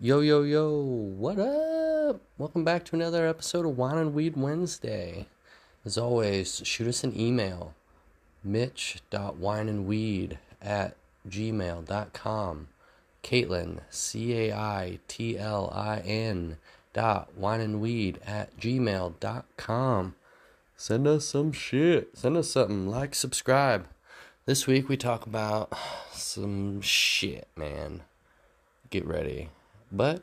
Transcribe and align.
Yo, 0.00 0.20
yo, 0.20 0.44
yo, 0.44 0.70
what 0.70 1.40
up? 1.40 2.20
Welcome 2.38 2.62
back 2.62 2.84
to 2.84 2.94
another 2.94 3.26
episode 3.26 3.66
of 3.66 3.76
Wine 3.76 3.98
and 3.98 4.14
Weed 4.14 4.36
Wednesday. 4.36 5.26
As 5.84 5.98
always, 5.98 6.62
shoot 6.64 6.86
us 6.86 7.02
an 7.02 7.18
email 7.18 7.74
mitch.wineandweed 8.44 10.38
at 10.62 10.94
gmail.com. 11.28 12.68
Caitlin, 13.24 13.80
C 13.90 14.34
A 14.38 14.52
I 14.54 15.00
T 15.08 15.36
L 15.36 15.68
I 15.74 15.98
N 15.98 16.58
dot 16.92 17.30
wineandweed 17.36 18.18
at 18.24 18.56
gmail.com. 18.56 20.14
Send 20.76 21.08
us 21.08 21.24
some 21.24 21.50
shit. 21.50 22.16
Send 22.16 22.36
us 22.36 22.52
something. 22.52 22.86
Like, 22.86 23.16
subscribe. 23.16 23.88
This 24.46 24.68
week 24.68 24.88
we 24.88 24.96
talk 24.96 25.26
about 25.26 25.72
some 26.12 26.80
shit, 26.82 27.48
man. 27.56 28.02
Get 28.90 29.04
ready. 29.04 29.50
But 29.90 30.22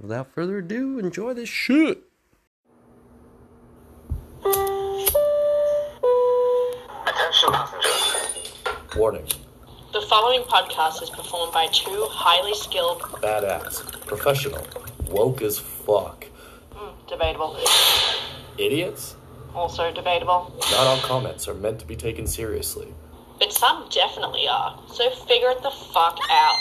without 0.00 0.32
further 0.34 0.58
ado, 0.58 0.98
enjoy 0.98 1.34
this 1.34 1.48
shit. 1.48 2.02
Attention 7.06 7.52
passengers. 7.52 8.52
Warning. 8.96 9.26
The 9.92 10.00
following 10.02 10.42
podcast 10.42 11.02
is 11.02 11.10
performed 11.10 11.52
by 11.52 11.66
two 11.72 12.06
highly 12.10 12.54
skilled, 12.54 13.00
Badass. 13.22 13.82
Professional. 14.06 14.66
Woke 15.08 15.42
as 15.42 15.58
fuck. 15.58 16.26
mm, 16.72 16.92
debatable, 17.08 17.56
Idiots? 18.58 19.16
also 19.54 19.90
debatable, 19.92 20.52
Not 20.70 20.86
all 20.86 20.98
comments 20.98 21.48
are 21.48 21.54
meant 21.54 21.78
to 21.80 21.86
be 21.86 21.96
taken 21.96 22.26
seriously. 22.26 22.92
but 23.38 23.52
some 23.52 23.88
definitely 23.90 24.46
are. 24.48 24.78
So 24.92 25.08
figure 25.10 25.50
it 25.50 25.62
the 25.62 25.70
fuck 25.70 26.18
out. 26.30 26.56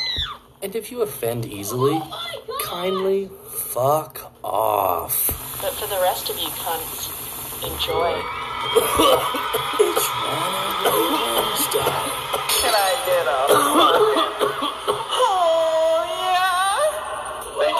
And 0.62 0.76
if 0.76 0.92
you 0.92 1.02
offend 1.02 1.46
easily, 1.46 2.00
oh 2.02 2.60
kindly 2.64 3.30
fuck 3.50 4.32
off. 4.44 5.28
But 5.62 5.74
for 5.74 5.88
the 5.88 6.00
rest 6.02 6.30
of 6.30 6.38
you 6.38 6.48
cunts, 6.48 7.10
enjoy. 7.64 8.22
It's 9.78 10.08
Wednesday. 10.24 11.92
Can 12.50 12.74
I 12.74 12.92
get 13.06 13.28
a 13.28 13.38
Oh, 15.28 16.02
yeah. 16.24 16.80
Thank 17.60 17.80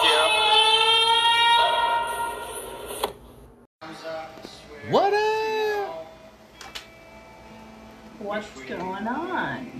you. 4.84 4.92
What 4.92 5.12
up? 5.14 6.06
What's 8.18 8.60
going 8.68 9.06
on? 9.08 9.75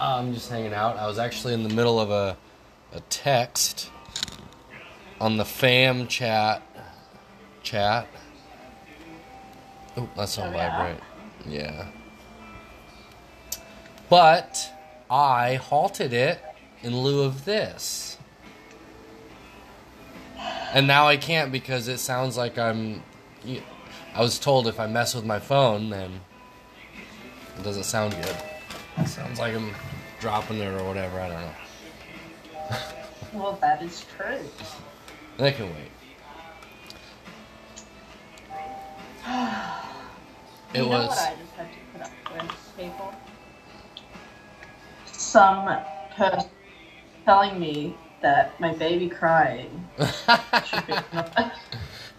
I'm 0.00 0.34
just 0.34 0.50
hanging 0.50 0.72
out. 0.72 0.96
I 0.96 1.06
was 1.06 1.18
actually 1.18 1.54
in 1.54 1.62
the 1.62 1.74
middle 1.74 1.98
of 2.00 2.10
a 2.10 2.36
a 2.92 3.00
text 3.10 3.90
on 5.20 5.36
the 5.36 5.44
fam 5.44 6.06
chat 6.06 6.62
chat. 7.62 8.06
Oh, 9.96 10.08
that's 10.16 10.38
on 10.38 10.48
Oh, 10.48 10.56
yeah? 10.56 10.78
vibrate. 10.78 11.02
Yeah. 11.46 11.86
But 14.08 14.72
I 15.10 15.56
halted 15.56 16.12
it 16.12 16.40
in 16.82 16.96
lieu 16.96 17.22
of 17.22 17.44
this. 17.44 18.18
And 20.72 20.86
now 20.86 21.08
I 21.08 21.16
can't 21.16 21.50
because 21.50 21.88
it 21.88 21.98
sounds 21.98 22.36
like 22.36 22.58
I'm 22.58 23.02
I 24.14 24.20
was 24.20 24.38
told 24.38 24.66
if 24.66 24.78
I 24.78 24.86
mess 24.86 25.14
with 25.14 25.24
my 25.24 25.38
phone 25.38 25.90
then 25.90 26.20
it 27.58 27.62
doesn't 27.62 27.84
sound 27.84 28.14
good. 28.22 28.36
Sounds 29.04 29.38
like 29.38 29.54
I'm 29.54 29.72
dropping 30.20 30.58
it 30.58 30.68
or 30.68 30.84
whatever. 30.84 31.20
I 31.20 31.28
don't 31.28 31.40
know. 31.40 31.52
Well, 33.34 33.58
that 33.60 33.82
is 33.82 34.04
true. 34.16 34.38
They 35.36 35.52
can 35.52 35.66
wait. 35.66 35.90
It 40.74 40.82
you 40.82 40.88
was. 40.88 41.08
what 41.08 41.18
I 41.18 41.34
just 41.40 41.52
had 41.52 41.68
to 41.72 41.78
put 41.92 42.02
up 42.02 42.10
with, 42.42 42.76
people? 42.76 43.14
Some 45.06 45.78
person 46.14 46.50
telling 47.24 47.58
me 47.58 47.96
that 48.20 48.58
my 48.60 48.74
baby 48.74 49.08
crying 49.08 49.88
be 49.98 50.94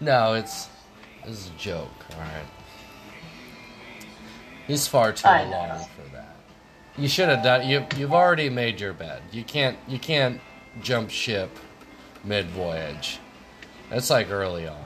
no, 0.00 0.34
it's. 0.34 0.68
This 1.24 1.40
is 1.40 1.50
a 1.50 1.58
joke. 1.58 1.90
All 2.14 2.20
right. 2.20 2.46
He's 4.66 4.86
far 4.88 5.12
too 5.12 5.28
I 5.28 5.48
know. 5.48 5.86
That. 6.98 7.02
You 7.02 7.08
should 7.08 7.28
have 7.28 7.42
done. 7.42 7.68
You 7.68 7.84
you've 7.96 8.12
already 8.12 8.50
made 8.50 8.80
your 8.80 8.92
bed. 8.92 9.22
You 9.32 9.44
can't 9.44 9.78
you 9.86 9.98
can't 9.98 10.40
jump 10.82 11.10
ship 11.10 11.50
mid 12.24 12.46
voyage. 12.50 13.18
That's 13.90 14.10
like 14.10 14.30
early 14.30 14.68
on. 14.68 14.84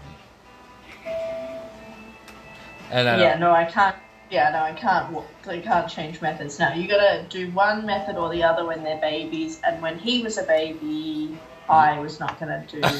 And 2.91 3.09
I 3.09 3.21
yeah, 3.21 3.39
no, 3.39 3.53
I 3.53 3.65
can't. 3.65 3.97
Yeah, 4.31 4.51
no, 4.51 4.61
I 4.61 4.73
can't. 4.73 5.17
I 5.47 5.61
can't 5.61 5.91
change 5.91 6.23
methods 6.23 6.59
now. 6.59 6.75
You 6.75 6.89
gotta 6.89 7.27
do 7.29 7.51
one 7.51 7.85
method 7.85 8.17
or 8.17 8.31
the 8.31 8.43
other 8.43 8.67
when 8.67 8.83
they're 8.83 9.01
babies, 9.01 9.61
and 9.67 9.83
when 9.83 9.99
he 9.99 10.23
was 10.23 10.39
a 10.39 10.45
baby, 10.45 11.27
hmm. 11.27 11.37
I 11.71 11.99
was 11.99 12.21
not 12.21 12.39
gonna 12.39 12.65
do. 12.69 12.81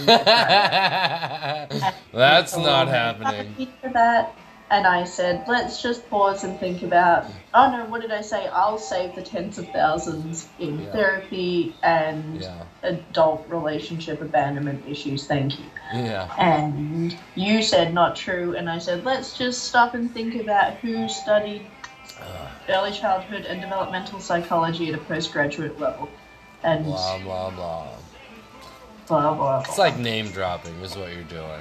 That's 2.13 2.57
not 2.57 2.89
happening. 2.89 3.69
For 3.81 3.91
that, 3.91 4.35
and 4.73 4.87
I 4.87 5.05
said, 5.05 5.45
let's 5.47 5.83
just 5.83 6.09
pause 6.09 6.45
and 6.45 6.59
think 6.59 6.83
about. 6.83 7.27
Oh 7.53 7.71
no, 7.71 7.85
what 7.85 8.01
did 8.01 8.11
I 8.11 8.23
say? 8.23 8.47
I'll 8.49 8.79
save 8.79 9.15
the 9.15 9.21
tens 9.23 9.59
of 9.59 9.69
thousands 9.69 10.49
in 10.59 10.81
Yeah. 10.81 10.93
therapy 10.93 11.75
and 11.83 12.41
Yeah. 12.41 12.55
adult 12.83 13.45
relationship 13.49 14.23
abandonment 14.23 14.83
issues. 14.89 15.27
Thank 15.27 15.59
you. 15.59 15.67
Yeah. 15.93 16.27
And 16.39 17.15
you 17.35 17.63
said 17.63 17.93
not 17.93 18.17
true, 18.17 18.57
and 18.57 18.71
I 18.71 18.79
said, 18.79 19.05
let's 19.05 19.37
just 19.37 19.65
stop 19.65 19.93
and 19.93 20.11
think 20.13 20.41
about 20.41 20.73
who 20.77 21.07
studied 21.07 21.67
early 22.71 22.93
childhood 22.93 23.45
and 23.45 23.61
developmental 23.61 24.21
psychology 24.21 24.89
at 24.89 24.95
a 24.95 25.03
postgraduate 25.05 25.79
level. 25.79 26.09
And 26.63 26.87
Blah 26.87 27.19
blah 27.19 27.51
blah. 27.51 27.87
blah 29.07 29.21
blah 29.21 29.35
blah. 29.35 29.61
It's 29.69 29.77
like 29.77 29.99
name 29.99 30.31
dropping 30.31 30.75
is 30.81 30.97
what 30.97 31.13
you're 31.13 31.25
doing. 31.25 31.61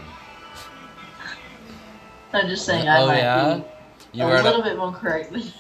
I'm 2.34 2.48
just 2.48 2.66
saying 2.66 2.88
I 2.88 3.02
oh 3.02 3.08
might 3.08 3.18
yeah. 3.18 3.62
be 4.12 4.18
You 4.20 4.26
a 4.26 4.42
little 4.42 4.62
a, 4.62 4.64
bit 4.64 4.78
more 4.78 4.92
correctly. 4.92 5.44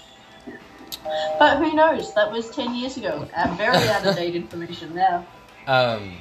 But 1.39 1.57
who 1.57 1.73
knows? 1.73 2.13
That 2.13 2.31
was 2.31 2.51
10 2.51 2.75
years 2.75 2.95
ago. 2.95 3.27
I'm 3.35 3.57
very 3.57 3.75
out 3.75 4.05
of 4.05 4.15
date 4.15 4.35
information 4.35 4.93
now. 4.93 5.25
um. 5.67 6.13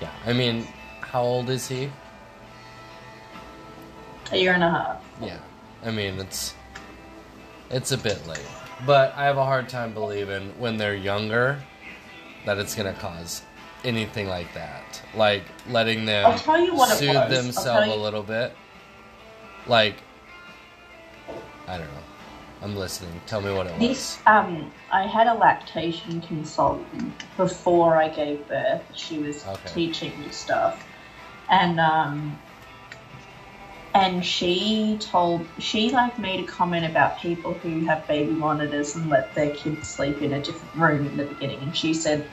Yeah, 0.00 0.10
I 0.26 0.32
mean, 0.32 0.66
how 1.00 1.22
old 1.22 1.48
is 1.48 1.68
he? 1.68 1.90
A 4.32 4.36
year 4.36 4.52
and 4.52 4.64
a 4.64 4.70
half. 4.70 5.04
Yeah, 5.20 5.38
I 5.84 5.90
mean 5.90 6.18
it's 6.18 6.54
it's 7.70 7.92
a 7.92 7.98
bit 7.98 8.26
late, 8.26 8.44
but 8.84 9.14
I 9.16 9.24
have 9.24 9.38
a 9.38 9.44
hard 9.44 9.68
time 9.68 9.94
believing 9.94 10.52
when 10.58 10.76
they're 10.76 10.96
younger 10.96 11.62
that 12.44 12.58
it's 12.58 12.74
gonna 12.74 12.92
cause 12.94 13.42
anything 13.84 14.28
like 14.28 14.52
that. 14.54 15.00
Like 15.14 15.44
letting 15.68 16.04
them 16.04 16.26
I'll 16.26 16.38
tell 16.38 16.60
you 16.60 16.74
what 16.74 16.90
it 16.90 16.98
soothe 16.98 17.30
themselves 17.30 17.92
a 17.92 17.96
little 17.96 18.22
bit. 18.22 18.54
Like 19.68 19.96
I 21.68 21.78
don't 21.78 21.86
know. 21.88 22.02
I'm 22.62 22.76
listening. 22.76 23.20
Tell 23.26 23.40
me 23.40 23.52
what 23.52 23.66
it 23.66 23.72
was. 23.72 23.80
This, 23.80 24.18
um, 24.26 24.72
I 24.90 25.06
had 25.06 25.26
a 25.26 25.34
lactation 25.34 26.20
consultant 26.20 27.12
before 27.36 27.96
I 27.96 28.08
gave 28.08 28.46
birth. 28.48 28.82
She 28.94 29.18
was 29.18 29.44
Okay. 29.46 29.74
teaching 29.74 30.18
me 30.20 30.30
stuff, 30.30 30.86
and 31.50 31.78
um, 31.80 32.38
and 33.94 34.24
she 34.24 34.96
told 35.00 35.46
she 35.58 35.90
like 35.90 36.18
made 36.18 36.40
a 36.40 36.46
comment 36.46 36.86
about 36.86 37.18
people 37.18 37.54
who 37.54 37.84
have 37.86 38.06
baby 38.06 38.32
monitors 38.32 38.94
and 38.96 39.10
let 39.10 39.34
their 39.34 39.54
kids 39.54 39.88
sleep 39.88 40.22
in 40.22 40.32
a 40.32 40.40
different 40.42 40.74
room 40.74 41.06
in 41.06 41.16
the 41.16 41.24
beginning, 41.24 41.60
and 41.60 41.76
she 41.76 41.94
said. 41.94 42.26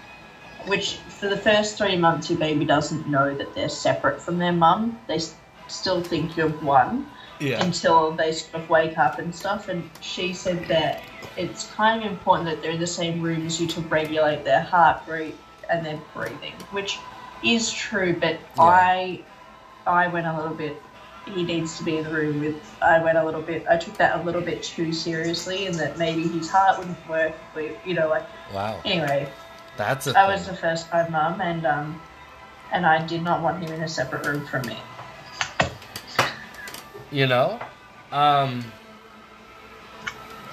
Which 0.65 0.93
for 1.09 1.27
the 1.27 1.35
first 1.35 1.77
three 1.77 1.97
months, 1.97 2.29
your 2.29 2.39
baby 2.39 2.63
doesn't 2.63 3.05
know 3.09 3.35
that 3.35 3.53
they're 3.53 3.67
separate 3.67 4.21
from 4.21 4.37
their 4.37 4.53
mum. 4.53 4.97
They 5.07 5.19
still 5.67 6.01
think 6.01 6.37
you're 6.37 6.47
one 6.47 7.05
Yeah. 7.43 7.63
until 7.63 8.11
they 8.11 8.31
sort 8.31 8.63
of 8.63 8.69
wake 8.69 8.97
up 8.97 9.19
and 9.19 9.33
stuff. 9.35 9.67
And 9.67 9.89
she 10.01 10.33
said 10.33 10.65
that 10.67 11.01
it's 11.37 11.69
kind 11.71 12.03
of 12.03 12.11
important 12.11 12.49
that 12.49 12.61
they're 12.61 12.71
in 12.71 12.79
the 12.79 12.87
same 12.87 13.21
room 13.21 13.45
as 13.45 13.59
you 13.59 13.67
to 13.67 13.81
regulate 13.81 14.43
their 14.45 14.61
heart 14.61 15.01
rate 15.07 15.35
and 15.69 15.85
their 15.85 15.99
breathing, 16.13 16.53
which 16.71 16.97
is 17.43 17.71
true. 17.71 18.13
But 18.19 18.39
Yeah. 18.57 18.63
I, 18.63 19.21
I 19.85 20.07
went 20.07 20.27
a 20.27 20.35
little 20.35 20.55
bit. 20.55 20.81
He 21.25 21.43
needs 21.43 21.77
to 21.77 21.83
be 21.83 21.97
in 21.97 22.03
the 22.03 22.09
room 22.13 22.41
with. 22.41 22.55
I 22.81 23.01
went 23.01 23.17
a 23.17 23.23
little 23.23 23.41
bit. 23.41 23.65
I 23.69 23.77
took 23.77 23.95
that 23.97 24.19
a 24.19 24.23
little 24.23 24.41
bit 24.41 24.61
too 24.61 24.91
seriously, 24.91 25.67
and 25.67 25.75
that 25.75 25.97
maybe 25.97 26.23
his 26.27 26.49
heart 26.49 26.77
wouldn't 26.77 27.09
work. 27.09 27.33
But, 27.53 27.85
you 27.87 27.93
know, 27.93 28.09
like 28.09 28.25
Wow. 28.53 28.81
anyway, 28.83 29.29
That's 29.77 30.07
a 30.07 30.17
I 30.19 30.27
was 30.27 30.47
the 30.47 30.55
first 30.55 30.89
time 30.89 31.11
mum, 31.13 31.39
and 31.39 31.65
um, 31.65 32.01
and 32.73 32.85
I 32.85 33.05
did 33.07 33.21
not 33.23 33.41
want 33.41 33.63
him 33.63 33.71
in 33.71 33.81
a 33.83 33.87
separate 33.87 34.25
room 34.25 34.45
from 34.47 34.67
me. 34.67 34.77
You 37.13 37.27
know? 37.27 37.59
Um 38.11 38.63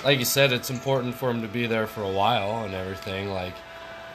like 0.05 0.19
you 0.19 0.25
said, 0.25 0.53
it's 0.53 0.71
important 0.71 1.15
for 1.15 1.31
him 1.31 1.43
to 1.43 1.49
be 1.49 1.67
there 1.67 1.87
for 1.87 2.03
a 2.03 2.11
while 2.11 2.65
and 2.65 2.75
everything. 2.75 3.31
Like, 3.31 3.55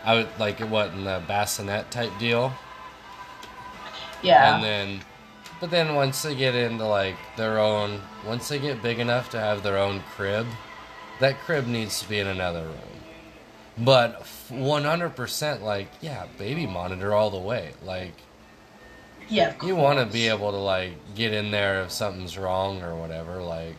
I 0.04 0.16
would 0.16 0.30
like 0.40 0.62
it 0.62 0.70
what 0.70 0.90
in 0.90 1.04
the 1.04 1.22
bassinet 1.28 1.92
type 1.92 2.12
deal. 2.20 2.54
Yeah. 4.22 4.56
And 4.56 4.64
then, 4.64 5.02
but 5.60 5.70
then 5.70 5.96
once 5.96 6.22
they 6.24 6.36
get 6.36 6.56
into 6.56 6.86
like 6.86 7.18
their 7.38 7.60
own, 7.60 8.02
once 8.26 8.48
they 8.48 8.60
get 8.60 8.82
big 8.82 9.00
enough 9.00 9.30
to 9.32 9.40
have 9.40 9.64
their 9.64 9.78
own 9.78 10.02
crib, 10.16 10.48
that 11.20 11.40
crib 11.40 11.68
needs 11.68 12.02
to 12.02 12.10
be 12.10 12.20
in 12.20 12.28
another 12.28 12.64
room. 12.64 12.76
But 13.78 14.24
100% 14.50 15.62
like, 15.62 15.88
yeah, 16.02 16.28
baby 16.38 16.66
monitor 16.66 17.14
all 17.14 17.30
the 17.30 17.40
way. 17.40 17.74
Like, 17.84 18.14
yeah. 19.30 19.56
of 19.56 19.64
you 19.64 19.76
want 19.76 20.00
to 20.00 20.06
be 20.06 20.28
able 20.28 20.52
to 20.52 20.58
like 20.58 20.94
get 21.16 21.34
in 21.34 21.52
there 21.52 21.84
if 21.84 21.92
something's 21.92 22.38
wrong 22.38 22.82
or 22.82 22.96
whatever. 22.96 23.42
Like, 23.42 23.76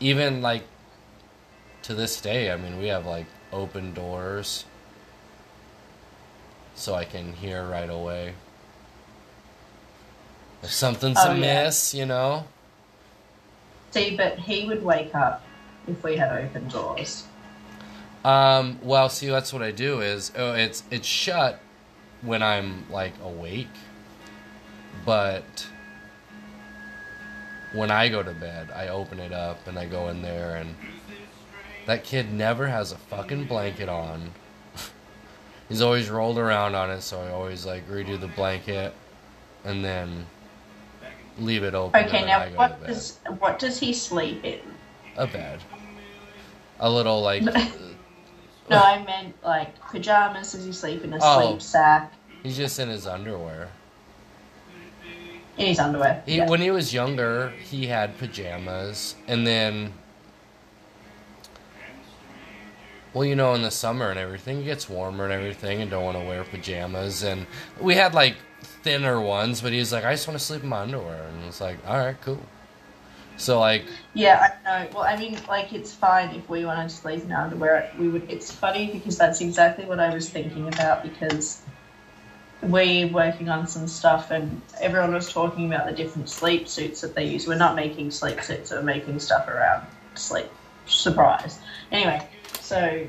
even 0.00 0.42
like 0.42 0.64
to 1.82 1.94
this 1.94 2.20
day, 2.20 2.50
I 2.50 2.56
mean, 2.56 2.78
we 2.78 2.86
have 2.88 3.06
like 3.06 3.26
open 3.52 3.92
doors 3.92 4.64
so 6.74 6.94
I 6.94 7.04
can 7.04 7.32
hear 7.34 7.64
right 7.64 7.90
away. 7.90 8.34
If 10.62 10.70
something's 10.70 11.18
Oh, 11.20 11.32
yeah. 11.32 11.62
amiss, 11.64 11.94
you 11.94 12.06
know? 12.06 12.44
See, 13.90 14.16
but 14.16 14.38
he 14.38 14.66
would 14.66 14.82
wake 14.84 15.14
up 15.14 15.44
if 15.86 16.02
we 16.02 16.16
had 16.16 16.32
open 16.32 16.68
doors. 16.68 17.24
Um, 18.24 18.78
well, 18.82 19.08
see, 19.08 19.28
that's 19.28 19.52
what 19.52 19.62
I 19.62 19.72
do 19.72 20.00
is 20.00 20.32
oh, 20.36 20.52
it's 20.52 20.84
it's 20.90 21.06
shut 21.06 21.60
when 22.20 22.42
I'm 22.42 22.90
like 22.90 23.14
awake, 23.22 23.66
but 25.04 25.66
when 27.72 27.90
I 27.90 28.08
go 28.08 28.22
to 28.22 28.32
bed, 28.32 28.70
I 28.74 28.88
open 28.88 29.18
it 29.18 29.32
up 29.32 29.66
and 29.66 29.78
I 29.78 29.86
go 29.86 30.08
in 30.08 30.22
there, 30.22 30.56
and 30.56 30.76
that 31.86 32.04
kid 32.04 32.32
never 32.32 32.68
has 32.68 32.92
a 32.92 32.96
fucking 32.96 33.46
blanket 33.46 33.88
on. 33.88 34.30
He's 35.68 35.82
always 35.82 36.08
rolled 36.08 36.38
around 36.38 36.76
on 36.76 36.90
it, 36.90 37.00
so 37.00 37.20
I 37.20 37.30
always 37.30 37.66
like 37.66 37.88
redo 37.88 38.20
the 38.20 38.28
blanket, 38.28 38.94
and 39.64 39.84
then 39.84 40.26
leave 41.38 41.64
it 41.64 41.74
open. 41.74 42.04
Okay, 42.04 42.24
now 42.24 42.38
I 42.38 42.44
go 42.44 42.50
to 42.50 42.56
what 42.56 42.86
does 42.86 43.18
what 43.38 43.58
does 43.58 43.80
he 43.80 43.92
sleep 43.92 44.44
in? 44.44 44.60
a 45.16 45.26
bed, 45.26 45.60
a 46.80 46.88
little 46.88 47.20
like. 47.20 47.42
No, 48.70 48.78
I 48.78 49.02
meant 49.04 49.34
like 49.44 49.78
pajamas. 49.90 50.52
Does 50.52 50.64
he 50.64 50.72
sleep 50.72 51.04
in 51.04 51.12
a 51.12 51.18
Oh. 51.20 51.40
sleep 51.48 51.62
sack? 51.62 52.12
He's 52.42 52.56
just 52.56 52.78
in 52.78 52.88
his 52.88 53.06
underwear. 53.06 53.68
In 55.58 55.66
his 55.66 55.78
underwear. 55.78 56.22
He, 56.26 56.36
yeah. 56.38 56.48
When 56.48 56.60
he 56.60 56.70
was 56.70 56.94
younger, 56.94 57.50
he 57.70 57.86
had 57.86 58.16
pajamas, 58.18 59.14
and 59.28 59.46
then, 59.46 59.92
well, 63.12 63.24
you 63.24 63.36
know, 63.36 63.54
in 63.54 63.62
the 63.62 63.70
summer 63.70 64.08
and 64.10 64.18
everything, 64.18 64.60
it 64.62 64.64
gets 64.64 64.88
warmer 64.88 65.24
and 65.24 65.32
everything, 65.32 65.82
and 65.82 65.90
don't 65.90 66.04
want 66.04 66.16
to 66.16 66.24
wear 66.24 66.44
pajamas. 66.44 67.22
And 67.22 67.46
we 67.80 67.94
had 67.94 68.14
like 68.14 68.36
thinner 68.82 69.20
ones, 69.20 69.60
but 69.60 69.72
he 69.72 69.78
was 69.78 69.92
like, 69.92 70.04
I 70.04 70.12
just 70.14 70.26
want 70.26 70.38
to 70.38 70.44
sleep 70.44 70.62
in 70.62 70.68
my 70.70 70.80
underwear, 70.80 71.24
and 71.28 71.44
it's 71.44 71.60
like, 71.60 71.76
all 71.86 71.98
right, 71.98 72.18
cool. 72.22 72.40
So 73.36 73.58
like, 73.58 73.84
Yeah, 74.14 74.54
I 74.64 74.84
know. 74.84 74.90
Well, 74.94 75.04
I 75.04 75.16
mean, 75.16 75.38
like, 75.48 75.72
it's 75.72 75.92
fine 75.92 76.34
if 76.34 76.48
we 76.48 76.64
wanted 76.64 76.90
to 76.90 76.94
sleep 76.94 77.24
in 77.24 77.32
our 77.32 77.44
underwear. 77.44 77.90
We 77.98 78.08
would. 78.08 78.30
It's 78.30 78.52
funny 78.52 78.90
because 78.92 79.18
that's 79.18 79.40
exactly 79.40 79.84
what 79.84 80.00
I 80.00 80.14
was 80.14 80.28
thinking 80.28 80.68
about 80.68 81.02
because 81.02 81.62
we're 82.62 83.08
working 83.08 83.48
on 83.48 83.66
some 83.66 83.88
stuff 83.88 84.30
and 84.30 84.62
everyone 84.80 85.12
was 85.12 85.32
talking 85.32 85.66
about 85.66 85.86
the 85.86 85.92
different 85.92 86.28
sleep 86.28 86.68
suits 86.68 87.00
that 87.00 87.14
they 87.14 87.24
use. 87.26 87.46
We're 87.46 87.56
not 87.56 87.74
making 87.74 88.12
sleep 88.12 88.40
suits. 88.40 88.70
We're 88.70 88.82
making 88.82 89.18
stuff 89.18 89.48
around 89.48 89.84
sleep. 90.14 90.46
Surprise. 90.86 91.58
Anyway, 91.90 92.26
so 92.60 93.04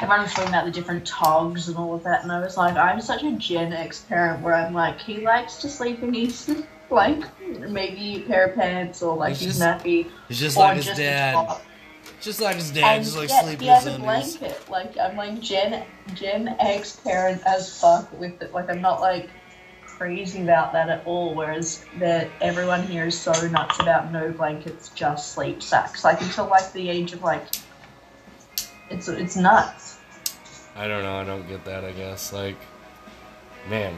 everyone 0.00 0.22
was 0.22 0.32
talking 0.32 0.50
about 0.50 0.66
the 0.66 0.70
different 0.70 1.06
togs 1.06 1.68
and 1.68 1.76
all 1.76 1.94
of 1.94 2.04
that, 2.04 2.22
and 2.22 2.30
I 2.30 2.40
was 2.40 2.56
like, 2.56 2.76
I'm 2.76 3.00
such 3.00 3.22
a 3.22 3.32
Gen 3.32 3.72
X 3.72 4.00
parent 4.02 4.42
where 4.42 4.54
I'm 4.54 4.72
like, 4.72 5.00
he 5.00 5.20
likes 5.20 5.56
to 5.58 5.68
sleep 5.68 6.02
in 6.02 6.14
his 6.14 6.36
like 6.90 7.22
maybe 7.68 8.16
a 8.16 8.20
pair 8.28 8.46
of 8.46 8.54
pants 8.54 9.02
or 9.02 9.16
like 9.16 9.30
He's 9.36 9.40
his 9.54 9.58
just- 9.58 9.84
nappy 9.84 10.10
he's 10.28 10.38
just 10.38 10.56
like 10.56 10.76
his 10.76 10.86
just 10.86 10.98
dad. 10.98 11.56
just 12.20 12.40
like 12.40 12.56
his 12.56 12.70
dad, 12.70 12.96
And 12.96 13.04
just 13.04 13.16
like 13.16 13.28
yet 13.28 13.44
sleeping 13.44 13.60
he 13.62 13.66
has 13.66 13.84
his 13.84 13.96
a 13.96 13.98
blanket. 13.98 14.70
Like 14.70 14.96
I'm 14.98 15.16
like 15.16 15.40
Gen 15.40 15.84
Gen 16.14 16.54
X 16.60 16.96
parent 16.96 17.42
as 17.46 17.80
fuck 17.80 18.10
with 18.20 18.40
it. 18.42 18.52
Like 18.52 18.70
I'm 18.70 18.80
not 18.80 19.00
like 19.00 19.28
crazy 19.86 20.42
about 20.42 20.72
that 20.74 20.88
at 20.88 21.04
all. 21.06 21.34
Whereas 21.34 21.84
that 21.98 22.28
everyone 22.40 22.82
here 22.84 23.06
is 23.06 23.18
so 23.18 23.32
nuts 23.48 23.80
about 23.80 24.12
no 24.12 24.30
blankets, 24.30 24.90
just 24.90 25.32
sleep 25.32 25.62
sacks. 25.62 26.04
Like 26.04 26.20
until 26.20 26.46
like 26.46 26.72
the 26.72 26.88
age 26.88 27.12
of 27.12 27.22
like 27.22 27.44
it's 28.90 29.08
it's 29.08 29.34
nuts. 29.36 29.98
I 30.76 30.86
don't 30.86 31.02
know. 31.02 31.16
I 31.16 31.24
don't 31.24 31.48
get 31.48 31.64
that. 31.64 31.84
I 31.84 31.92
guess 31.92 32.32
like, 32.32 32.56
man, 33.68 33.94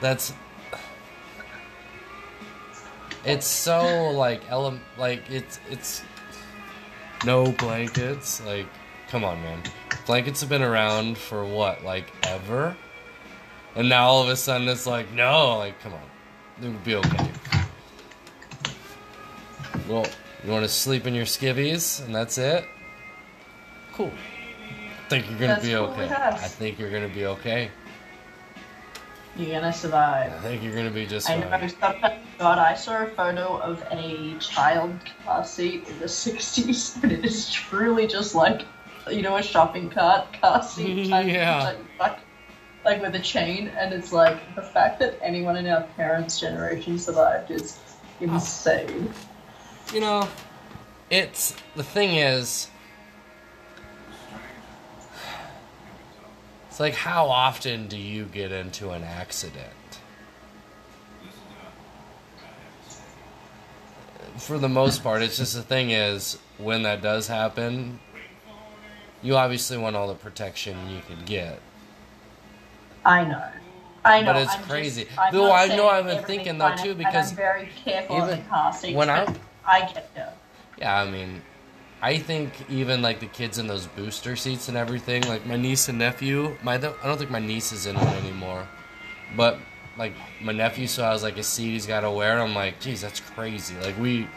that's 0.00 0.32
it's 3.24 3.46
so 3.46 4.10
like 4.10 4.42
ele- 4.50 4.80
like 4.98 5.30
it's 5.30 5.60
it's 5.70 6.02
no 7.24 7.52
blankets. 7.52 8.44
Like, 8.44 8.66
come 9.08 9.24
on, 9.24 9.40
man. 9.42 9.62
Blankets 10.06 10.40
have 10.40 10.50
been 10.50 10.62
around 10.62 11.16
for 11.16 11.44
what, 11.44 11.82
like 11.84 12.12
ever, 12.22 12.76
and 13.74 13.88
now 13.88 14.06
all 14.06 14.22
of 14.22 14.28
a 14.28 14.36
sudden 14.36 14.68
it's 14.68 14.86
like 14.86 15.12
no, 15.12 15.56
like 15.58 15.80
come 15.80 15.92
on, 15.94 16.02
it 16.62 16.68
would 16.68 16.84
be 16.84 16.94
okay. 16.96 17.30
Well, 19.88 20.06
you 20.44 20.50
want 20.50 20.64
to 20.64 20.68
sleep 20.68 21.06
in 21.06 21.14
your 21.14 21.24
skivvies 21.26 22.04
and 22.04 22.14
that's 22.14 22.38
it? 22.38 22.64
Cool. 23.92 24.10
I 25.04 25.08
think 25.08 25.28
you're 25.28 25.38
gonna 25.38 25.54
That's 25.54 25.66
be 25.66 25.76
okay. 25.76 26.08
I 26.10 26.48
think 26.48 26.78
you're 26.78 26.90
gonna 26.90 27.08
be 27.12 27.26
okay. 27.26 27.70
You're 29.36 29.60
gonna 29.60 29.72
survive. 29.72 30.32
I 30.32 30.38
think 30.38 30.62
you're 30.62 30.74
gonna 30.74 30.90
be 30.90 31.06
just 31.06 31.28
I 31.28 31.40
fine. 31.40 31.60
know. 31.62 31.68
Sometimes, 31.68 32.14
God, 32.38 32.58
I 32.58 32.74
saw 32.74 33.02
a 33.02 33.06
photo 33.06 33.58
of 33.58 33.84
a 33.90 34.36
child 34.38 34.94
car 35.24 35.44
seat 35.44 35.88
in 35.88 35.98
the 35.98 36.04
'60s, 36.24 37.02
and 37.02 37.10
it 37.10 37.24
is 37.24 37.50
truly 37.50 38.06
just 38.06 38.34
like, 38.34 38.62
you 39.10 39.22
know, 39.22 39.36
a 39.36 39.42
shopping 39.42 39.90
cart 39.90 40.32
car 40.40 40.62
seat. 40.62 41.08
type- 41.08 41.26
Yeah. 41.34 41.64
Like, 41.64 41.78
like, 41.98 42.18
like 42.84 43.02
with 43.02 43.14
a 43.16 43.20
chain, 43.20 43.68
and 43.68 43.92
it's 43.92 44.12
like 44.12 44.54
the 44.54 44.62
fact 44.62 45.00
that 45.00 45.18
anyone 45.20 45.56
in 45.56 45.66
our 45.66 45.82
parents' 45.96 46.38
generation 46.38 46.98
survived 46.98 47.50
is 47.50 47.78
oh. 48.20 48.24
insane. 48.24 49.12
You 49.92 50.00
know, 50.00 50.28
it's 51.10 51.56
the 51.74 51.82
thing 51.82 52.16
is, 52.16 52.68
it's 56.74 56.80
like 56.80 56.94
how 56.94 57.26
often 57.28 57.86
do 57.86 57.96
you 57.96 58.24
get 58.24 58.50
into 58.50 58.90
an 58.90 59.04
accident? 59.04 60.00
For 64.38 64.58
the 64.58 64.68
most 64.68 65.04
part, 65.04 65.22
it's 65.22 65.36
just 65.36 65.54
the 65.54 65.62
thing 65.62 65.92
is 65.92 66.36
when 66.58 66.82
that 66.82 67.00
does 67.00 67.28
happen, 67.28 68.00
you 69.22 69.36
obviously 69.36 69.78
want 69.78 69.94
all 69.94 70.08
the 70.08 70.16
protection 70.16 70.90
you 70.90 71.00
could 71.06 71.24
get. 71.24 71.60
I 73.04 73.22
know. 73.22 73.44
I 74.04 74.22
know. 74.22 74.32
But 74.32 74.42
it's 74.42 74.50
I'm 74.50 74.58
just- 74.58 74.68
crazy. 74.68 75.06
I'm 75.16 75.32
Though 75.32 75.52
I 75.52 75.68
know 75.68 75.86
I've 75.86 76.06
been 76.06 76.24
thinking, 76.24 76.58
though, 76.58 76.70
fine, 76.70 76.78
too, 76.78 76.94
because 76.96 77.30
I'm 77.30 77.36
very 77.36 77.68
careful 77.84 78.16
even 78.16 78.94
when 78.96 79.10
I- 79.10 79.32
I 79.64 79.82
get 79.82 80.10
you. 80.16 80.24
Yeah, 80.78 81.02
I 81.02 81.08
mean, 81.08 81.40
I 82.04 82.18
think 82.18 82.52
even 82.68 83.00
like 83.00 83.20
the 83.20 83.26
kids 83.26 83.56
in 83.56 83.66
those 83.66 83.86
booster 83.86 84.36
seats 84.36 84.68
and 84.68 84.76
everything, 84.76 85.22
like 85.22 85.46
my 85.46 85.56
niece 85.56 85.88
and 85.88 85.98
nephew, 85.98 86.54
my 86.62 86.74
I 86.74 86.78
don't 86.78 87.16
think 87.16 87.30
my 87.30 87.38
niece 87.38 87.72
is 87.72 87.86
in 87.86 87.96
one 87.96 88.14
anymore, 88.16 88.68
but 89.34 89.58
like 89.96 90.12
my 90.42 90.52
nephew 90.52 90.86
still 90.86 91.06
has 91.06 91.22
like 91.22 91.38
a 91.38 91.42
seat 91.42 91.70
he's 91.70 91.86
got 91.86 92.00
to 92.00 92.10
wear, 92.10 92.42
I'm 92.42 92.54
like, 92.54 92.78
geez, 92.78 93.00
that's 93.00 93.20
crazy. 93.20 93.74
Like 93.76 93.98
we 93.98 94.28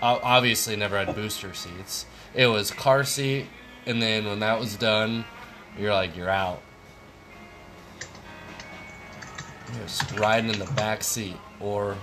obviously 0.00 0.76
never 0.76 0.96
had 0.96 1.12
booster 1.16 1.54
seats. 1.54 2.06
It 2.34 2.46
was 2.46 2.70
car 2.70 3.02
seat, 3.02 3.46
and 3.84 4.00
then 4.00 4.24
when 4.26 4.38
that 4.38 4.60
was 4.60 4.76
done, 4.76 5.24
you're 5.76 5.94
like, 5.94 6.16
you're 6.16 6.30
out. 6.30 6.62
Just 9.82 10.16
riding 10.20 10.50
in 10.50 10.60
the 10.60 10.72
back 10.72 11.02
seat, 11.02 11.36
or 11.58 11.96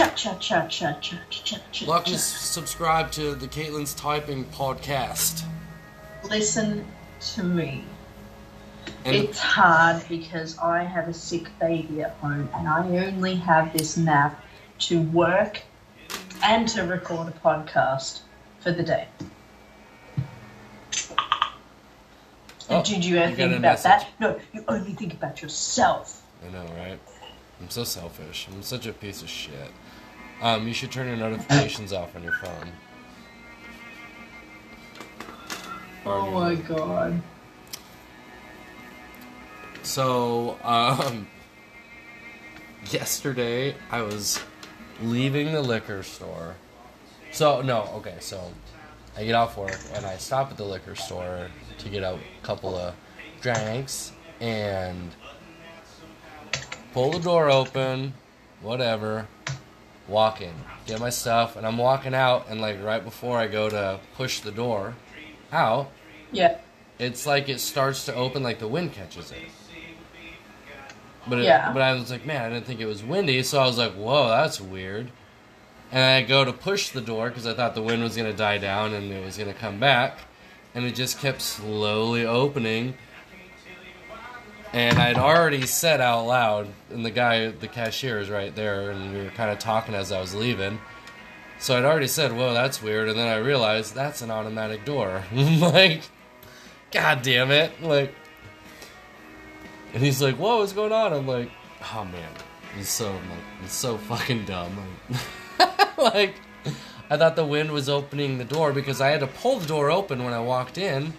Cha 0.00 0.08
cha 0.14 0.34
cha 0.38 0.66
cha 0.68 0.96
cha 0.98 1.18
cha 1.28 1.58
cha. 1.72 1.84
Like 1.84 2.08
and 2.08 2.16
subscribe 2.18 3.12
to 3.12 3.34
the 3.34 3.46
Caitlin's 3.46 3.92
Typing 3.92 4.46
podcast. 4.46 5.44
Listen 6.24 6.86
to 7.34 7.42
me. 7.42 7.84
And 9.04 9.14
It's 9.14 9.38
hard 9.38 10.02
because 10.08 10.56
I 10.56 10.84
have 10.84 11.06
a 11.08 11.12
sick 11.12 11.50
baby 11.58 12.00
at 12.00 12.12
home 12.12 12.48
and 12.54 12.66
I 12.66 12.80
only 13.08 13.34
have 13.34 13.74
this 13.74 13.98
nap 13.98 14.42
to 14.88 15.02
work 15.02 15.60
and 16.42 16.66
to 16.68 16.84
record 16.84 17.28
a 17.28 17.32
podcast 17.32 18.20
for 18.60 18.72
the 18.72 18.82
day. 18.82 19.06
Oh, 22.70 22.82
Did 22.82 23.04
you 23.04 23.18
ever 23.18 23.36
think 23.36 23.52
about 23.52 23.60
message. 23.60 23.84
that? 23.84 24.08
No, 24.18 24.40
you 24.54 24.64
only 24.66 24.94
think 24.94 25.12
about 25.12 25.42
yourself. 25.42 26.22
I 26.42 26.50
know, 26.50 26.64
right? 26.78 26.98
I'm 27.60 27.68
so 27.68 27.84
selfish. 27.84 28.48
I'm 28.50 28.62
such 28.62 28.86
a 28.86 28.92
piece 28.94 29.20
of 29.20 29.28
shit. 29.28 29.70
Um, 30.40 30.66
you 30.66 30.72
should 30.74 30.90
turn 30.90 31.06
your 31.06 31.16
notifications 31.16 31.92
off 31.92 32.16
on 32.16 32.22
your 32.22 32.32
phone. 32.32 32.68
On 36.06 36.06
Oh 36.06 36.24
your 36.24 36.32
my 36.32 36.56
phone. 36.56 36.76
god. 36.76 37.22
So, 39.82 40.58
um, 40.62 41.26
yesterday 42.90 43.74
I 43.90 44.02
was 44.02 44.40
leaving 45.02 45.52
the 45.52 45.62
liquor 45.62 46.02
store. 46.02 46.54
So, 47.32 47.60
no, 47.62 47.82
okay, 47.96 48.16
so 48.20 48.52
I 49.16 49.24
get 49.24 49.34
off 49.34 49.56
work 49.56 49.78
and 49.94 50.06
I 50.06 50.16
stop 50.16 50.50
at 50.50 50.56
the 50.56 50.64
liquor 50.64 50.94
store 50.94 51.48
to 51.78 51.88
get 51.88 52.02
a 52.02 52.18
couple 52.42 52.76
of 52.76 52.94
drinks 53.40 54.12
and 54.40 55.10
pull 56.92 57.10
the 57.12 57.18
door 57.20 57.50
open, 57.50 58.14
whatever, 58.62 59.26
walk 60.10 60.40
in, 60.40 60.52
get 60.86 61.00
my 61.00 61.10
stuff, 61.10 61.56
and 61.56 61.66
I'm 61.66 61.78
walking 61.78 62.14
out, 62.14 62.46
and 62.48 62.60
like 62.60 62.82
right 62.82 63.02
before 63.02 63.38
I 63.38 63.46
go 63.46 63.70
to 63.70 64.00
push 64.16 64.40
the 64.40 64.50
door 64.50 64.94
out, 65.52 65.90
Yeah. 66.32 66.56
it's 66.98 67.26
like 67.26 67.48
it 67.48 67.60
starts 67.60 68.04
to 68.06 68.14
open 68.14 68.42
like 68.42 68.58
the 68.58 68.68
wind 68.68 68.92
catches 68.92 69.30
it. 69.30 69.38
But 71.28 71.40
it, 71.40 71.44
Yeah. 71.44 71.72
but 71.72 71.82
I 71.82 71.92
was 71.92 72.10
like, 72.10 72.24
man, 72.26 72.42
I 72.44 72.48
didn't 72.54 72.66
think 72.66 72.80
it 72.80 72.86
was 72.86 73.02
windy, 73.02 73.42
so 73.42 73.60
I 73.60 73.66
was 73.66 73.78
like, 73.78 73.92
whoa, 73.92 74.28
that's 74.28 74.60
weird. 74.60 75.10
And 75.92 76.02
I 76.02 76.22
go 76.22 76.44
to 76.44 76.52
push 76.52 76.88
the 76.90 77.00
door 77.00 77.28
because 77.28 77.46
I 77.46 77.54
thought 77.54 77.74
the 77.74 77.82
wind 77.82 78.02
was 78.02 78.16
gonna 78.16 78.32
die 78.32 78.58
down 78.58 78.94
and 78.94 79.10
it 79.12 79.24
was 79.24 79.36
gonna 79.36 79.52
come 79.54 79.78
back, 79.78 80.18
and 80.74 80.84
it 80.84 80.94
just 80.94 81.18
kept 81.20 81.42
slowly 81.42 82.24
opening. 82.24 82.94
And 84.72 84.98
I'd 84.98 85.16
already 85.16 85.66
said 85.66 86.00
out 86.00 86.26
loud, 86.26 86.68
and 86.90 87.04
the 87.04 87.10
guy, 87.10 87.48
the 87.48 87.66
cashier, 87.66 88.20
is 88.20 88.30
right 88.30 88.54
there, 88.54 88.90
and 88.90 89.12
we 89.12 89.22
were 89.22 89.30
kind 89.30 89.50
of 89.50 89.58
talking 89.58 89.94
as 89.94 90.12
I 90.12 90.20
was 90.20 90.34
leaving. 90.34 90.78
So 91.58 91.76
I'd 91.76 91.84
already 91.84 92.06
said, 92.06 92.32
"Whoa, 92.32 92.54
that's 92.54 92.82
weird," 92.82 93.08
and 93.08 93.18
then 93.18 93.26
I 93.26 93.36
realized 93.36 93.94
that's 93.94 94.22
an 94.22 94.30
automatic 94.30 94.84
door. 94.84 95.24
Like, 95.32 96.02
God 96.92 97.22
damn 97.22 97.50
it! 97.50 97.82
Like, 97.82 98.14
and 99.92 100.02
he's 100.02 100.22
like, 100.22 100.36
"Whoa, 100.36 100.58
what's 100.58 100.72
going 100.72 100.92
on?" 100.92 101.12
I'm 101.12 101.26
like, 101.26 101.50
"Oh 101.92 102.04
man, 102.04 102.30
he's 102.76 102.88
so 102.88 103.10
like, 103.10 103.62
he's 103.62 103.72
so 103.72 103.98
fucking 103.98 104.44
dumb." 104.44 104.76
like, 105.98 106.36
I 107.10 107.16
thought 107.16 107.36
the 107.36 107.44
wind 107.44 107.72
was 107.72 107.88
opening 107.88 108.38
the 108.38 108.44
door 108.44 108.72
because 108.72 109.00
I 109.00 109.08
had 109.08 109.20
to 109.20 109.26
pull 109.26 109.58
the 109.58 109.66
door 109.66 109.90
open 109.90 110.24
when 110.24 110.32
I 110.32 110.40
walked 110.40 110.78
in, 110.78 111.12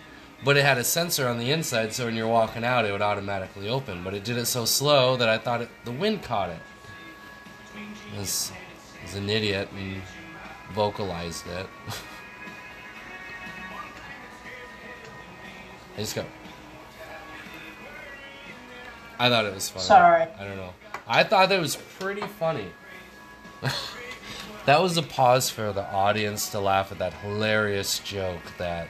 but 0.44 0.58
it 0.58 0.66
had 0.66 0.78
a 0.78 0.84
sensor 0.84 1.28
on 1.28 1.38
the 1.38 1.52
inside, 1.52 1.94
so 1.94 2.06
when 2.06 2.16
you're 2.16 2.28
walking 2.28 2.64
out, 2.64 2.86
it 2.86 2.92
would 2.92 3.02
automatically 3.02 3.70
open. 3.70 4.04
But 4.04 4.14
it 4.16 4.24
did 4.24 4.38
it 4.38 4.46
so 4.46 4.66
slow 4.66 5.16
that 5.18 5.30
I 5.30 5.38
thought 5.38 5.62
it, 5.62 5.70
the 5.86 5.92
wind 5.92 6.24
caught 6.24 6.50
it. 6.50 6.60
I 8.16 8.20
was, 8.20 8.52
I 9.00 9.06
was 9.06 9.16
an 9.16 9.30
idiot 9.30 9.70
and 9.76 10.02
vocalized 10.74 11.46
it. 11.48 11.68
I 15.96 16.00
just 16.00 16.16
go. 16.16 16.26
I 19.20 19.30
thought 19.30 19.46
it 19.46 19.54
was 19.54 19.70
funny. 19.70 19.86
Sorry. 19.86 20.24
I 20.40 20.44
don't 20.44 20.58
know. 20.58 20.74
I 21.08 21.24
thought 21.24 21.50
that 21.50 21.60
was 21.60 21.76
pretty 21.76 22.22
funny. 22.22 22.66
that 24.66 24.82
was 24.82 24.98
a 24.98 25.04
pause 25.04 25.52
for 25.52 25.72
the 25.72 25.84
audience 25.92 26.50
to 26.50 26.60
laugh 26.60 26.92
at 26.92 26.98
that 26.98 27.14
hilarious 27.14 28.00
joke 28.00 28.42
that 28.58 28.88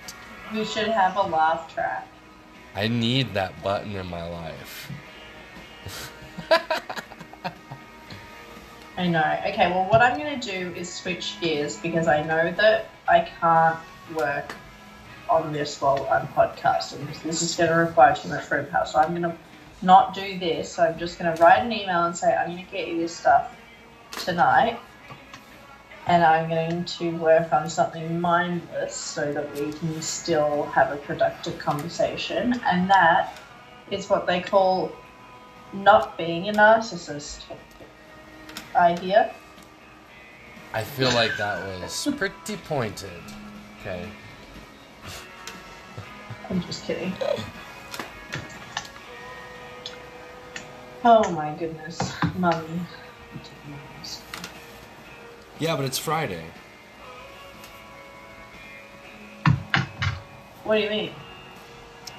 You 0.53 0.65
should 0.65 0.89
have 0.89 1.15
a 1.15 1.21
laugh 1.21 1.73
track. 1.73 2.07
I 2.75 2.87
need 2.87 3.33
that 3.33 3.63
button 3.63 3.95
in 3.95 4.07
my 4.07 4.27
life. 4.27 4.91
I 8.97 9.07
know. 9.07 9.39
Okay, 9.47 9.71
well, 9.71 9.89
what 9.89 10.01
I'm 10.01 10.17
going 10.19 10.39
to 10.39 10.51
do 10.51 10.73
is 10.75 10.93
switch 10.93 11.39
gears 11.39 11.77
because 11.77 12.07
I 12.07 12.23
know 12.23 12.51
that 12.51 12.89
I 13.07 13.21
can't 13.39 13.79
work 14.15 14.53
on 15.29 15.53
this 15.53 15.79
while 15.79 16.05
I'm 16.11 16.27
podcasting 16.27 17.07
because 17.07 17.21
this 17.21 17.41
is 17.41 17.55
going 17.55 17.69
to 17.69 17.75
require 17.77 18.13
too 18.13 18.27
much 18.27 18.47
brain 18.49 18.65
power. 18.65 18.85
So 18.85 18.99
I'm 18.99 19.11
going 19.11 19.21
to 19.23 19.35
not 19.81 20.13
do 20.13 20.37
this. 20.37 20.73
So 20.73 20.83
I'm 20.83 20.99
just 20.99 21.17
going 21.17 21.33
to 21.33 21.41
write 21.41 21.59
an 21.59 21.71
email 21.71 22.03
and 22.03 22.15
say, 22.15 22.35
I'm 22.35 22.51
going 22.51 22.65
to 22.65 22.71
get 22.71 22.89
you 22.89 22.97
this 22.97 23.15
stuff 23.15 23.55
tonight. 24.11 24.79
And 26.07 26.23
I'm 26.23 26.49
going 26.49 26.83
to 26.85 27.11
work 27.17 27.53
on 27.53 27.69
something 27.69 28.19
mindless 28.19 28.95
so 28.95 29.31
that 29.31 29.53
we 29.55 29.71
can 29.71 30.01
still 30.01 30.63
have 30.65 30.91
a 30.91 30.97
productive 30.97 31.59
conversation. 31.59 32.59
And 32.65 32.89
that 32.89 33.37
is 33.91 34.09
what 34.09 34.25
they 34.25 34.41
call 34.41 34.91
not 35.73 36.17
being 36.17 36.49
a 36.49 36.53
narcissist 36.53 37.43
idea. 38.75 39.33
I 40.73 40.83
feel 40.83 41.11
like 41.13 41.35
that 41.37 41.81
was 41.81 42.07
pretty 42.17 42.57
pointed. 42.57 43.21
Okay. 43.79 44.07
I'm 46.49 46.61
just 46.61 46.85
kidding. 46.85 47.13
Oh 51.03 51.31
my 51.31 51.55
goodness, 51.55 52.13
mummy. 52.37 52.81
Yeah, 55.61 55.75
but 55.75 55.85
it's 55.85 55.99
Friday. 55.99 56.43
What 60.63 60.77
do 60.77 60.81
you 60.81 60.89
mean? 60.89 61.11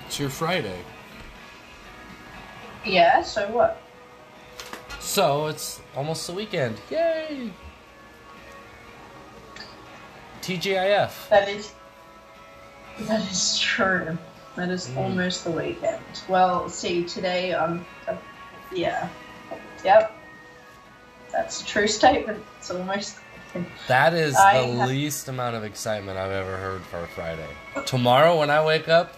It's 0.06 0.20
your 0.20 0.30
Friday. 0.30 0.78
Yeah, 2.87 3.20
so 3.25 3.50
what? 3.50 3.82
So 5.00 5.49
it's 5.49 5.80
almost 5.96 6.28
the 6.28 6.34
weekend. 6.34 6.76
Yay! 6.88 7.50
TGIF. 10.40 11.28
That 11.28 11.49
is. 11.49 11.72
That 13.00 13.28
is 13.28 13.58
true. 13.58 14.16
That 14.54 14.68
is 14.68 14.87
Mm. 14.87 14.99
almost 14.99 15.42
the 15.42 15.50
weekend. 15.50 15.99
Well, 16.28 16.68
see, 16.68 17.02
today, 17.02 17.52
um, 17.54 17.84
uh, 18.06 18.14
yeah. 18.72 19.08
Yep. 19.84 20.12
That's 21.32 21.62
a 21.62 21.66
true 21.66 21.88
statement. 21.88 22.40
It's 22.61 22.70
almost. 22.70 23.16
That 23.88 24.14
is 24.14 24.35
I 24.37 24.66
the 24.66 24.73
have- 24.78 24.88
least 24.88 25.28
amount 25.28 25.56
of 25.56 25.64
excitement 25.64 26.18
I've 26.18 26.30
ever 26.32 26.56
heard 26.56 26.82
for 26.82 27.00
a 27.04 27.06
Friday. 27.09 27.49
Tomorrow, 27.87 28.38
when 28.38 28.50
I 28.50 28.64
wake 28.64 28.88
up, 28.88 29.14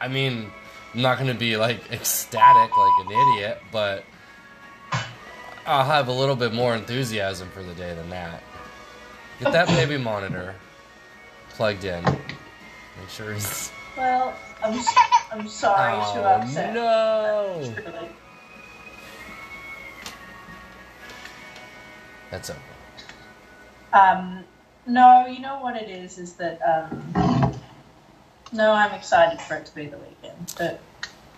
I 0.00 0.08
mean, 0.08 0.50
I'm 0.94 1.02
not 1.02 1.18
going 1.18 1.32
to 1.32 1.38
be 1.38 1.56
like 1.56 1.90
ecstatic 1.90 2.76
like 2.76 3.06
an 3.06 3.12
idiot, 3.12 3.62
but 3.72 4.04
I'll 5.66 5.84
have 5.84 6.08
a 6.08 6.12
little 6.12 6.36
bit 6.36 6.52
more 6.52 6.74
enthusiasm 6.74 7.48
for 7.50 7.62
the 7.62 7.74
day 7.74 7.94
than 7.94 8.10
that. 8.10 8.42
Get 9.40 9.52
that 9.52 9.68
baby 9.68 9.96
monitor 9.96 10.54
plugged 11.50 11.84
in. 11.84 12.04
Make 12.04 13.08
sure 13.10 13.32
he's. 13.34 13.72
Well, 13.96 14.34
I'm, 14.62 14.74
s- 14.74 14.94
I'm 15.32 15.48
sorry 15.48 15.92
to 15.94 16.20
Oh, 16.20 16.40
upset. 16.40 16.74
no! 16.74 17.74
That's 22.30 22.50
okay. 22.50 22.58
Um, 23.92 24.44
no, 24.86 25.26
you 25.26 25.40
know 25.40 25.60
what 25.60 25.76
it 25.76 25.88
is, 25.88 26.18
is 26.18 26.34
that, 26.34 26.60
um, 26.62 27.54
no, 28.52 28.72
I'm 28.72 28.92
excited 28.92 29.40
for 29.40 29.56
it 29.56 29.66
to 29.66 29.74
be 29.74 29.86
the 29.86 29.98
weekend, 29.98 30.54
but 30.58 30.80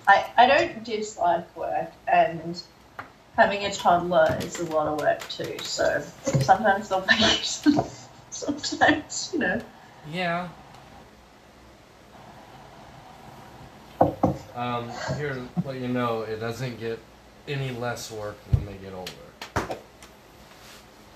I, 0.07 0.27
I 0.37 0.47
don't 0.47 0.85
dislike 0.85 1.55
work, 1.57 1.91
and 2.07 2.63
having 3.37 3.65
a 3.65 3.73
toddler 3.73 4.39
is 4.41 4.61
a 4.61 4.65
lot 4.67 4.87
of 4.87 5.01
work 5.01 5.29
too, 5.29 5.57
so 5.63 6.03
sometimes 6.23 6.89
they'll 6.89 7.01
vacation, 7.01 7.81
sometimes, 8.31 9.31
you 9.33 9.41
know. 9.41 9.61
Yeah. 10.11 10.49
Um, 14.55 14.91
here, 15.17 15.35
to 15.35 15.49
let 15.67 15.81
you 15.81 15.89
know, 15.89 16.23
it 16.23 16.39
doesn't 16.39 16.79
get 16.79 17.01
any 17.49 17.73
less 17.73 18.11
work 18.13 18.37
when 18.53 18.67
they 18.67 18.75
get 18.75 18.93
older. 18.95 19.13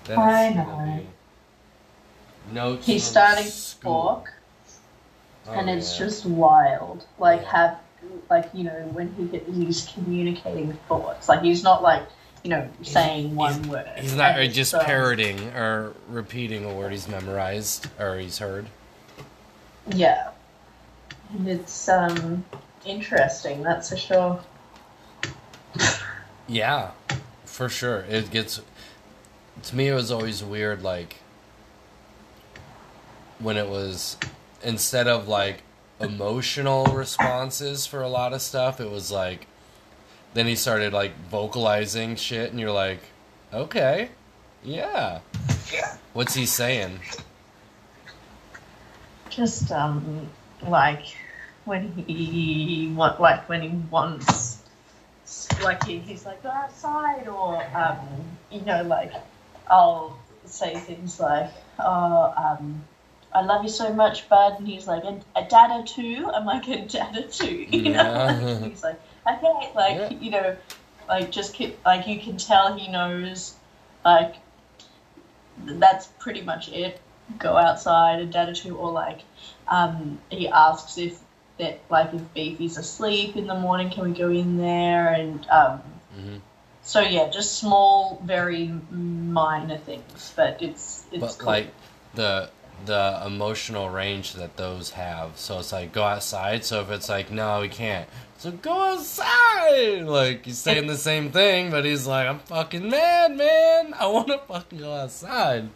Then 0.03 0.19
I 0.19 0.47
it's 0.47 0.55
gonna 0.57 0.97
know. 0.97 1.05
Notes 2.51 2.85
He's 2.85 3.03
starting 3.03 3.45
to 3.45 3.51
Oh, 5.47 5.51
and 5.51 5.69
it's 5.69 5.93
yeah. 5.99 6.05
just 6.05 6.25
wild. 6.25 7.05
Like, 7.17 7.43
have, 7.45 7.79
like, 8.29 8.49
you 8.53 8.65
know, 8.65 8.87
when 8.93 9.13
he 9.15 9.25
get, 9.25 9.47
he's 9.47 9.89
communicating 9.93 10.73
thoughts, 10.87 11.27
like, 11.27 11.41
he's 11.41 11.63
not 11.63 11.81
like, 11.81 12.03
you 12.43 12.49
know, 12.51 12.69
saying 12.83 13.35
one 13.35 13.67
word. 13.67 13.89
He's 13.97 14.15
not 14.15 14.39
And 14.39 14.53
just 14.53 14.71
so- 14.71 14.79
parroting 14.79 15.39
or 15.55 15.93
repeating 16.07 16.65
a 16.65 16.73
word 16.73 16.91
he's 16.91 17.07
memorized 17.07 17.87
or 17.99 18.17
he's 18.19 18.37
heard. 18.37 18.67
Yeah. 19.91 20.29
And 21.33 21.47
it's 21.47 21.89
um 21.89 22.45
interesting, 22.85 23.61
that's 23.63 23.89
for 23.89 23.97
sure. 23.97 24.39
Yeah, 26.47 26.91
for 27.45 27.69
sure. 27.69 27.99
It 28.09 28.31
gets 28.31 28.59
to 29.63 29.75
me. 29.75 29.87
It 29.89 29.93
was 29.93 30.11
always 30.11 30.43
weird, 30.43 30.81
like 30.83 31.17
when 33.39 33.57
it 33.57 33.67
was 33.67 34.17
instead 34.63 35.07
of 35.07 35.27
like 35.27 35.63
emotional 35.99 36.85
responses 36.85 37.85
for 37.85 38.01
a 38.01 38.09
lot 38.09 38.33
of 38.33 38.41
stuff, 38.41 38.79
it 38.79 38.89
was 38.89 39.11
like 39.11 39.47
then 40.33 40.45
he 40.45 40.55
started 40.55 40.93
like 40.93 41.17
vocalizing 41.29 42.15
shit, 42.15 42.51
and 42.51 42.59
you're 42.59 42.71
like, 42.71 42.99
okay, 43.53 44.09
yeah. 44.63 45.19
Yeah. 45.71 45.97
What's 46.13 46.33
he 46.33 46.45
saying? 46.45 46.99
Just 49.29 49.71
um, 49.71 50.29
like 50.67 51.05
when 51.65 51.91
he 52.07 52.91
want, 52.95 53.19
like 53.21 53.47
when 53.47 53.61
he 53.61 53.69
wants, 53.89 54.63
like 55.63 55.83
he, 55.83 55.99
he's 55.99 56.25
like 56.25 56.41
go 56.43 56.49
outside, 56.49 57.27
or 57.27 57.63
um, 57.75 57.99
you 58.51 58.61
know, 58.61 58.83
like 58.83 59.13
I'll 59.69 60.17
say 60.45 60.75
things 60.75 61.19
like, 61.19 61.51
oh, 61.79 62.33
um, 62.37 62.83
I 63.31 63.41
love 63.41 63.63
you 63.63 63.69
so 63.69 63.93
much, 63.93 64.27
bud, 64.27 64.55
and 64.57 64.67
he's 64.67 64.87
like, 64.87 65.03
a, 65.03 65.19
a 65.35 65.43
dada 65.47 65.83
too. 65.85 66.29
I'm 66.33 66.45
like 66.45 66.67
a 66.67 66.85
dada 66.87 67.27
too, 67.27 67.67
you 67.69 67.83
know. 67.83 67.91
Yeah. 67.91 68.23
Like, 68.25 68.63
he's 68.69 68.83
like, 68.83 68.99
okay, 69.27 69.71
like 69.75 69.97
Yeah. 69.97 70.09
you 70.19 70.31
know, 70.31 70.57
like 71.07 71.31
just 71.31 71.53
keep, 71.53 71.83
like 71.85 72.07
you 72.07 72.19
can 72.19 72.37
tell 72.37 72.75
he 72.77 72.91
knows, 72.91 73.55
like 74.03 74.35
that's 75.65 76.07
pretty 76.19 76.41
much 76.41 76.69
it. 76.69 76.99
Go 77.37 77.57
outside 77.57 78.19
and 78.19 78.33
data 78.33 78.53
too, 78.53 78.75
or 78.77 78.91
like 78.91 79.21
um, 79.67 80.19
he 80.31 80.47
asks 80.47 80.97
if 80.97 81.19
that 81.59 81.79
like 81.89 82.13
if 82.13 82.33
Beefy's 82.33 82.77
asleep 82.77 83.35
in 83.35 83.45
the 83.45 83.55
morning, 83.55 83.91
can 83.91 84.03
we 84.05 84.17
go 84.17 84.29
in 84.29 84.57
there? 84.57 85.09
And 85.13 85.47
um, 85.49 85.81
Mhm. 86.17 86.41
so 86.81 87.01
yeah, 87.01 87.29
just 87.29 87.59
small, 87.59 88.19
very 88.25 88.67
minor 88.89 89.77
things, 89.77 90.33
but 90.35 90.59
it's 90.61 91.05
it's 91.11 91.35
but 91.35 91.37
cool. 91.37 91.47
like 91.47 91.67
the 92.15 92.49
the 92.85 93.21
emotional 93.25 93.89
range 93.89 94.33
that 94.33 94.57
those 94.57 94.91
have. 94.91 95.37
So 95.37 95.59
it's 95.59 95.71
like 95.71 95.91
go 95.91 96.03
outside. 96.03 96.63
So 96.65 96.81
if 96.81 96.89
it's 96.89 97.09
like 97.09 97.31
no, 97.31 97.61
we 97.61 97.69
can't. 97.69 98.07
So 98.37 98.51
go 98.51 98.93
outside. 98.93 100.03
Like 100.05 100.45
he's 100.45 100.57
saying 100.57 100.87
the 100.87 100.97
same 100.97 101.31
thing, 101.31 101.71
but 101.71 101.85
he's 101.85 102.07
like, 102.07 102.27
I'm 102.27 102.39
fucking 102.39 102.89
mad, 102.89 103.35
man. 103.35 103.93
I 103.99 104.07
want 104.07 104.27
to 104.27 104.37
fucking 104.39 104.79
go 104.79 104.93
outside. 104.93 105.69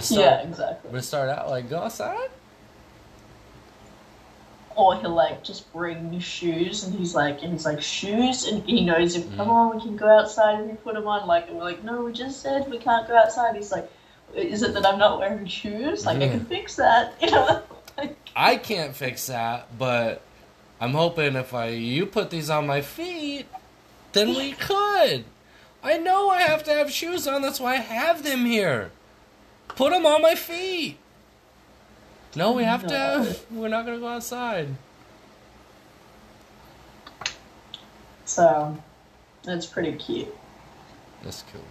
Start, 0.00 0.10
yeah, 0.10 0.42
exactly. 0.42 0.90
gonna 0.90 1.02
start 1.02 1.30
out 1.30 1.48
like 1.48 1.70
go 1.70 1.78
outside. 1.78 2.28
Or 4.76 4.94
he'll 5.00 5.10
like 5.14 5.42
just 5.42 5.72
bring 5.72 6.16
shoes, 6.20 6.84
and 6.84 6.94
he's 6.94 7.14
like, 7.14 7.42
and 7.42 7.52
he's 7.52 7.64
like 7.64 7.80
shoes, 7.82 8.46
and 8.46 8.62
he 8.64 8.84
knows 8.84 9.16
if 9.16 9.24
Mm. 9.24 9.36
come 9.36 9.50
on, 9.50 9.74
we 9.74 9.82
can 9.82 9.96
go 9.96 10.06
outside 10.06 10.60
if 10.60 10.66
we 10.66 10.76
put 10.76 10.94
them 10.94 11.08
on. 11.08 11.26
Like, 11.26 11.48
and 11.48 11.56
we're 11.56 11.64
like, 11.64 11.82
no, 11.82 12.02
we 12.02 12.12
just 12.12 12.40
said 12.42 12.70
we 12.70 12.78
can't 12.78 13.08
go 13.08 13.16
outside. 13.16 13.56
He's 13.56 13.72
like, 13.72 13.90
is 14.34 14.62
it 14.62 14.74
that 14.74 14.86
I'm 14.86 14.98
not 14.98 15.18
wearing 15.18 15.46
shoes? 15.46 16.06
Like, 16.06 16.18
I 16.18 16.28
can 16.28 16.40
mm. 16.40 16.46
fix 16.46 16.76
that, 16.76 17.14
you 17.22 17.30
know. 17.30 17.62
Like, 17.96 18.16
I 18.34 18.56
can't 18.56 18.94
fix 18.94 19.26
that, 19.26 19.76
but 19.78 20.22
I'm 20.80 20.92
hoping 20.92 21.36
if 21.36 21.54
I 21.54 21.68
you 21.68 22.06
put 22.06 22.30
these 22.30 22.50
on 22.50 22.66
my 22.66 22.80
feet, 22.80 23.46
then 24.12 24.28
we 24.28 24.52
could. 24.58 25.24
I 25.82 25.98
know 25.98 26.28
I 26.28 26.42
have 26.42 26.64
to 26.64 26.72
have 26.72 26.90
shoes 26.90 27.26
on. 27.26 27.42
That's 27.42 27.60
why 27.60 27.74
I 27.74 27.76
have 27.76 28.24
them 28.24 28.44
here. 28.44 28.90
Put 29.68 29.92
them 29.92 30.06
on 30.06 30.22
my 30.22 30.34
feet. 30.34 30.98
No, 32.34 32.52
we 32.52 32.64
have 32.64 32.82
to. 32.82 32.88
No. 32.88 33.22
Have, 33.22 33.44
we're 33.50 33.68
not 33.68 33.86
gonna 33.86 33.98
go 33.98 34.08
outside. 34.08 34.68
so 38.28 38.76
that's 39.42 39.66
pretty 39.66 39.92
cute. 39.92 40.34
That's 41.22 41.42
cool. 41.52 41.62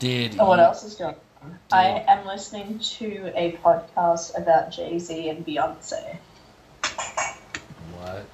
Did 0.00 0.32
And 0.38 0.48
what 0.48 0.58
you- 0.58 0.64
else 0.64 0.82
is 0.82 0.94
going 0.96 1.14
on? 1.42 1.58
I 1.70 2.04
am 2.08 2.26
listening 2.26 2.78
to 2.78 3.32
a 3.36 3.52
podcast 3.62 4.36
about 4.36 4.72
Jay 4.72 4.98
Z 4.98 5.28
and 5.28 5.46
Beyonce, 5.46 6.16
What? 7.98 8.24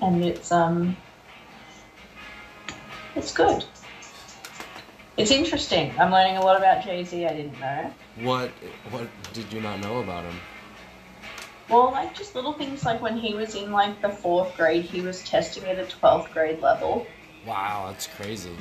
and 0.00 0.24
it's 0.24 0.50
um, 0.52 0.96
it's 3.14 3.32
good. 3.32 3.64
It's 5.16 5.30
interesting. 5.30 5.92
I'm 6.00 6.10
learning 6.10 6.36
a 6.38 6.40
lot 6.44 6.56
about 6.56 6.82
Jay 6.84 7.04
Z. 7.04 7.24
I 7.24 7.32
didn't 7.32 7.60
know. 7.60 7.92
What? 8.22 8.50
What 8.90 9.06
did 9.32 9.52
you 9.52 9.60
not 9.60 9.78
know 9.80 10.00
about 10.00 10.24
him? 10.24 10.34
Well, 11.68 11.92
like 11.92 12.12
just 12.14 12.34
little 12.34 12.52
things 12.54 12.84
like 12.84 13.00
when 13.00 13.16
he 13.16 13.34
was 13.34 13.54
in 13.54 13.70
like 13.70 14.02
the 14.02 14.08
fourth 14.10 14.56
grade, 14.56 14.84
he 14.84 15.00
was 15.00 15.22
testing 15.22 15.64
at 15.64 15.78
a 15.78 15.86
twelfth 15.86 16.32
grade 16.32 16.60
level. 16.60 17.06
Wow, 17.46 17.86
that's 17.88 18.08
crazy. 18.08 18.56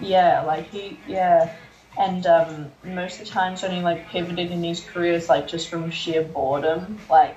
Yeah, 0.00 0.42
like 0.42 0.70
he, 0.70 0.98
yeah. 1.06 1.54
And 1.98 2.26
um, 2.26 2.72
most 2.84 3.20
of 3.20 3.26
the 3.26 3.32
times 3.32 3.62
when 3.62 3.72
he 3.72 3.80
like 3.80 4.08
pivoted 4.08 4.50
in 4.50 4.62
his 4.62 4.80
career, 4.80 5.14
it's 5.14 5.28
like 5.28 5.48
just 5.48 5.68
from 5.68 5.90
sheer 5.90 6.22
boredom. 6.22 6.98
Like, 7.10 7.36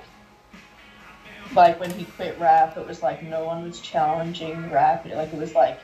like 1.54 1.78
when 1.78 1.90
he 1.90 2.04
quit 2.04 2.38
rap, 2.38 2.76
it 2.76 2.86
was 2.86 3.02
like 3.02 3.22
no 3.22 3.44
one 3.44 3.64
was 3.64 3.80
challenging 3.80 4.70
rap. 4.70 5.06
Like 5.06 5.32
it 5.32 5.38
was 5.38 5.54
like 5.54 5.78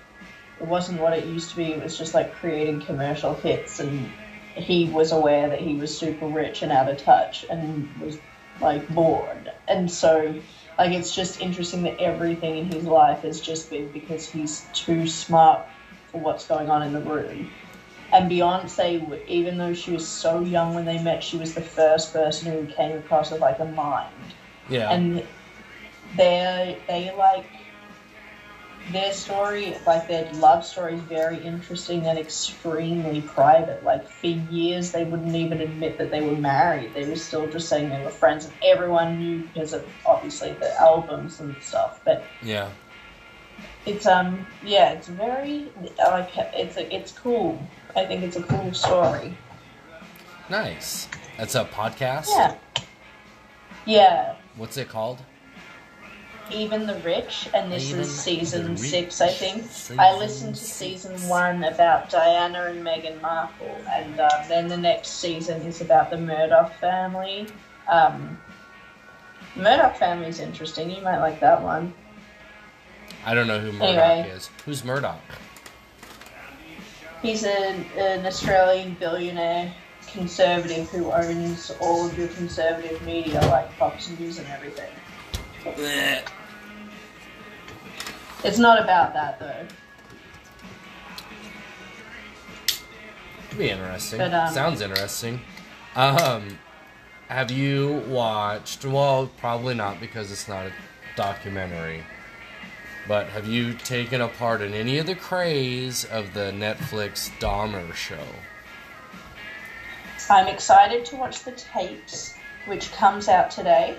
it 0.61 0.67
wasn't 0.67 1.01
what 1.01 1.13
it 1.13 1.27
used 1.27 1.51
to 1.51 1.57
be. 1.57 1.73
It 1.73 1.83
was 1.83 1.99
just 1.99 2.15
like 2.15 2.35
creating 2.35 2.81
commercial 2.83 3.35
hits, 3.35 3.81
and 3.81 4.11
he 4.55 4.87
was 4.87 5.13
aware 5.13 5.49
that 5.49 5.61
he 5.61 5.75
was 5.75 5.97
super 5.97 6.27
rich 6.27 6.63
and 6.63 6.73
out 6.73 6.89
of 6.89 6.99
touch, 6.99 7.45
and 7.51 7.89
was 8.01 8.19
like 8.61 8.89
bored. 8.89 9.53
And 9.69 9.91
so, 9.91 10.35
like, 10.79 10.93
it's 10.93 11.15
just 11.15 11.41
interesting 11.41 11.83
that 11.83 11.99
everything 12.01 12.57
in 12.59 12.67
his 12.67 12.85
life 12.85 13.21
has 13.23 13.41
just 13.41 13.71
been 13.71 13.91
because 13.93 14.31
he's 14.31 14.67
too 14.73 15.07
smart 15.07 15.67
for 16.11 16.21
what's 16.21 16.47
going 16.47 16.71
on 16.71 16.83
in 16.83 16.93
the 16.93 17.01
room. 17.01 17.51
And 18.13 18.31
Beyonce, 18.31 19.27
even 19.29 19.57
though 19.57 19.73
she 19.73 19.93
was 19.93 20.07
so 20.07 20.41
young 20.41 20.75
when 20.75 20.85
they 20.85 21.01
met, 21.03 21.23
she 21.23 21.37
was 21.37 21.55
the 21.55 21.61
first 21.61 22.13
person 22.13 22.53
who 22.53 22.73
came 22.73 22.97
across 22.97 23.31
with 23.31 23.41
like 23.41 23.61
a 23.61 23.67
mind. 23.67 24.15
Yeah. 24.69 24.91
And 24.91 25.25
they 26.17 26.79
they 26.89 27.15
like 27.17 27.47
their 28.93 29.13
story, 29.13 29.77
like 29.87 30.09
their 30.09 30.31
love 30.35 30.65
story, 30.65 30.95
is 30.95 31.01
very 31.03 31.39
interesting 31.39 32.07
and 32.07 32.19
extremely 32.19 33.21
private. 33.23 33.85
Like 33.85 34.09
for 34.09 34.27
years, 34.27 34.91
they 34.91 35.05
wouldn't 35.05 35.35
even 35.35 35.61
admit 35.61 35.99
that 35.99 36.11
they 36.11 36.21
were 36.21 36.37
married. 36.37 36.95
They 36.95 37.09
were 37.09 37.17
still 37.17 37.49
just 37.49 37.69
saying 37.69 37.91
they 37.91 38.03
were 38.03 38.11
friends, 38.11 38.47
and 38.47 38.55
everyone 38.65 39.19
knew 39.19 39.41
because 39.41 39.73
of 39.73 39.87
obviously 40.05 40.53
the 40.55 40.75
albums 40.81 41.41
and 41.41 41.55
stuff. 41.63 42.01
But 42.05 42.25
yeah. 42.43 42.71
It's 43.87 44.07
um 44.07 44.47
yeah 44.65 44.93
it's 44.93 45.09
very 45.09 45.69
like 45.99 46.31
it's 46.37 46.77
a, 46.77 46.95
it's 46.95 47.13
cool. 47.13 47.61
I 47.97 48.05
think 48.07 48.23
it's 48.23 48.37
a 48.37 48.43
cool 48.43 48.73
story. 48.73 49.37
Nice. 50.49 51.09
That's 51.37 51.55
a 51.55 51.65
podcast. 51.65 52.27
yeah. 52.29 52.57
Yeah. 53.87 54.35
What's 54.57 54.77
it 54.77 54.89
called? 54.89 55.19
even 56.53 56.85
the 56.87 56.97
rich 57.05 57.49
and 57.55 57.71
this 57.71 57.89
Even 57.91 58.01
is 58.01 58.21
season 58.21 58.77
six 58.77 59.21
i 59.21 59.29
think. 59.29 59.63
Season 59.71 60.01
i 60.01 60.17
listened 60.17 60.55
to 60.57 60.61
six. 60.61 61.03
season 61.03 61.29
one 61.29 61.63
about 61.65 62.11
diana 62.11 62.65
and 62.65 62.85
meghan 62.85 63.21
markle 63.21 63.77
and 63.89 64.19
um, 64.19 64.29
then 64.49 64.67
the 64.67 64.77
next 64.77 65.21
season 65.21 65.63
is 65.63 65.81
about 65.81 66.11
the 66.11 66.17
murdoch 66.17 66.73
family. 66.81 67.47
Um 67.89 68.37
murdoch 69.55 69.97
family 69.97 70.27
is 70.27 70.41
interesting. 70.41 70.91
You 70.91 71.03
might 71.03 71.21
like 71.21 71.39
that 71.41 71.63
one 71.63 71.93
I 73.25 73.35
don't 73.35 73.47
know 73.47 73.61
who 73.61 73.73
Murdoch 73.73 73.99
Anyway. 73.99 74.31
is. 74.31 74.51
Who's 74.65 74.85
Murdoch? 74.85 75.21
He's 77.23 77.45
an, 77.45 77.85
an 77.99 78.25
Australian 78.27 78.95
billionaire 78.95 79.73
conservative 80.11 80.89
who 80.91 81.13
owns 81.13 81.71
all 81.81 82.07
of 82.07 82.19
your 82.19 82.29
conservative 82.29 83.01
media 83.03 83.41
like 83.49 83.71
Fox 83.75 84.11
News 84.19 84.39
and 84.39 84.49
everything. 84.49 84.91
Blech. 85.63 86.27
It's 88.43 88.59
not 88.59 88.83
about 88.83 89.13
that 89.13 89.39
though. 89.39 89.67
Could 93.51 93.59
be 93.59 93.71
interesting. 93.71 94.19
But, 94.19 94.33
um, 94.33 94.55
Sounds 94.55 94.81
interesting. 94.81 95.41
Um, 95.95 96.59
have 97.29 97.51
you 97.51 98.03
watched? 98.09 98.85
Well, 98.85 99.31
probably 99.39 99.75
not 99.75 100.01
because 100.01 100.33
it's 100.33 100.49
not 100.49 100.67
a 100.67 100.73
documentary. 101.17 102.03
But 103.09 103.29
have 103.29 103.47
you 103.47 103.75
taken 103.75 104.21
a 104.21 104.29
part 104.29 104.61
in 104.61 104.75
any 104.75 104.99
of 104.99 105.07
the 105.07 105.15
craze 105.15 106.05
of 106.05 106.35
the 106.35 106.53
Netflix 106.53 107.31
Dahmer 107.41 107.93
show? 107.95 108.19
I'm 110.29 110.47
excited 110.47 111.05
to 111.07 111.17
watch 111.17 111.43
the 111.43 111.53
tapes, 111.53 112.35
which 112.67 112.93
comes 112.93 113.29
out 113.29 113.51
today. 113.51 113.97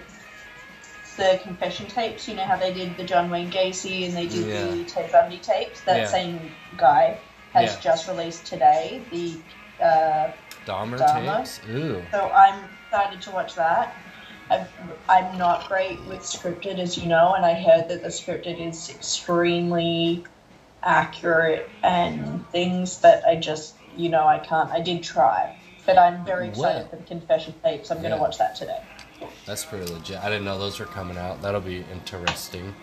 The 1.17 1.39
confession 1.43 1.87
tapes, 1.87 2.27
you 2.27 2.35
know 2.35 2.45
how 2.45 2.55
they 2.55 2.73
did 2.73 2.95
the 2.95 3.03
John 3.03 3.29
Wayne 3.29 3.51
Gacy 3.51 4.05
and 4.05 4.15
they 4.15 4.27
did 4.27 4.45
the 4.45 4.85
Ted 4.89 5.11
Bundy 5.11 5.39
tapes? 5.39 5.81
That 5.81 5.97
Yeah. 5.97 6.07
same 6.07 6.51
guy 6.77 7.17
has 7.53 7.73
Yeah. 7.73 7.79
just 7.81 8.07
released 8.07 8.45
today 8.45 9.01
the 9.11 9.37
uh, 9.83 10.31
Dahmer, 10.65 10.97
Dahmer? 10.99 11.37
tapes? 11.37 11.59
Ooh. 11.69 12.05
So 12.11 12.29
I'm 12.31 12.63
excited 12.85 13.21
to 13.23 13.31
watch 13.31 13.55
that. 13.55 13.93
I've, 14.51 14.67
I'm 15.07 15.37
not 15.37 15.67
great 15.67 15.99
with 16.05 16.19
scripted, 16.19 16.77
as 16.77 16.97
you 16.97 17.07
know, 17.07 17.33
and 17.33 17.45
I 17.45 17.53
heard 17.53 17.87
that 17.87 18.03
the 18.03 18.09
scripted 18.09 18.59
is 18.59 18.89
extremely 18.89 20.25
accurate 20.83 21.69
and 21.83 22.45
things 22.49 22.99
that 22.99 23.25
I 23.25 23.37
just, 23.37 23.75
you 23.95 24.09
know, 24.09 24.27
I 24.27 24.39
can't. 24.39 24.69
I 24.69 24.81
did 24.81 25.03
try. 25.03 25.57
But 25.85 25.97
I'm 25.97 26.25
very 26.25 26.49
excited 26.49 26.89
for 26.89 26.97
the 26.97 27.03
confession 27.03 27.53
tapes. 27.63 27.89
I'm 27.89 27.99
going 27.99 28.11
to 28.11 28.17
watch 28.17 28.37
that 28.37 28.55
today. 28.55 28.81
That's 29.45 29.63
pretty 29.63 29.91
legit. 29.91 30.17
I 30.21 30.29
didn't 30.29 30.45
know 30.45 30.59
those 30.59 30.79
were 30.79 30.85
coming 30.85 31.17
out. 31.17 31.41
That'll 31.41 31.61
be 31.61 31.85
interesting. 31.91 32.75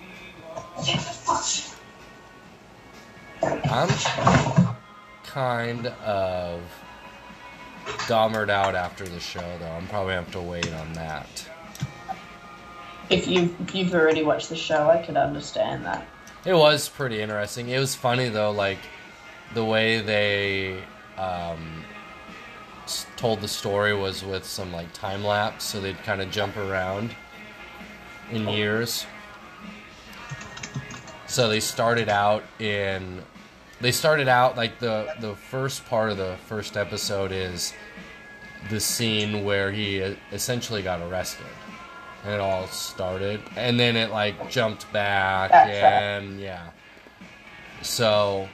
I'm 3.43 3.89
kind 5.25 5.87
of 5.87 6.63
dahmered 8.07 8.51
out 8.51 8.75
after 8.75 9.07
the 9.07 9.21
show, 9.21 9.59
though. 9.61 9.71
I'm 9.71 9.87
probably 9.89 10.15
gonna 10.15 10.25
have 10.25 10.33
to 10.33 10.41
wait 10.41 10.73
on 10.73 10.93
that. 10.95 11.48
If 13.11 13.27
you 13.27 13.55
if 13.61 13.75
you've 13.75 13.95
already 13.95 14.23
watched 14.23 14.51
the 14.51 14.57
show, 14.57 14.89
I 14.91 15.03
could 15.03 15.17
understand 15.17 15.85
that. 15.87 16.07
It 16.45 16.55
was 16.55 16.89
pretty 16.89 17.21
interesting. 17.21 17.69
It 17.69 17.79
was 17.79 17.95
funny 17.95 18.29
though, 18.29 18.51
like 18.51 18.79
the 19.55 19.65
way 19.65 20.01
they 20.01 20.83
um, 21.17 21.85
told 23.17 23.41
the 23.41 23.49
story 23.49 23.95
was 23.95 24.23
with 24.23 24.45
some 24.45 24.73
like 24.73 24.93
time 24.93 25.25
lapse, 25.25 25.65
so 25.65 25.81
they'd 25.81 25.99
kind 26.03 26.21
of 26.21 26.31
jump 26.31 26.57
around 26.57 27.15
in 28.31 28.47
years. 28.49 29.07
So 31.27 31.49
they 31.49 31.61
started 31.61 32.09
out 32.09 32.45
in 32.59 33.23
they 33.81 33.93
started 33.93 34.29
out 34.29 34.57
like 34.57 34.79
the 34.81 35.15
the 35.21 35.35
first 35.35 35.87
part 35.87 36.11
of 36.11 36.19
the 36.19 36.37
first 36.47 36.77
episode 36.77 37.33
is 37.33 37.73
the 38.71 38.81
scene 38.81 39.45
where 39.45 39.73
he 39.73 40.03
uh, 40.03 40.15
essentially 40.33 40.83
got 40.83 41.01
arrested 41.01 41.47
and 42.25 42.35
it 42.35 42.41
all 42.41 42.67
started. 42.67 43.41
And 43.57 43.79
then 43.79 43.97
it 43.97 44.11
like 44.11 44.51
jumped 44.51 44.91
back 44.93 45.51
Backtrack. 45.51 45.83
and 45.83 46.41
yeah. 46.41 46.71
So 47.83 48.49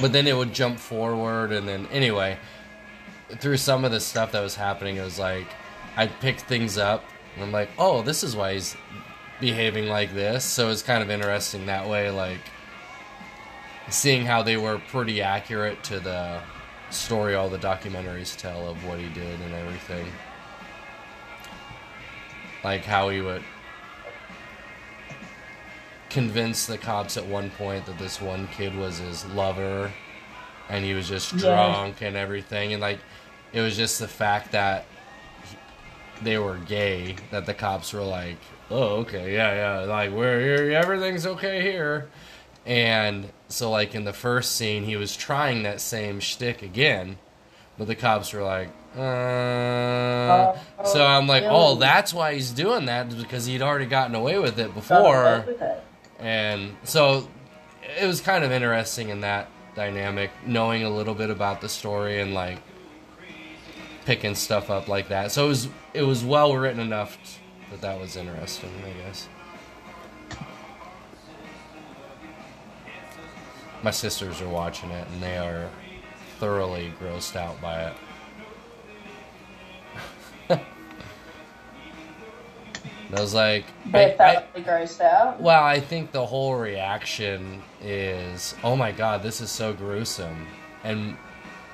but 0.00 0.12
then 0.12 0.26
it 0.26 0.36
would 0.36 0.52
jump 0.52 0.78
forward 0.78 1.50
and 1.52 1.66
then 1.66 1.86
anyway 1.90 2.38
through 3.40 3.56
some 3.56 3.84
of 3.84 3.90
the 3.90 3.98
stuff 3.98 4.30
that 4.32 4.40
was 4.40 4.54
happening 4.54 4.96
it 4.96 5.02
was 5.02 5.18
like 5.18 5.46
i'd 5.96 6.20
pick 6.20 6.38
things 6.38 6.78
up 6.78 7.04
and 7.34 7.42
i'm 7.42 7.50
like 7.50 7.68
oh 7.78 8.00
this 8.02 8.22
is 8.22 8.36
why 8.36 8.54
he's 8.54 8.76
behaving 9.40 9.86
like 9.88 10.14
this. 10.14 10.44
So 10.44 10.70
it's 10.70 10.82
kind 10.82 11.02
of 11.02 11.10
interesting 11.10 11.66
that 11.66 11.88
way 11.88 12.10
like 12.10 12.40
seeing 13.90 14.26
how 14.26 14.42
they 14.42 14.56
were 14.56 14.78
pretty 14.88 15.22
accurate 15.22 15.82
to 15.84 16.00
the 16.00 16.40
story 16.90 17.34
all 17.34 17.48
the 17.48 17.58
documentaries 17.58 18.36
tell 18.36 18.68
of 18.68 18.84
what 18.84 18.98
he 18.98 19.08
did 19.10 19.40
and 19.40 19.54
everything 19.54 20.06
like 22.64 22.84
how 22.84 23.08
he 23.08 23.20
would 23.20 23.42
convince 26.10 26.66
the 26.66 26.78
cops 26.78 27.16
at 27.16 27.26
one 27.26 27.50
point 27.50 27.84
that 27.86 27.98
this 27.98 28.20
one 28.20 28.48
kid 28.48 28.74
was 28.74 28.98
his 28.98 29.26
lover 29.26 29.92
and 30.70 30.84
he 30.84 30.94
was 30.94 31.08
just 31.08 31.32
Yeah. 31.34 31.40
drunk 31.40 32.00
and 32.02 32.16
everything 32.16 32.72
and 32.72 32.80
like 32.80 32.98
it 33.52 33.60
was 33.60 33.76
just 33.76 33.98
the 33.98 34.08
fact 34.08 34.52
that 34.52 34.86
they 36.22 36.38
were 36.38 36.56
gay 36.56 37.14
that 37.30 37.46
the 37.46 37.54
cops 37.54 37.92
were 37.92 38.02
like 38.02 38.38
oh 38.70 38.96
okay 39.00 39.34
yeah 39.34 39.54
yeah 39.80 39.86
like 39.86 40.10
we're 40.10 40.40
here 40.40 40.72
everything's 40.78 41.26
okay 41.26 41.60
here 41.60 42.08
and 42.66 43.30
so 43.48 43.70
like 43.70 43.94
in 43.94 44.04
the 44.04 44.12
first 44.12 44.56
scene 44.56 44.84
he 44.84 44.96
was 44.96 45.14
trying 45.14 45.62
that 45.62 45.80
same 45.80 46.20
shtick 46.20 46.62
again 46.62 47.18
but 47.76 47.86
the 47.86 47.94
cops 47.94 48.32
were 48.32 48.42
like 48.42 48.70
uh 48.96 50.56
so 50.84 51.04
i'm 51.04 51.26
like 51.26 51.44
oh 51.46 51.76
that's 51.76 52.12
why 52.14 52.34
he's 52.34 52.50
doing 52.50 52.86
that 52.86 53.14
because 53.16 53.46
he'd 53.46 53.62
already 53.62 53.86
gotten 53.86 54.14
away 54.14 54.38
with 54.38 54.58
it 54.58 54.72
before 54.74 55.34
away 55.34 55.44
with 55.46 55.62
it. 55.62 55.84
and 56.18 56.74
so 56.84 57.28
it 58.00 58.06
was 58.06 58.20
kind 58.20 58.44
of 58.44 58.50
interesting 58.50 59.10
in 59.10 59.20
that 59.20 59.48
dynamic 59.74 60.30
knowing 60.46 60.82
a 60.82 60.90
little 60.90 61.14
bit 61.14 61.30
about 61.30 61.60
the 61.60 61.68
story 61.68 62.20
and 62.20 62.34
like 62.34 62.58
picking 64.04 64.34
stuff 64.34 64.70
up 64.70 64.88
like 64.88 65.08
that. 65.08 65.30
So 65.30 65.44
it 65.44 65.48
was 65.48 65.68
it 65.94 66.02
was 66.02 66.24
well 66.24 66.56
written 66.56 66.80
enough 66.80 67.18
t- 67.22 67.40
that 67.70 67.82
that 67.82 68.00
was 68.00 68.16
interesting 68.16 68.70
i 68.82 69.06
guess. 69.06 69.28
My 73.82 73.90
sisters 73.90 74.40
are 74.40 74.48
watching 74.48 74.90
it 74.90 75.06
and 75.12 75.22
they 75.22 75.36
are 75.36 75.68
thoroughly 76.40 76.92
grossed 77.00 77.36
out 77.36 77.60
by 77.60 77.82
it 77.82 77.92
I 83.14 83.20
was 83.20 83.32
like, 83.34 83.64
I- 83.86 83.90
They're 83.90 84.08
I- 84.22 84.34
thoroughly 84.36 84.64
grossed 84.86 85.00
out. 85.00 85.40
well, 85.40 85.64
I 85.64 85.80
think 85.80 86.12
the 86.12 86.26
whole 86.26 86.54
reaction 86.56 87.62
is, 87.82 88.54
oh 88.62 88.76
my 88.76 88.92
god, 88.92 89.22
this 89.22 89.40
is 89.40 89.50
so 89.50 89.72
gruesome. 89.72 90.46
And 90.84 91.16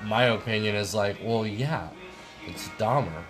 my 0.03 0.23
opinion 0.25 0.75
is 0.75 0.93
like, 0.95 1.17
well, 1.21 1.45
yeah, 1.45 1.89
it's 2.47 2.67
Dahmer. 2.79 3.23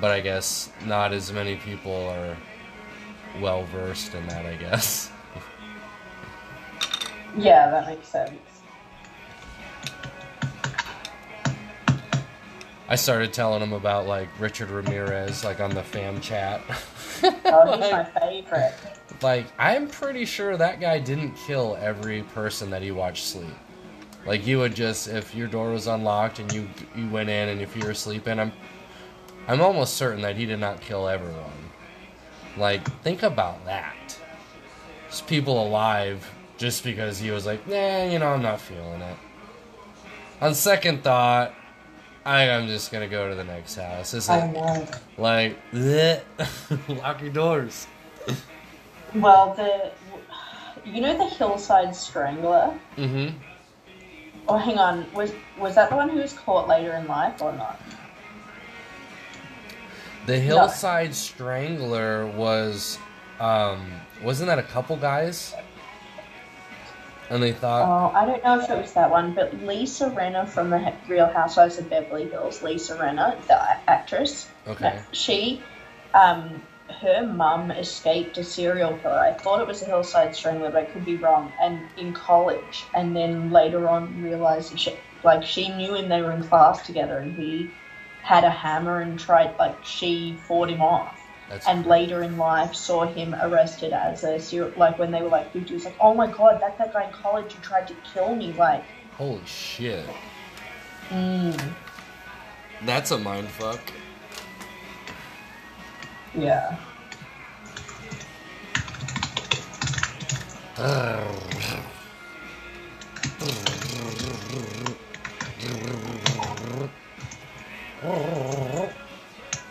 But 0.00 0.10
I 0.12 0.20
guess 0.20 0.70
not 0.86 1.12
as 1.12 1.32
many 1.32 1.56
people 1.56 2.08
are 2.08 2.36
well 3.40 3.64
versed 3.64 4.14
in 4.14 4.26
that, 4.28 4.46
I 4.46 4.54
guess. 4.56 5.10
Yeah, 7.36 7.68
that 7.70 7.88
makes 7.88 8.06
sense. 8.06 8.30
I 12.88 12.96
started 12.96 13.32
telling 13.32 13.62
him 13.62 13.72
about 13.72 14.06
like 14.06 14.28
Richard 14.38 14.68
Ramirez, 14.70 15.42
like 15.44 15.60
on 15.60 15.70
the 15.70 15.82
fam 15.82 16.20
chat. 16.20 16.62
Oh, 17.46 17.80
he's 17.80 17.90
my 17.92 18.04
favorite. 18.04 18.74
like 19.22 19.46
I'm 19.58 19.88
pretty 19.88 20.26
sure 20.26 20.56
that 20.58 20.78
guy 20.80 20.98
didn't 20.98 21.34
kill 21.46 21.78
every 21.80 22.22
person 22.22 22.68
that 22.70 22.82
he 22.82 22.90
watched 22.90 23.24
sleep. 23.24 23.54
Like 24.26 24.46
you 24.46 24.58
would 24.58 24.74
just 24.74 25.08
if 25.08 25.34
your 25.34 25.46
door 25.46 25.70
was 25.70 25.86
unlocked 25.86 26.38
and 26.40 26.52
you 26.52 26.68
you 26.94 27.08
went 27.08 27.30
in 27.30 27.48
and 27.48 27.62
if 27.62 27.74
you 27.76 27.86
were 27.86 27.94
sleeping, 27.94 28.38
I'm 28.38 28.52
I'm 29.48 29.62
almost 29.62 29.94
certain 29.94 30.20
that 30.22 30.36
he 30.36 30.44
did 30.44 30.58
not 30.58 30.80
kill 30.82 31.08
everyone. 31.08 31.70
Like 32.58 32.86
think 33.02 33.22
about 33.22 33.64
that. 33.64 34.18
There's 35.04 35.22
people 35.22 35.64
alive 35.66 36.28
just 36.58 36.84
because 36.84 37.18
he 37.18 37.30
was 37.30 37.46
like, 37.46 37.66
nah, 37.66 38.04
you 38.04 38.18
know, 38.18 38.28
I'm 38.28 38.42
not 38.42 38.60
feeling 38.60 39.00
it. 39.00 39.16
On 40.42 40.52
second 40.54 41.02
thought, 41.04 41.54
I 42.24 42.50
I'm 42.50 42.66
just 42.66 42.90
gonna 42.90 43.08
go 43.08 43.28
to 43.28 43.34
the 43.34 43.44
next 43.44 43.76
house. 43.76 44.12
This 44.12 44.28
I 44.28 44.46
is 44.46 44.54
know. 44.54 44.86
like 45.18 45.56
bleh. 45.72 46.20
lock 47.02 47.20
your 47.20 47.30
doors. 47.30 47.86
Well, 49.14 49.54
the 49.54 49.92
you 50.88 51.00
know 51.00 51.16
the 51.16 51.26
Hillside 51.28 51.94
Strangler. 51.94 52.78
Mm-hmm. 52.96 53.36
Oh, 54.48 54.58
hang 54.58 54.78
on. 54.78 55.06
Was 55.12 55.32
was 55.58 55.74
that 55.74 55.90
the 55.90 55.96
one 55.96 56.08
who 56.08 56.18
was 56.18 56.32
caught 56.32 56.68
later 56.68 56.94
in 56.94 57.06
life 57.06 57.40
or 57.42 57.52
not? 57.52 57.80
The 60.26 60.38
Hillside 60.38 61.14
Strangler 61.14 62.26
was, 62.26 62.98
um, 63.38 63.92
wasn't 64.22 64.46
that 64.46 64.58
a 64.58 64.62
couple 64.62 64.96
guys? 64.96 65.54
And 67.30 67.42
they 67.42 67.52
thought, 67.52 67.88
Oh, 67.88 68.12
I 68.14 68.26
don't 68.26 68.44
know 68.44 68.60
if 68.60 68.70
it 68.70 68.76
was 68.78 68.94
that 68.94 69.10
one, 69.10 69.34
but 69.34 69.54
Lisa 69.54 70.10
Rinna 70.10 70.52
from 70.52 70.70
the 70.70 70.98
Real 71.06 71.26
Housewives 71.26 71.78
of 71.78 71.88
Beverly 71.88 72.28
Hills, 72.30 72.62
Lisa 72.62 72.96
Rinna, 72.96 73.46
the 73.46 73.58
actress, 73.90 74.54
okay, 74.66 75.02
she, 75.12 75.66
um, 76.12 76.68
her 77.00 77.26
mum 77.26 77.70
escaped 77.70 78.36
a 78.38 78.44
serial 78.44 78.98
killer. 78.98 79.18
I 79.18 79.32
thought 79.32 79.60
it 79.60 79.66
was 79.66 79.82
a 79.82 79.86
Hillside 79.86 80.34
Strangler, 80.34 80.70
but 80.70 80.82
I 80.88 80.92
could 80.92 81.04
be 81.04 81.16
wrong. 81.16 81.54
And 81.60 81.90
in 81.96 82.12
college, 82.12 82.90
and 82.94 83.16
then 83.16 83.50
later 83.50 83.88
on 83.88 84.20
realized 84.20 84.72
that 84.72 84.78
she, 84.78 85.00
like 85.22 85.44
she 85.44 85.74
knew 85.74 85.94
him. 85.94 86.08
They 86.08 86.20
were 86.22 86.32
in 86.32 86.42
class 86.42 86.82
together, 86.82 87.18
and 87.18 87.34
he 87.34 87.74
had 88.20 88.44
a 88.44 88.50
hammer 88.50 89.00
and 89.00 89.18
tried 89.18 89.56
like 89.58 89.78
she 89.84 90.36
fought 90.46 90.70
him 90.70 90.82
off. 90.82 91.23
That's 91.48 91.66
and 91.66 91.86
later 91.86 92.22
in 92.22 92.36
life 92.36 92.74
saw 92.74 93.06
him 93.06 93.34
arrested 93.42 93.92
as 93.92 94.24
a 94.24 94.40
serial 94.40 94.72
like 94.76 94.98
when 94.98 95.10
they 95.10 95.22
were 95.22 95.28
like 95.28 95.52
50 95.52 95.74
was 95.74 95.84
like 95.84 95.96
oh 96.00 96.14
my 96.14 96.30
god 96.30 96.60
that's 96.60 96.78
that 96.78 96.92
guy 96.92 97.04
in 97.04 97.12
college 97.12 97.52
who 97.52 97.62
tried 97.62 97.86
to 97.88 97.94
kill 98.12 98.34
me 98.34 98.52
like. 98.52 98.84
Holy 99.12 99.44
shit, 99.44 100.08
mm, 101.08 101.72
that's 102.84 103.12
a 103.12 103.18
mind 103.18 103.48
fuck. 103.48 103.80
yeah 106.34 106.76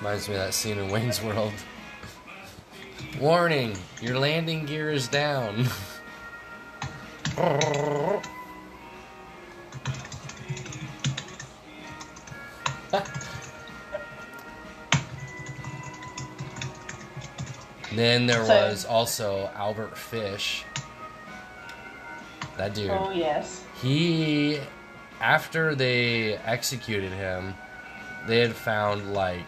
Reminds 0.03 0.27
me 0.27 0.35
of 0.35 0.41
that 0.41 0.53
scene 0.53 0.77
in 0.79 0.89
Wayne's 0.91 1.21
World. 1.23 1.53
Warning, 3.21 3.77
your 4.01 4.19
landing 4.19 4.65
gear 4.65 4.91
is 4.91 5.07
down. 5.07 5.67
then 17.95 18.25
there 18.25 18.43
So- 18.45 18.53
was 18.69 18.85
also 18.85 19.49
Albert 19.55 19.97
Fish. 19.97 20.65
That 22.57 22.75
dude. 22.75 22.91
oh 22.91 23.11
yes 23.11 23.63
He 23.81 24.59
after 25.19 25.73
they 25.73 26.35
executed 26.37 27.11
him, 27.11 27.55
they 28.27 28.39
had 28.41 28.53
found 28.53 29.13
like 29.13 29.45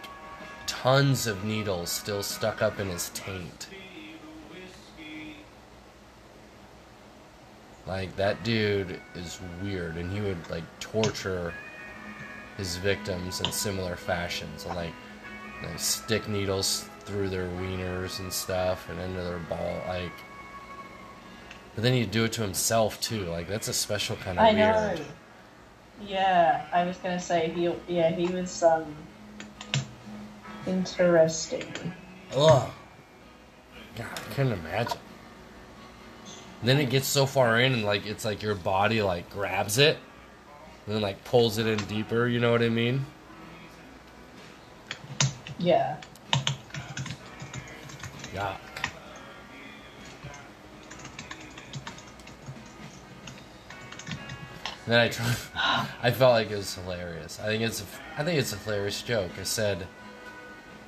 tons 0.68 1.28
of 1.28 1.44
needles 1.44 1.90
still 1.90 2.24
stuck 2.24 2.62
up 2.62 2.80
in 2.80 2.88
his 2.88 3.10
taint. 3.14 3.68
Like 7.88 8.16
that 8.16 8.44
dude 8.44 9.00
is 9.14 9.40
weird, 9.62 9.96
and 9.98 10.12
he 10.12 10.20
would 10.20 10.50
like 10.50 10.64
torture 10.80 11.54
his 12.58 12.78
victims 12.78 13.42
in 13.42 13.52
similar 13.52 13.96
fashions, 13.96 14.66
and 14.66 14.76
like, 14.76 14.94
like 15.64 15.78
stick 15.78 16.28
needles 16.28 16.90
through 17.02 17.30
their 17.30 17.48
wieners 17.48 18.20
and 18.20 18.34
stuff, 18.34 18.90
and 18.90 19.00
into 19.00 19.22
their 19.24 19.38
ball, 19.38 19.82
like. 19.88 20.12
But 21.76 21.84
then 21.84 21.94
he'd 21.94 22.12
do 22.12 22.24
it 22.24 22.32
to 22.34 22.42
himself 22.42 23.00
too. 23.02 23.26
Like 23.26 23.48
that's 23.48 23.68
a 23.68 23.74
special 23.74 24.16
kind 24.16 24.40
of 24.40 24.46
I 24.46 24.54
weird. 24.54 25.00
know. 25.00 25.06
Yeah, 26.08 26.66
I 26.74 26.86
was 26.86 26.98
gonna 26.98 27.20
say 27.20 27.52
he. 27.52 27.72
Yeah, 27.88 28.12
he 28.12 28.28
was 28.28 28.64
um 28.64 28.96
interesting. 30.68 31.66
Ugh. 32.36 32.70
God, 33.96 34.08
I 34.14 34.34
couldn't 34.34 34.54
imagine. 34.54 34.98
Then 36.64 36.80
it 36.80 36.90
gets 36.90 37.08
so 37.08 37.26
far 37.26 37.60
in, 37.60 37.74
and 37.74 37.84
like 37.84 38.06
it's 38.06 38.26
like 38.26 38.42
your 38.42 38.56
body 38.56 39.02
like 39.02 39.30
grabs 39.30 39.78
it, 39.78 39.98
and 40.86 40.96
then 40.96 41.02
like 41.02 41.24
pulls 41.24 41.58
it 41.58 41.68
in 41.68 41.78
deeper. 41.86 42.28
You 42.28 42.40
know 42.40 42.52
what 42.52 42.62
I 42.62 42.70
mean? 42.70 43.06
Yeah. 45.58 45.98
Yuck. 48.34 48.58
Then 54.88 55.00
I, 55.00 55.08
tried, 55.08 55.36
I 56.04 56.12
felt 56.12 56.34
like 56.34 56.52
it 56.52 56.58
was 56.58 56.76
hilarious. 56.76 57.40
I 57.40 57.48
think 57.48 57.64
it's, 57.64 57.82
a, 57.82 57.86
I 58.18 58.24
think 58.24 58.40
it's 58.40 58.54
a 58.54 58.58
hilarious 58.58 59.02
joke. 59.02 59.32
I 59.40 59.44
said, 59.44 59.88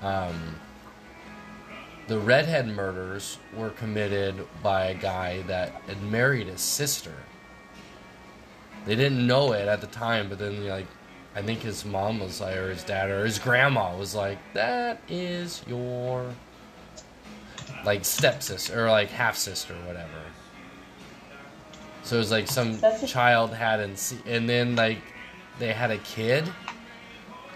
um, 0.01 0.55
the 2.07 2.17
redhead 2.17 2.67
murders 2.67 3.37
were 3.55 3.69
committed 3.71 4.47
by 4.63 4.85
a 4.85 4.93
guy 4.93 5.41
that 5.43 5.69
had 5.87 6.01
married 6.03 6.47
his 6.47 6.61
sister. 6.61 7.13
They 8.85 8.95
didn't 8.95 9.25
know 9.25 9.51
it 9.51 9.67
at 9.67 9.81
the 9.81 9.87
time, 9.87 10.29
but 10.29 10.39
then 10.39 10.65
like, 10.67 10.87
I 11.35 11.41
think 11.41 11.59
his 11.59 11.83
mom 11.83 12.19
was 12.19 12.39
like, 12.39 12.55
or 12.55 12.69
his 12.69 12.83
dad, 12.83 13.09
or 13.09 13.25
his 13.25 13.37
grandma 13.37 13.95
was 13.95 14.15
like, 14.15 14.39
"That 14.53 15.01
is 15.07 15.61
your 15.67 16.33
like 17.85 18.05
stepsister 18.05 18.85
or 18.85 18.89
like 18.89 19.09
half 19.09 19.35
sister, 19.35 19.75
whatever." 19.85 20.23
So 22.03 22.15
it 22.15 22.19
was 22.19 22.31
like 22.31 22.47
some 22.47 22.79
child 23.05 23.53
had 23.53 23.81
and 23.81 24.01
and 24.25 24.47
then 24.47 24.77
like 24.77 25.01
they 25.59 25.73
had 25.73 25.91
a 25.91 25.97
kid, 25.99 26.49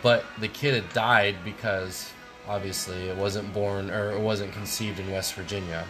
but 0.04 0.26
the 0.40 0.50
kid 0.50 0.76
had 0.76 0.94
died 0.94 1.38
because 1.46 2.12
obviously 2.48 3.10
it 3.10 3.16
wasn't 3.18 3.54
born 3.54 3.90
or 3.90 4.12
it 4.12 4.20
wasn't 4.20 4.52
conceived 4.54 5.00
in 5.00 5.12
West 5.12 5.34
Virginia. 5.36 5.86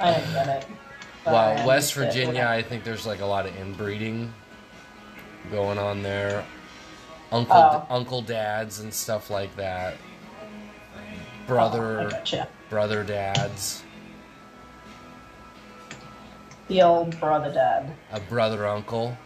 I 0.00 0.12
don't 0.12 0.32
get 0.32 0.48
it. 0.48 0.66
Well, 1.24 1.66
West 1.66 1.94
Virginia, 1.94 2.46
I 2.48 2.62
think 2.62 2.82
there's 2.82 3.06
like 3.06 3.20
a 3.20 3.26
lot 3.26 3.46
of 3.46 3.54
inbreeding 3.56 4.32
going 5.50 5.78
on 5.78 6.02
there. 6.02 6.44
Uncle, 7.30 7.56
Oh. 7.56 7.86
uncle, 7.88 8.20
dads, 8.20 8.80
and 8.80 8.92
stuff 8.92 9.30
like 9.30 9.54
that. 9.56 9.94
Oh, 9.94 11.00
Brother, 11.46 12.08
gotcha. 12.10 12.48
brother, 12.68 13.02
dads, 13.04 13.82
The 16.68 16.82
old 16.82 17.18
brother 17.20 17.52
dad. 17.52 17.94
a 18.12 18.20
brother, 18.20 18.66
uncle, 18.66 19.16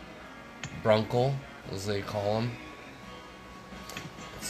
brunkle, 0.84 1.34
as 1.72 1.86
they 1.86 2.00
call 2.02 2.40
him. 2.40 2.52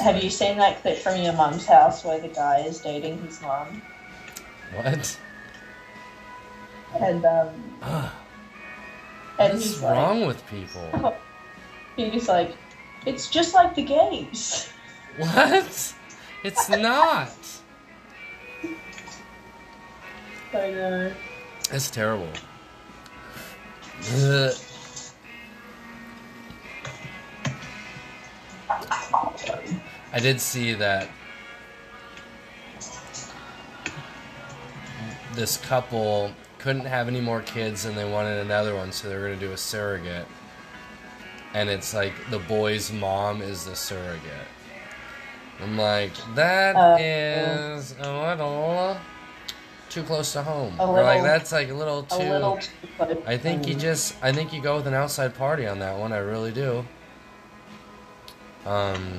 Have 0.01 0.23
you 0.23 0.31
seen 0.31 0.59
that 0.59 0.83
clip 0.83 0.99
from 0.99 1.21
your 1.21 1.33
mum's 1.33 1.67
house 1.67 2.05
where 2.05 2.21
the 2.21 2.29
guy 2.29 2.61
is 2.61 2.81
dating 2.81 3.19
his 3.23 3.41
mum? 3.41 3.83
What? 4.75 5.19
And 7.01 7.25
um 7.25 7.49
Ugh, 7.83 8.11
and 9.39 9.53
what's 9.53 9.65
he's 9.65 9.83
like 9.83 9.97
wrong 9.97 10.27
with 10.27 10.47
people? 10.49 11.17
he's 11.97 12.29
like, 12.29 12.55
It's 13.07 13.29
just 13.31 13.55
like 13.55 13.75
the 13.75 13.83
gays. 13.83 14.69
What? 15.17 15.95
It's 16.45 16.69
not. 16.69 17.31
I 20.53 20.71
know. 20.71 21.13
That's 21.71 21.91
terrible. 21.91 22.29
Ugh. 24.13 24.53
I 30.17 30.19
did 30.19 30.41
see 30.41 30.73
that 30.73 31.11
this 35.35 35.59
couple 35.59 36.33
couldn't 36.57 36.87
have 36.87 37.07
any 37.07 37.21
more 37.21 37.43
kids 37.43 37.85
and 37.85 37.95
they 37.95 38.11
wanted 38.11 38.39
another 38.39 38.75
one, 38.75 38.93
so 38.93 39.11
they 39.11 39.15
were 39.15 39.27
going 39.27 39.39
to 39.39 39.47
do 39.47 39.53
a 39.53 39.59
surrogate. 39.59 40.27
And 41.53 41.69
it's 41.69 41.93
like 41.93 42.15
the 42.31 42.39
boy's 42.39 42.91
mom 42.91 43.43
is 43.43 43.67
the 43.67 43.77
surrogate. 43.77 44.49
I'm 45.63 45.77
like, 45.77 46.13
that 46.35 46.77
Uh, 46.77 46.97
is 46.99 47.95
a 48.01 48.11
little 48.11 48.97
too 49.91 50.03
close 50.03 50.33
to 50.33 50.43
home. 50.43 50.81
Or 50.81 51.03
like 51.03 51.25
that's 51.25 51.53
like 51.53 51.69
a 51.69 51.75
little 51.75 52.05
too. 52.05 52.17
A 52.17 52.33
little 52.33 52.57
too. 52.57 53.23
I 53.27 53.37
think 53.37 53.69
you 53.69 53.75
just 53.75 54.15
I 54.23 54.33
think 54.33 54.55
you 54.55 54.63
go 54.63 54.77
with 54.77 54.87
an 54.87 54.95
outside 54.95 55.35
party 55.35 55.67
on 55.67 55.79
that 55.81 55.99
one. 55.99 56.15
I 56.15 56.19
really 56.19 56.53
do. 56.53 56.87
Um. 58.65 59.19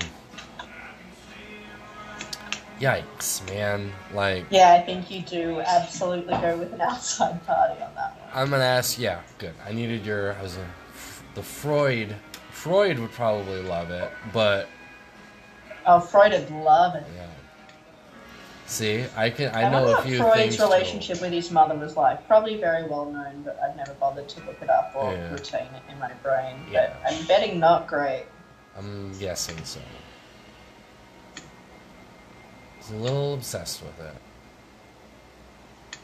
Yikes, 2.79 3.45
man! 3.47 3.91
Like 4.13 4.45
Yeah, 4.51 4.73
I 4.73 4.81
think 4.85 5.09
you 5.09 5.21
do 5.21 5.61
absolutely 5.61 6.33
go 6.35 6.57
with 6.57 6.73
an 6.73 6.81
outside 6.81 7.43
party 7.47 7.81
on 7.81 7.93
that 7.95 8.15
one. 8.19 8.29
I'm 8.33 8.49
gonna 8.49 8.63
ask. 8.63 8.99
Yeah, 8.99 9.21
good. 9.39 9.53
I 9.65 9.71
needed 9.73 10.05
your. 10.05 10.33
I 10.33 10.43
was 10.43 10.57
a, 10.57 10.65
the 11.35 11.41
Freud. 11.43 12.15
Freud 12.51 12.99
would 12.99 13.11
probably 13.11 13.61
love 13.63 13.89
it, 13.91 14.11
but 14.33 14.67
Oh, 15.85 15.99
Freud 15.99 16.33
would 16.33 16.51
love 16.51 16.95
it. 16.95 17.05
yeah. 17.15 17.25
See, 18.67 19.05
I 19.15 19.29
can. 19.29 19.55
I 19.55 19.63
I 19.63 19.69
know 19.71 19.97
a 19.97 20.01
few 20.01 20.17
Freud's 20.17 20.35
things. 20.35 20.55
to- 20.57 20.63
relationship 20.63 21.21
with 21.21 21.31
his 21.31 21.49
mother 21.51 21.75
was 21.75 21.95
like. 21.95 22.27
Probably 22.27 22.57
very 22.59 22.85
well 22.87 23.05
known, 23.05 23.41
but 23.43 23.57
I've 23.63 23.75
never 23.77 23.93
bothered 23.93 24.27
to 24.29 24.39
look 24.45 24.61
it 24.61 24.69
up 24.69 24.91
or 24.95 25.13
Yeah. 25.13 25.31
retain 25.33 25.67
it 25.73 25.81
in 25.91 25.97
my 25.99 26.11
brain. 26.21 26.57
Yeah. 26.69 26.93
But 27.03 27.13
I'm 27.13 27.25
betting 27.25 27.59
not 27.59 27.87
great. 27.87 28.25
I'm 28.77 29.17
guessing 29.17 29.57
so. 29.63 29.79
He's 32.87 32.95
a 32.95 32.99
little 32.99 33.33
obsessed 33.33 33.81
with 33.81 33.99
it. 33.99 34.15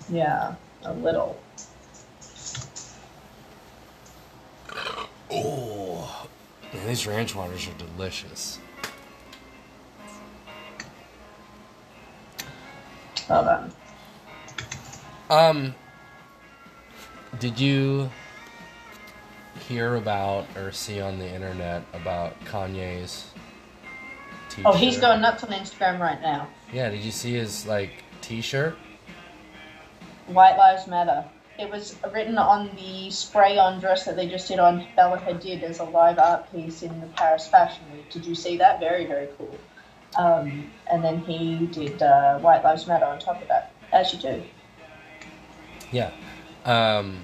Yeah, 0.09 0.55
a 0.83 0.93
little. 0.93 1.39
Oh, 5.31 6.27
man, 6.73 6.87
these 6.87 7.07
ranch 7.07 7.35
waters 7.35 7.67
are 7.67 7.73
delicious. 7.77 8.59
Hold 13.29 13.47
on. 13.47 13.71
Um, 15.29 15.75
did 17.39 17.57
you 17.57 18.09
hear 19.69 19.95
about 19.95 20.45
or 20.57 20.73
see 20.73 20.99
on 20.99 21.17
the 21.17 21.27
internet 21.33 21.83
about 21.93 22.37
Kanye's 22.43 23.27
t-shirt? 24.49 24.65
Oh, 24.65 24.73
he's 24.73 24.97
going 24.97 25.21
nuts 25.21 25.45
on 25.45 25.51
Instagram 25.51 25.99
right 25.99 26.21
now. 26.21 26.49
Yeah, 26.73 26.89
did 26.89 27.01
you 27.01 27.11
see 27.11 27.33
his 27.33 27.67
like 27.67 27.91
t-shirt? 28.21 28.75
White 30.27 30.57
Lives 30.57 30.87
Matter. 30.87 31.23
It 31.59 31.69
was 31.69 31.95
written 32.11 32.39
on 32.39 32.71
the 32.75 33.11
spray-on 33.11 33.79
dress 33.79 34.05
that 34.05 34.15
they 34.15 34.27
just 34.27 34.47
did 34.47 34.57
on 34.57 34.87
Bella 34.95 35.19
Hadid 35.19 35.61
as 35.61 35.79
a 35.79 35.83
live 35.83 36.17
art 36.17 36.51
piece 36.51 36.81
in 36.81 36.99
the 36.99 37.05
Paris 37.07 37.47
Fashion 37.47 37.83
Week. 37.93 38.09
Did 38.09 38.25
you 38.25 38.33
see 38.33 38.57
that? 38.57 38.79
Very, 38.79 39.05
very 39.05 39.27
cool. 39.37 39.55
Um, 40.17 40.71
and 40.91 41.03
then 41.03 41.19
he 41.19 41.67
did 41.67 42.01
uh, 42.01 42.39
White 42.39 42.63
Lives 42.63 42.87
Matter 42.87 43.05
on 43.05 43.19
top 43.19 43.39
of 43.39 43.47
that, 43.49 43.71
as 43.91 44.11
you 44.13 44.19
do. 44.19 44.43
Yeah. 45.91 46.09
Um, 46.65 47.17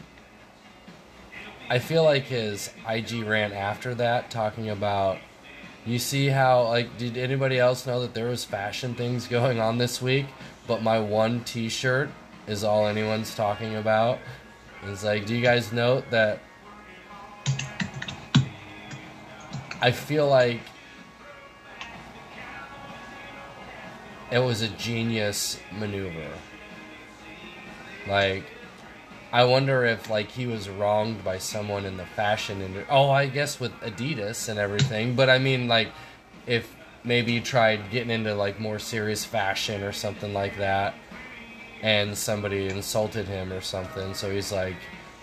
I 1.69 1.79
feel 1.79 2.03
like 2.03 2.23
his 2.23 2.71
IG 2.87 3.23
rant 3.23 3.53
after 3.53 3.95
that, 3.95 4.29
talking 4.29 4.69
about. 4.69 5.17
You 5.89 5.97
see 5.97 6.27
how 6.27 6.67
like 6.67 6.99
did 6.99 7.17
anybody 7.17 7.57
else 7.57 7.87
know 7.87 8.01
that 8.01 8.13
there 8.13 8.27
was 8.27 8.45
fashion 8.45 8.93
things 8.93 9.25
going 9.25 9.59
on 9.59 9.79
this 9.79 9.99
week, 9.99 10.27
but 10.67 10.83
my 10.83 10.99
one 10.99 11.43
T-shirt 11.45 12.11
is 12.45 12.63
all 12.63 12.85
anyone's 12.85 13.33
talking 13.33 13.75
about. 13.75 14.19
It's 14.83 15.03
like, 15.03 15.25
do 15.25 15.35
you 15.35 15.41
guys 15.41 15.73
note 15.73 16.03
that? 16.11 16.41
I 19.81 19.89
feel 19.89 20.27
like 20.27 20.61
it 24.31 24.37
was 24.37 24.61
a 24.61 24.67
genius 24.67 25.59
maneuver. 25.71 26.29
Like 28.07 28.43
I 29.31 29.43
wonder 29.43 29.85
if 29.85 30.09
like 30.09 30.31
he 30.31 30.47
was 30.47 30.69
wronged 30.69 31.23
by 31.23 31.37
someone 31.37 31.85
in 31.85 31.97
the 31.97 32.05
fashion 32.05 32.61
industry. 32.61 32.87
Oh, 32.89 33.09
I 33.09 33.27
guess 33.27 33.59
with 33.59 33.71
Adidas 33.81 34.49
and 34.49 34.57
everything. 34.59 35.15
But 35.15 35.29
I 35.29 35.37
mean, 35.37 35.67
like, 35.67 35.89
if 36.47 36.75
maybe 37.03 37.33
he 37.33 37.39
tried 37.39 37.91
getting 37.91 38.09
into 38.09 38.33
like 38.33 38.59
more 38.59 38.79
serious 38.79 39.23
fashion 39.25 39.83
or 39.83 39.91
something 39.91 40.33
like 40.33 40.57
that, 40.57 40.95
and 41.81 42.17
somebody 42.17 42.67
insulted 42.67 43.27
him 43.27 43.53
or 43.53 43.61
something, 43.61 44.13
so 44.15 44.31
he's 44.31 44.51
like, 44.51 44.75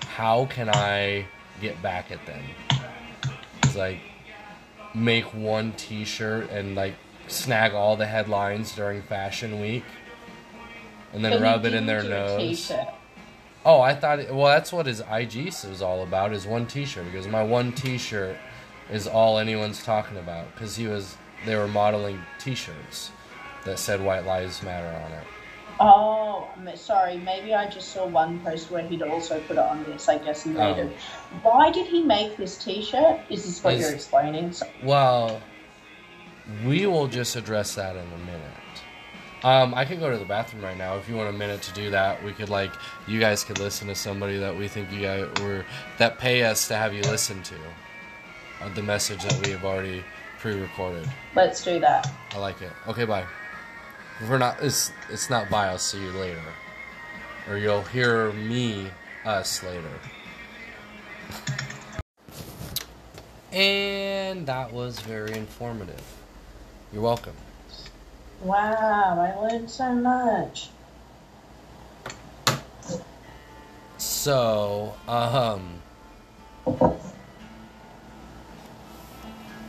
"How 0.02 0.46
can 0.46 0.70
I 0.70 1.26
get 1.60 1.82
back 1.82 2.12
at 2.12 2.24
them?" 2.26 2.42
He's 3.64 3.76
like, 3.76 3.98
make 4.94 5.24
one 5.34 5.72
T-shirt 5.72 6.50
and 6.50 6.74
like 6.74 6.94
snag 7.26 7.74
all 7.74 7.96
the 7.96 8.06
headlines 8.06 8.74
during 8.74 9.02
Fashion 9.02 9.60
Week, 9.60 9.84
and 11.12 11.24
then 11.24 11.42
rub 11.42 11.64
it 11.66 11.74
in 11.74 11.86
their 11.86 12.02
nose. 12.02 12.38
T-shirt. 12.38 12.88
Oh, 13.66 13.80
I 13.80 13.94
thought. 13.94 14.20
It, 14.20 14.32
well, 14.34 14.46
that's 14.46 14.72
what 14.72 14.86
his 14.86 15.00
IG 15.00 15.46
was 15.68 15.82
all 15.82 16.02
about. 16.04 16.32
Is 16.32 16.46
one 16.46 16.66
T-shirt 16.66 17.04
because 17.04 17.26
my 17.26 17.42
one 17.42 17.72
T-shirt 17.72 18.36
is 18.90 19.06
all 19.08 19.38
anyone's 19.38 19.82
talking 19.82 20.16
about 20.18 20.46
because 20.54 20.76
he 20.76 20.86
was. 20.86 21.16
They 21.44 21.56
were 21.56 21.68
modeling 21.68 22.20
T-shirts 22.38 23.10
that 23.64 23.78
said 23.80 24.00
"White 24.00 24.24
Lives 24.24 24.62
Matter" 24.62 24.86
on 25.04 25.12
it. 25.12 25.24
Oh, 25.78 26.48
sorry. 26.76 27.18
Maybe 27.18 27.52
I 27.54 27.68
just 27.68 27.88
saw 27.92 28.06
one 28.06 28.38
post 28.40 28.70
where 28.70 28.86
he'd 28.86 29.02
also 29.02 29.40
put 29.40 29.56
it 29.56 29.58
on 29.58 29.84
this. 29.84 30.08
I 30.08 30.18
guess 30.18 30.44
he 30.44 30.50
made 30.50 30.78
Oh. 30.78 30.86
it. 30.86 30.96
Why 31.42 31.70
did 31.70 31.86
he 31.88 32.02
make 32.02 32.36
this 32.38 32.56
T-shirt? 32.56 33.20
Is 33.28 33.44
this 33.44 33.62
what 33.62 33.74
Is- 33.74 33.80
you're 33.82 33.90
explaining? 33.94 34.52
So- 34.52 34.66
Well, 34.82 35.42
we 36.64 36.86
will 36.86 37.08
just 37.08 37.36
address 37.36 37.74
that 37.74 37.94
in 37.96 38.02
a 38.06 38.18
minute. 38.24 38.40
Um, 39.44 39.74
I 39.74 39.84
can 39.84 40.00
go 40.00 40.10
to 40.10 40.16
the 40.18 40.24
bathroom 40.24 40.64
right 40.64 40.76
now 40.76 40.96
if 40.96 41.08
you 41.08 41.14
want 41.14 41.28
a 41.28 41.38
minute 41.38 41.62
to 41.62 41.72
do 41.72 41.90
that. 41.90 42.22
We 42.24 42.32
could 42.32 42.48
like 42.48 42.72
you 43.06 43.20
guys 43.20 43.44
could 43.44 43.58
listen 43.58 43.86
to 43.88 43.94
somebody 43.94 44.38
that 44.38 44.56
we 44.56 44.66
think 44.66 44.90
you 44.90 45.00
guys 45.02 45.28
were 45.42 45.64
that 45.98 46.18
pay 46.18 46.42
us 46.44 46.66
to 46.68 46.76
have 46.76 46.94
you 46.94 47.02
listen 47.02 47.42
to 47.44 47.54
uh, 48.62 48.68
the 48.74 48.82
message 48.82 49.22
that 49.22 49.46
we 49.46 49.52
have 49.52 49.64
already 49.64 50.02
pre-recorded. 50.38 51.08
Let's 51.34 51.62
do 51.62 51.78
that. 51.80 52.10
I 52.32 52.38
like 52.38 52.62
it. 52.62 52.72
Okay, 52.88 53.04
bye. 53.04 53.24
We're 54.28 54.38
not. 54.38 54.62
It's 54.62 54.90
it's 55.10 55.28
not 55.28 55.50
bye. 55.50 55.68
I'll 55.68 55.78
see 55.78 56.00
you 56.00 56.10
later, 56.12 56.42
or 57.48 57.58
you'll 57.58 57.82
hear 57.82 58.32
me 58.32 58.88
us 59.24 59.62
later. 59.62 59.90
And 63.52 64.46
that 64.46 64.72
was 64.72 65.00
very 65.00 65.34
informative. 65.34 66.02
You're 66.92 67.02
welcome. 67.02 67.34
Wow, 68.42 69.18
I 69.18 69.34
learned 69.40 69.70
so 69.70 69.92
much. 69.94 70.68
So, 73.98 74.94
um, 75.08 75.80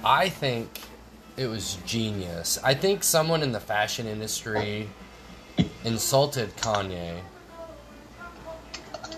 I 0.03 0.29
think 0.29 0.81
it 1.37 1.47
was 1.47 1.77
genius. 1.85 2.59
I 2.63 2.73
think 2.73 3.03
someone 3.03 3.43
in 3.43 3.51
the 3.51 3.59
fashion 3.59 4.07
industry 4.07 4.89
insulted 5.83 6.55
Kanye. 6.57 7.19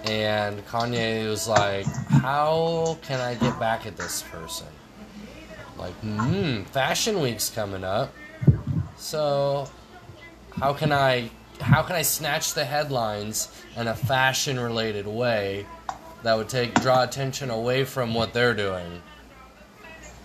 And 0.06 0.66
Kanye 0.68 1.30
was 1.30 1.48
like, 1.48 1.86
How 1.86 2.98
can 3.02 3.20
I 3.20 3.36
get 3.36 3.60
back 3.60 3.86
at 3.86 3.98
this 3.98 4.22
person? 4.24 4.68
Like, 5.78 5.94
hmm, 5.96 6.64
Fashion 6.64 7.22
Week's 7.22 7.50
coming 7.50 7.84
up. 7.84 8.14
So, 9.00 9.68
how 10.52 10.74
can 10.74 10.92
I 10.92 11.32
how 11.62 11.82
can 11.84 11.96
I 11.96 12.02
snatch 12.02 12.54
the 12.54 12.66
headlines 12.66 13.50
in 13.76 13.88
a 13.88 13.96
fashion 13.96 14.60
related 14.60 15.08
way 15.08 15.66
that 16.24 16.38
would 16.38 16.50
take 16.50 16.74
draw 16.82 17.04
attention 17.04 17.50
away 17.50 17.84
from 17.84 18.14
what 18.14 18.34
they're 18.34 18.54
doing 18.54 19.02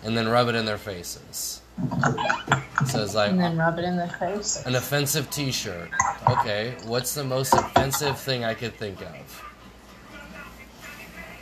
and 0.05 0.17
then 0.17 0.29
rub 0.29 0.49
it 0.49 0.55
in 0.55 0.65
their 0.65 0.79
faces. 0.79 1.63
So 2.87 3.03
it's 3.03 3.15
like 3.15 3.31
And 3.31 3.41
then 3.41 3.57
rub 3.57 3.79
it 3.79 3.85
in 3.85 3.97
their 3.97 4.09
face. 4.09 4.63
an 4.65 4.77
offensive 4.77 5.29
t-shirt. 5.31 5.91
Okay, 6.29 6.75
what's 6.85 7.15
the 7.15 7.25
most 7.25 7.53
offensive 7.53 8.19
thing 8.19 8.45
I 8.45 8.55
could 8.55 8.75
think 8.75 9.01
of? 9.01 9.43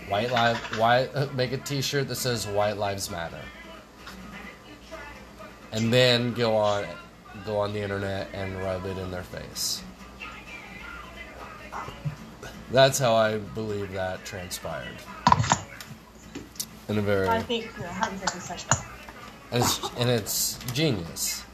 White 0.08 0.30
live 0.30 0.58
Why 0.78 1.08
make 1.34 1.52
a 1.52 1.58
t-shirt 1.58 2.08
that 2.08 2.16
says 2.16 2.46
white 2.46 2.76
lives 2.76 3.10
matter. 3.10 3.40
And 5.72 5.92
then 5.92 6.34
go 6.34 6.56
on 6.56 6.84
go 7.44 7.58
on 7.58 7.72
the 7.72 7.80
internet 7.80 8.28
and 8.32 8.56
rub 8.58 8.84
it 8.86 8.98
in 8.98 9.10
their 9.10 9.22
face. 9.22 9.82
That's 12.70 12.98
how 12.98 13.14
I 13.14 13.38
believe 13.38 13.92
that 13.92 14.24
transpired. 14.24 14.96
In 16.88 16.98
a 16.98 17.02
very 17.02 17.28
I 17.28 17.40
think 17.40 17.70
you're 17.78 17.86
100% 17.86 18.50
right. 18.50 18.84
and 19.50 19.62
it's, 19.62 19.90
and 19.98 20.10
it's 20.10 20.58
genius. 20.72 21.44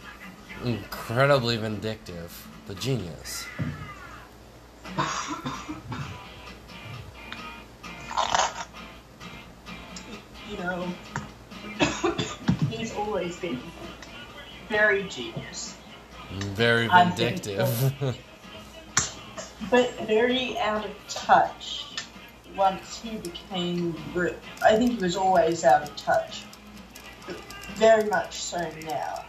Incredibly 0.65 1.57
vindictive, 1.57 2.47
but 2.67 2.79
genius. 2.81 3.47
You 10.51 10.57
know, 10.57 10.89
he's 12.71 12.95
always 12.95 13.37
been 13.39 13.61
very 14.69 15.05
genius, 15.05 15.77
Very 16.31 16.89
vindictive. 16.89 18.17
But 19.73 19.93
very 20.07 20.57
out 20.59 20.85
of 20.85 20.93
touch 21.09 21.87
once 22.57 23.01
he 23.01 23.17
became. 23.17 23.97
Re- 24.15 24.37
I 24.65 24.77
think 24.77 24.93
he 24.93 24.99
was 24.99 25.17
always 25.17 25.65
out 25.65 25.83
of 25.83 25.97
touch. 25.97 26.45
But 27.27 27.37
very 27.75 28.05
much 28.09 28.35
so 28.39 28.59
now. 28.87 29.25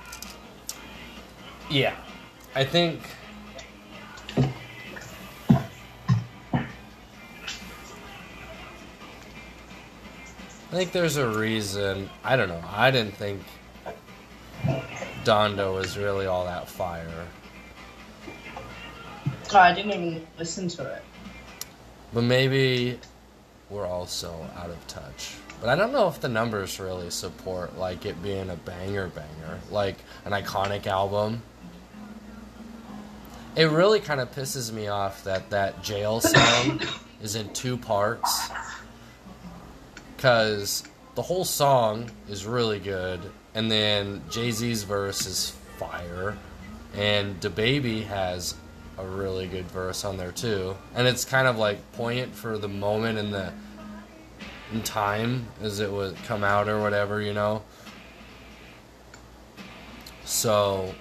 yeah. 1.67 1.95
I 2.55 2.63
think. 2.63 3.01
I 10.71 10.75
think 10.75 10.91
there's 10.91 11.17
a 11.17 11.27
reason. 11.27 12.07
I 12.23 12.35
don't 12.35 12.49
know. 12.49 12.63
I 12.71 12.91
didn't 12.91 13.15
think 13.15 13.41
Donda 15.23 15.83
is 15.83 15.97
really 15.97 16.25
all 16.25 16.45
that 16.45 16.67
fire. 16.67 17.27
Oh, 19.51 19.57
I 19.57 19.73
didn't 19.73 19.91
even 19.91 20.27
listen 20.37 20.67
to 20.69 20.93
it. 20.93 21.03
But 22.13 22.23
maybe 22.23 22.99
we're 23.69 23.87
also 23.87 24.33
out 24.55 24.69
of 24.69 24.87
touch. 24.87 25.35
But 25.59 25.69
I 25.69 25.75
don't 25.75 25.91
know 25.91 26.07
if 26.07 26.21
the 26.21 26.29
numbers 26.29 26.79
really 26.79 27.09
support 27.09 27.77
like 27.77 28.05
it 28.05 28.21
being 28.23 28.49
a 28.49 28.55
banger 28.55 29.07
banger, 29.07 29.59
like 29.69 29.97
an 30.25 30.31
iconic 30.31 30.87
album. 30.87 31.41
It 33.55 33.65
really 33.65 33.99
kind 33.99 34.21
of 34.21 34.31
pisses 34.33 34.71
me 34.71 34.87
off 34.87 35.23
that 35.25 35.49
that 35.49 35.83
jail 35.83 36.21
song 36.21 36.81
is 37.21 37.35
in 37.35 37.51
two 37.53 37.75
parts. 37.75 38.49
Cuz 40.17 40.83
the 41.15 41.21
whole 41.21 41.45
song 41.45 42.09
is 42.29 42.45
really 42.45 42.79
good 42.79 43.19
and 43.59 43.69
then 43.69 44.21
Jay-Z's 44.29 44.83
verse 44.83 45.25
is 45.25 45.49
fire 45.75 46.37
and 46.95 47.37
DaBaby 47.41 48.05
has 48.05 48.55
a 48.97 49.05
really 49.05 49.47
good 49.47 49.69
verse 49.69 50.05
on 50.05 50.15
there 50.15 50.31
too, 50.31 50.77
and 50.95 51.05
it's 51.05 51.25
kind 51.25 51.45
of 51.45 51.57
like 51.57 51.91
poignant 51.91 52.33
for 52.33 52.57
the 52.57 52.69
moment 52.69 53.17
in 53.17 53.31
the 53.31 53.51
in 54.71 54.81
time 54.83 55.45
as 55.61 55.81
it 55.81 55.91
would 55.91 56.15
come 56.23 56.41
out 56.41 56.69
or 56.69 56.79
whatever, 56.79 57.21
you 57.21 57.33
know. 57.33 57.61
So, 60.23 60.95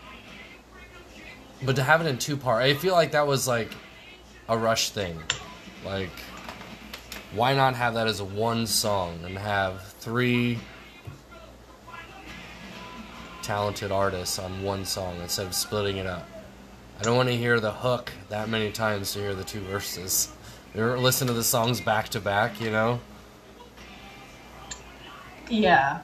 but 1.65 1.77
to 1.77 1.85
have 1.85 2.01
it 2.01 2.09
in 2.09 2.19
two 2.19 2.37
part, 2.37 2.65
I 2.65 2.75
feel 2.75 2.95
like 2.95 3.13
that 3.13 3.29
was 3.29 3.47
like 3.47 3.71
a 4.49 4.59
rush 4.59 4.91
thing. 4.91 5.17
Like, 5.85 6.11
why 7.33 7.55
not 7.55 7.77
have 7.77 7.95
that 7.95 8.09
as 8.09 8.21
one 8.21 8.67
song 8.67 9.21
and 9.25 9.39
have 9.39 9.81
three 10.01 10.59
talented 13.49 13.91
artists 13.91 14.39
on 14.39 14.63
one 14.63 14.85
song 14.85 15.19
instead 15.23 15.47
of 15.47 15.55
splitting 15.55 15.97
it 15.97 16.07
up? 16.07 16.29
I 17.01 17.03
don't 17.03 17.17
want 17.17 17.31
to 17.31 17.35
hear 17.35 17.59
the 17.61 17.73
hook 17.73 18.13
that 18.29 18.51
many 18.51 18.71
times 18.71 19.15
to 19.15 19.21
hear 19.21 19.35
the 19.35 19.43
two 19.43 19.61
verses. 19.61 20.31
Or 20.77 20.99
listen 20.99 21.29
to 21.29 21.33
the 21.33 21.43
songs 21.43 21.81
back 21.81 22.11
to 22.11 22.21
back, 22.21 22.61
you 22.61 22.71
know? 22.71 23.01
Yeah. 25.49 26.01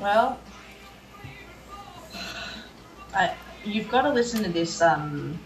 Well, 0.00 0.40
I 3.14 3.32
you've 3.64 3.88
got 3.88 4.02
to 4.02 4.10
listen 4.10 4.42
to 4.42 4.50
this 4.50 4.82
um 4.82 5.38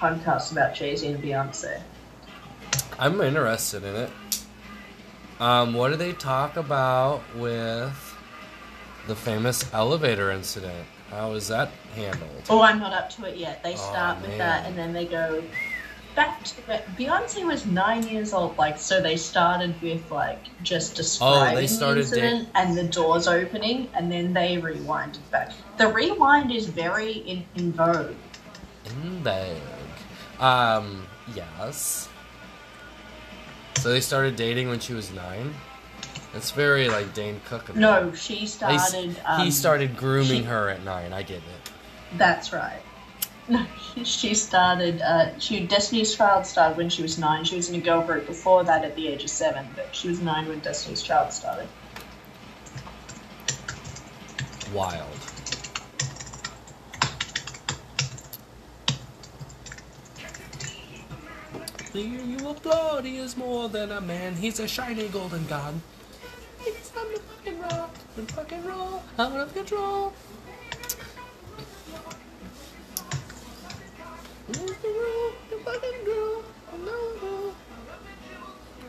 podcast 0.00 0.50
about 0.50 0.74
Jay 0.74 0.96
Z 0.96 1.06
and 1.06 1.22
Beyonce. 1.22 1.80
I'm 2.98 3.20
interested 3.20 3.84
in 3.84 3.94
it. 3.94 4.10
Um, 5.38 5.72
what 5.72 5.90
do 5.90 5.96
they 5.96 6.14
talk 6.14 6.56
about 6.56 7.22
with 7.36 8.11
the 9.06 9.16
famous 9.16 9.72
elevator 9.72 10.30
incident? 10.30 10.86
How 11.10 11.32
is 11.32 11.48
that 11.48 11.70
handled? 11.94 12.42
Oh, 12.48 12.62
I'm 12.62 12.78
not 12.78 12.92
up 12.92 13.10
to 13.10 13.24
it 13.26 13.36
yet. 13.36 13.62
They 13.62 13.74
Oh, 13.74 13.76
start 13.76 14.22
with 14.22 14.38
that 14.38 14.66
and 14.66 14.76
then 14.76 14.92
they 14.92 15.04
go 15.04 15.42
back 16.14 16.42
to 16.44 16.74
it. 16.74 16.84
Beyonce 16.96 17.44
was 17.44 17.66
nine 17.66 18.06
years 18.06 18.32
old, 18.32 18.56
like 18.58 18.78
so 18.78 19.00
they 19.00 19.16
started 19.16 19.80
with 19.82 20.10
like 20.10 20.38
just 20.62 20.94
describing 20.94 21.56
Oh, 21.56 21.60
they 21.60 21.66
started 21.66 22.04
the 22.06 22.16
incident 22.16 22.48
and 22.54 22.76
the 22.76 22.84
doors 22.84 23.28
opening, 23.28 23.88
and 23.94 24.10
then 24.10 24.32
they 24.32 24.56
rewinded 24.56 25.18
back. 25.30 25.52
The 25.78 25.88
rewind 25.88 26.52
is 26.52 26.66
very 26.66 27.12
in, 27.12 27.44
in 27.56 27.72
vogue. 27.72 28.14
In 28.86 29.22
bag. 29.22 29.56
Um, 30.38 31.06
yes. 31.34 32.08
So 33.78 33.88
they 33.90 34.00
started 34.00 34.36
dating 34.36 34.68
when 34.68 34.80
she 34.80 34.92
was 34.94 35.10
nine? 35.12 35.54
That's 36.32 36.50
very 36.50 36.88
like 36.88 37.12
Dane 37.12 37.40
Cook. 37.44 37.74
No, 37.76 38.12
she 38.14 38.46
started. 38.46 39.16
Um, 39.26 39.44
he 39.44 39.50
started 39.50 39.96
grooming 39.96 40.42
she- 40.42 40.48
her 40.48 40.70
at 40.70 40.82
nine. 40.82 41.12
I 41.12 41.22
get 41.22 41.38
it. 41.38 41.72
That's 42.16 42.52
right. 42.52 42.80
No, 43.48 43.66
she 44.04 44.34
started. 44.34 45.02
Uh, 45.02 45.38
she 45.38 45.66
Destiny's 45.66 46.14
Child 46.14 46.46
started 46.46 46.76
when 46.78 46.88
she 46.88 47.02
was 47.02 47.18
nine. 47.18 47.44
She 47.44 47.56
was 47.56 47.68
in 47.68 47.74
a 47.74 47.80
girl 47.80 48.02
group 48.02 48.26
before 48.26 48.64
that 48.64 48.84
at 48.84 48.96
the 48.96 49.08
age 49.08 49.24
of 49.24 49.30
seven, 49.30 49.66
but 49.76 49.94
she 49.94 50.08
was 50.08 50.20
nine 50.20 50.48
when 50.48 50.60
Destiny's 50.60 51.02
Child 51.02 51.32
started. 51.32 51.68
Wild. 54.72 55.06
Hear 61.92 62.22
you 62.22 62.48
applaud, 62.48 63.04
he 63.04 63.18
is 63.18 63.36
more 63.36 63.68
than 63.68 63.92
a 63.92 64.00
man, 64.00 64.34
he's 64.34 64.58
a 64.60 64.66
shiny 64.66 65.08
golden 65.08 65.46
god. 65.46 65.74
It's 67.02 67.10
time 67.10 67.14
to 67.14 67.20
fucking 67.20 67.60
rock 67.60 67.94
and 68.16 68.30
fucking 68.30 68.64
roll 68.64 69.02
out 69.18 69.32
of 69.32 69.54
control. 69.54 70.12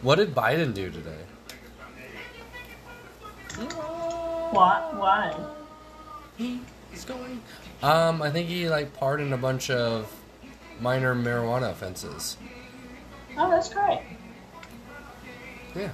What 0.01 0.16
did 0.18 0.36
Biden 0.36 0.74
do 0.74 0.91
today? 0.91 1.18
What? 4.51 4.95
Why? 4.95 5.36
He's 6.38 7.05
going. 7.05 7.41
Um, 7.82 8.22
I 8.22 8.30
think 8.30 8.49
he 8.49 8.70
like 8.70 8.93
pardoned 8.93 9.34
a 9.34 9.38
bunch 9.38 9.70
of 9.70 10.11
minor 10.80 11.16
marijuana 11.16 11.72
offenses. 11.72 12.38
Oh, 13.38 13.49
that's 13.49 13.74
great. 13.74 14.01
Yeah. 15.76 15.89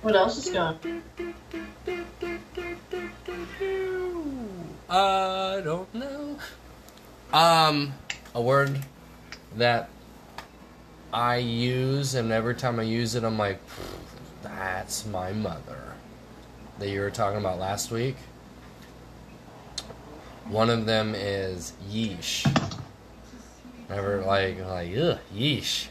What 0.00 0.16
else 0.16 0.46
is 0.46 0.52
going? 0.52 1.02
I 4.88 5.60
don't 5.62 5.94
know. 5.94 6.38
Um, 7.34 7.92
a 8.34 8.40
word 8.40 8.80
that 9.56 9.90
I 11.12 11.36
use, 11.36 12.14
and 12.14 12.32
every 12.32 12.54
time 12.54 12.80
I 12.80 12.84
use 12.84 13.14
it, 13.16 13.24
I'm 13.24 13.36
like, 13.36 13.60
that's 14.56 15.04
my 15.06 15.32
mother. 15.32 15.94
That 16.78 16.88
you 16.88 17.00
were 17.00 17.10
talking 17.10 17.38
about 17.38 17.58
last 17.58 17.90
week. 17.90 18.16
One 20.48 20.70
of 20.70 20.86
them 20.86 21.14
is 21.14 21.72
yeesh. 21.90 22.44
Never 23.88 24.22
like 24.22 24.58
like 24.66 24.96
ugh 24.96 25.18
yeesh. 25.34 25.88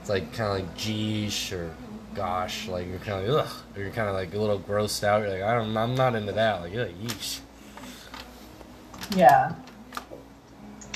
It's 0.00 0.10
like 0.10 0.32
kind 0.34 0.60
of 0.60 0.66
like 0.66 0.76
geesh 0.76 1.52
or 1.52 1.74
gosh, 2.14 2.68
like 2.68 2.88
you're 2.88 2.98
kind 2.98 3.26
of 3.26 3.34
ugh. 3.34 3.52
You're 3.76 3.90
kind 3.90 4.08
of 4.08 4.14
like 4.14 4.34
a 4.34 4.38
little 4.38 4.60
grossed 4.60 5.04
out. 5.04 5.22
You're 5.22 5.30
like 5.30 5.42
I 5.42 5.54
don't, 5.54 5.76
I'm 5.76 5.94
not 5.94 6.14
into 6.14 6.32
that. 6.32 6.60
Like 6.60 6.74
ugh, 6.76 6.90
yeesh. 7.02 7.40
Yeah. 9.16 9.54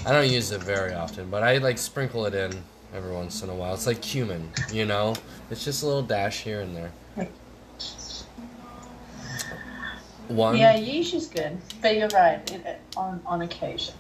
I 0.07 0.13
don't 0.13 0.31
use 0.31 0.51
it 0.51 0.63
very 0.63 0.93
often, 0.93 1.31
but 1.31 1.43
I 1.43 1.59
like 1.59 1.79
sprinkle 1.79 2.27
it 2.27 2.35
in 2.35 2.63
every 2.95 3.13
once 3.13 3.43
in 3.43 3.51
a 3.51 3.55
while. 3.55 3.75
It's 3.75 3.87
like 3.87 4.01
cumin, 4.03 4.49
you 4.73 4.85
know. 4.85 5.15
It's 5.51 5.65
just 5.65 5.83
a 5.83 5.87
little 5.87 6.03
dash 6.03 6.41
here 6.41 6.61
and 6.61 6.77
there. 6.77 6.93
One. 10.29 10.57
Yeah, 10.57 10.77
yeesh 10.77 11.13
is 11.13 11.27
good, 11.27 11.59
but 11.83 11.97
you're 11.97 12.09
right. 12.09 12.39
It, 12.53 12.65
it- 12.65 12.81
on 12.97 13.21
on 13.27 13.43
occasion. 13.43 13.95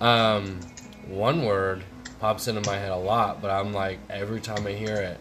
Um, 0.00 0.60
one 1.08 1.44
word 1.44 1.84
pops 2.20 2.48
into 2.48 2.62
my 2.68 2.76
head 2.76 2.90
a 2.90 2.96
lot, 2.96 3.42
but 3.42 3.50
I'm 3.50 3.72
like 3.72 3.98
every 4.08 4.40
time 4.40 4.66
I 4.66 4.72
hear 4.72 4.96
it, 4.96 5.18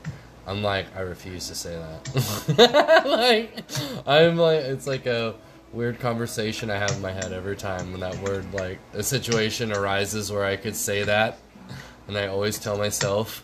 I'm 0.48 0.62
like 0.64 0.86
I 0.96 1.02
refuse 1.02 1.48
to 1.50 1.56
say 1.56 1.76
that. 1.78 3.04
like 3.06 3.64
I'm 4.08 4.38
like 4.38 4.60
it's 4.62 4.88
like 4.88 5.06
a 5.08 5.36
weird 5.74 6.00
conversation 6.00 6.70
I 6.70 6.78
have 6.78 6.92
in 6.92 7.02
my 7.02 7.12
head 7.12 7.34
every 7.34 7.58
time 7.58 7.92
when 7.92 8.00
that 8.02 8.16
word 8.20 8.46
like 8.54 8.80
a 8.94 9.04
situation 9.04 9.74
arises 9.74 10.32
where 10.32 10.46
I 10.46 10.56
could 10.56 10.76
say 10.76 11.04
that, 11.04 11.38
and 12.08 12.18
I 12.18 12.28
always 12.28 12.60
tell 12.60 12.78
myself, 12.78 13.44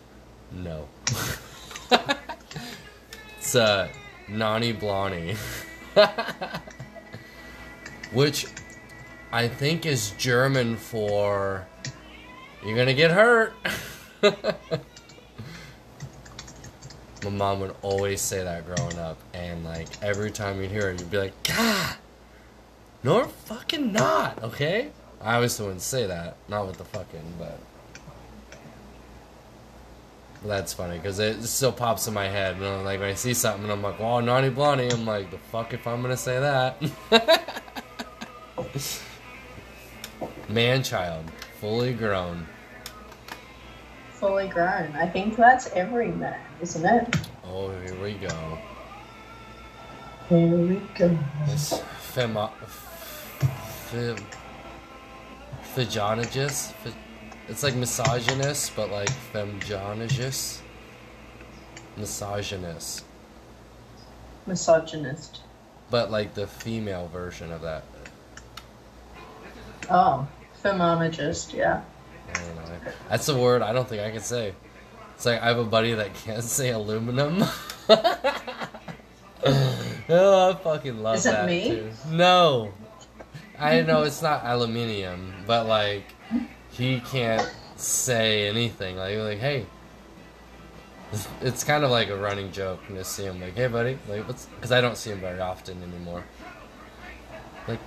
no. 0.51 0.87
it's 3.37 3.55
uh, 3.55 3.87
Nani 4.27 4.73
Blani. 4.73 5.37
Which 8.13 8.45
I 9.31 9.47
think 9.47 9.85
is 9.85 10.11
German 10.11 10.75
for 10.75 11.67
you're 12.65 12.75
gonna 12.75 12.93
get 12.93 13.11
hurt. 13.11 13.53
My 17.23 17.29
mom 17.29 17.59
would 17.61 17.75
always 17.81 18.21
say 18.21 18.43
that 18.43 18.65
growing 18.65 18.97
up, 18.97 19.17
and 19.33 19.63
like 19.63 19.87
every 20.01 20.31
time 20.31 20.61
you'd 20.61 20.71
hear 20.71 20.89
it, 20.89 20.99
you'd 20.99 21.11
be 21.11 21.17
like, 21.17 21.43
God, 21.43 21.95
no, 23.03 23.25
fucking 23.25 23.91
not, 23.91 24.41
okay? 24.43 24.89
I 25.21 25.35
always 25.35 25.59
wouldn't 25.59 25.81
say 25.81 26.07
that, 26.07 26.37
not 26.47 26.65
with 26.67 26.77
the 26.77 26.85
fucking, 26.85 27.33
but. 27.37 27.59
That's 30.45 30.73
funny 30.73 30.97
because 30.97 31.19
it 31.19 31.43
still 31.43 31.71
pops 31.71 32.07
in 32.07 32.13
my 32.13 32.27
head. 32.27 32.55
And 32.55 32.65
I'm 32.65 32.85
like 32.85 32.99
when 32.99 33.09
I 33.09 33.13
see 33.13 33.33
something, 33.33 33.63
and 33.63 33.71
I'm 33.71 33.81
like, 33.81 33.99
"Oh, 33.99 34.19
naughty 34.21 34.49
blondie." 34.49 34.89
I'm 34.89 35.05
like, 35.05 35.29
"The 35.31 35.37
fuck 35.37 35.73
if 35.73 35.85
I'm 35.85 36.01
gonna 36.01 36.15
say 36.15 36.39
that." 36.39 36.81
Man 40.49 40.81
child, 40.81 41.25
fully 41.59 41.93
grown. 41.93 42.47
Fully 44.13 44.47
grown. 44.47 44.91
I 44.95 45.07
think 45.07 45.35
that's 45.35 45.67
every 45.73 46.09
man, 46.09 46.41
isn't 46.61 46.85
it? 46.85 47.15
Oh, 47.45 47.69
here 47.81 47.95
we 48.01 48.13
go. 48.13 48.57
Here 50.27 50.57
we 50.57 50.81
go. 50.97 51.17
This 51.47 51.81
femo... 52.13 52.51
Fem... 53.89 54.17
Phygionagist? 55.73 56.73
Phy- 56.73 57.08
It's 57.49 57.63
like 57.63 57.75
misogynist, 57.75 58.75
but 58.75 58.91
like 58.91 59.09
femjonagist? 59.33 60.59
Misogynist. 61.97 63.03
Misogynist. 64.45 65.41
But 65.89 66.11
like 66.11 66.35
the 66.35 66.45
female 66.45 67.07
version 67.07 67.51
of 67.51 67.61
that. 67.63 67.83
Oh, 69.89 70.27
thermologist. 70.63 71.53
Yeah. 71.53 71.81
I 72.29 72.33
don't 72.33 72.55
know. 72.55 72.91
That's 73.09 73.27
a 73.27 73.37
word 73.37 73.63
I 73.63 73.73
don't 73.73 73.89
think 73.89 74.03
I 74.03 74.11
can 74.11 74.21
say. 74.21 74.53
It's 75.15 75.25
like 75.25 75.41
I 75.41 75.47
have 75.47 75.57
a 75.57 75.65
buddy 75.65 75.95
that 75.95 76.13
can't 76.13 76.43
say 76.43 76.69
aluminum. 76.69 77.43
oh, 77.89 78.69
I 80.07 80.55
fucking 80.63 81.01
love 81.01 81.15
Is 81.15 81.25
it 81.25 81.31
that. 81.31 81.47
me? 81.47 81.69
Too. 81.69 81.89
No, 82.11 82.71
I 83.57 83.81
know 83.81 84.03
it's 84.03 84.21
not 84.21 84.45
aluminium, 84.45 85.33
but 85.47 85.65
like 85.65 86.03
he 86.79 86.99
can't 87.01 87.47
say 87.75 88.47
anything. 88.47 88.95
Like 88.95 89.17
like 89.17 89.39
hey, 89.39 89.65
it's 91.41 91.63
kind 91.63 91.83
of 91.83 91.91
like 91.91 92.09
a 92.09 92.17
running 92.17 92.51
joke 92.51 92.79
to 92.87 93.03
see 93.03 93.25
him 93.25 93.41
like 93.41 93.55
hey 93.55 93.67
buddy 93.67 93.99
like 94.07 94.27
what's 94.27 94.45
because 94.45 94.71
I 94.71 94.81
don't 94.81 94.97
see 94.97 95.11
him 95.11 95.19
very 95.19 95.39
often 95.39 95.83
anymore. 95.83 96.23
Like 97.67 97.79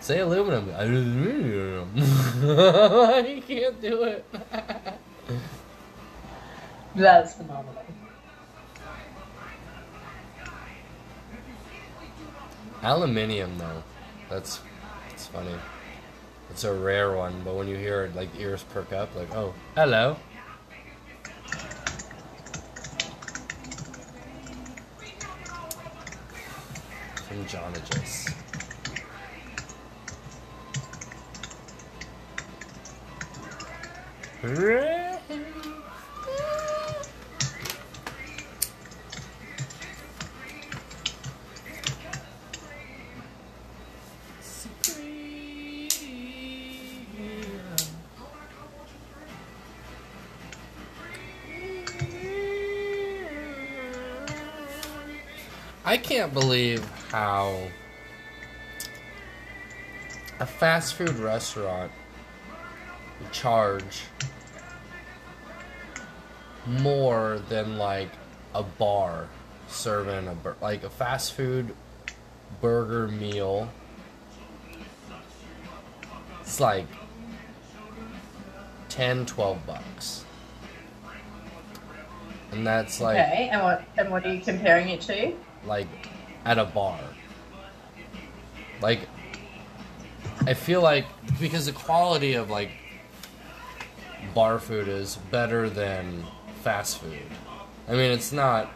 say 0.00 0.20
aluminum. 0.20 0.70
Aluminum. 0.76 1.90
he 3.26 3.40
can't 3.40 3.80
do 3.80 4.04
it. 4.04 4.24
That's 6.94 7.34
phenomenal. 7.34 7.82
Aluminium 12.82 13.56
though, 13.56 13.82
that's 14.28 14.60
that's 15.08 15.26
funny. 15.28 15.54
It's 16.54 16.62
a 16.62 16.72
rare 16.72 17.16
one, 17.16 17.42
but 17.44 17.56
when 17.56 17.66
you 17.66 17.74
hear 17.74 18.04
it, 18.04 18.14
like 18.14 18.28
ears 18.38 18.62
perk 18.62 18.92
up, 18.92 19.12
like 19.16 19.34
oh 19.34 19.52
hello. 19.74 20.16
From 27.26 27.44
Jonagus. 27.46 28.32
I 55.94 55.96
can't 55.96 56.34
believe 56.34 56.84
how 57.12 57.56
a 60.40 60.44
fast 60.44 60.96
food 60.96 61.14
restaurant 61.20 61.92
would 63.20 63.30
charge 63.30 64.02
more 66.66 67.40
than 67.48 67.78
like 67.78 68.08
a 68.56 68.64
bar 68.64 69.28
serving 69.68 70.26
a 70.26 70.34
bur- 70.34 70.56
like 70.60 70.82
a 70.82 70.90
fast 70.90 71.34
food 71.34 71.76
burger 72.60 73.06
meal. 73.06 73.70
It's 76.40 76.58
like 76.58 76.86
10 78.88 79.26
12 79.26 79.64
bucks. 79.64 80.24
And 82.50 82.66
that's 82.66 83.00
like 83.00 83.14
okay, 83.14 83.48
and 83.52 83.62
what 83.62 83.84
and 83.96 84.10
what 84.10 84.26
are 84.26 84.34
you 84.34 84.40
comparing 84.40 84.88
it 84.88 85.00
to? 85.02 85.36
Like 85.66 85.88
at 86.44 86.58
a 86.58 86.64
bar. 86.64 86.98
Like 88.80 89.08
I 90.46 90.54
feel 90.54 90.82
like 90.82 91.06
because 91.40 91.66
the 91.66 91.72
quality 91.72 92.34
of 92.34 92.50
like 92.50 92.70
bar 94.34 94.58
food 94.58 94.88
is 94.88 95.16
better 95.30 95.70
than 95.70 96.24
fast 96.62 96.98
food. 96.98 97.18
I 97.88 97.92
mean, 97.92 98.10
it's 98.10 98.32
not 98.32 98.70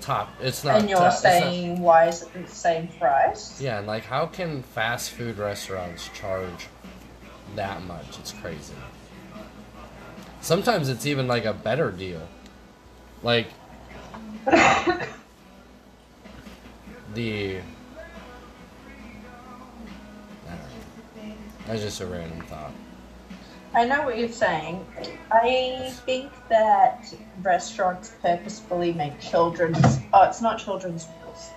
top. 0.00 0.30
It's 0.40 0.64
not. 0.64 0.80
and 0.80 0.88
you're 0.88 0.98
top- 0.98 1.12
it's 1.14 1.24
not- 1.24 1.32
saying 1.32 1.80
why 1.80 2.08
is 2.08 2.22
it 2.22 2.32
the 2.32 2.46
same 2.46 2.88
price? 2.88 3.60
yeah, 3.60 3.78
and 3.78 3.86
like 3.86 4.04
how 4.04 4.26
can 4.26 4.62
fast 4.62 5.10
food 5.10 5.38
restaurants 5.38 6.08
charge 6.14 6.68
that 7.56 7.82
much? 7.84 8.18
It's 8.18 8.32
crazy. 8.32 8.74
Sometimes 10.40 10.88
it's 10.88 11.04
even 11.04 11.26
like 11.26 11.44
a 11.44 11.52
better 11.52 11.90
deal. 11.90 12.26
Like 13.22 13.48
the 17.14 17.58
I 17.58 17.60
don't 20.48 21.28
know. 21.28 21.34
That's 21.66 21.82
just 21.82 22.00
a 22.00 22.06
random 22.06 22.40
thought. 22.46 22.72
I 23.72 23.84
know 23.84 24.02
what 24.02 24.18
you're 24.18 24.28
saying. 24.28 24.84
I 25.30 25.92
think 26.04 26.32
that 26.48 27.12
restaurants 27.42 28.12
purposefully 28.20 28.92
make 28.92 29.20
children's. 29.20 29.98
Oh, 30.12 30.22
it's 30.24 30.42
not 30.42 30.58
children's 30.58 31.06
meals. 31.06 31.50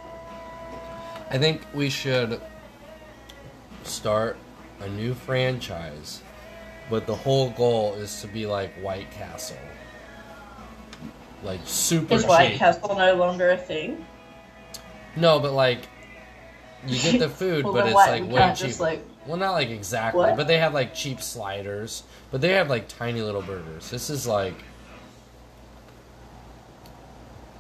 I 1.32 1.40
think 1.40 1.62
we 1.74 1.90
should 1.90 2.40
start 3.84 4.38
a 4.80 4.90
new 4.90 5.16
franchise, 5.16 6.22
but 6.90 7.08
the 7.08 7.16
whole 7.16 7.50
goal 7.52 7.96
is 7.96 8.22
to 8.22 8.28
be 8.28 8.46
like 8.46 8.72
White 8.76 9.10
Castle. 9.10 9.58
Like 11.44 11.62
super 11.66 12.14
Is 12.14 12.26
White 12.26 12.52
cheap. 12.52 12.60
Castle 12.60 12.96
no 12.96 13.16
longer 13.16 13.50
a 13.50 13.58
thing? 13.58 14.06
No, 15.16 15.40
but 15.40 15.54
like 15.54 15.80
you 16.88 17.00
get 17.00 17.20
the 17.20 17.30
food, 17.30 17.64
Well, 17.66 17.74
but 17.74 17.86
it's 17.86 17.94
what, 17.96 18.10
like 18.10 18.30
way 18.30 18.54
cheap. 18.56 18.80
like- 18.80 19.06
well, 19.26 19.38
not 19.38 19.52
like 19.52 19.70
exactly, 19.70 20.20
What? 20.20 20.36
but 20.36 20.48
they 20.48 20.58
have 20.58 20.74
like 20.74 20.94
cheap 20.94 21.22
sliders, 21.22 22.04
but 22.30 22.42
they 22.42 22.50
have 22.54 22.70
like 22.70 22.90
tiny 22.90 23.22
little 23.22 23.42
burgers. 23.42 23.90
This 23.90 24.10
is 24.10 24.28
like 24.28 24.56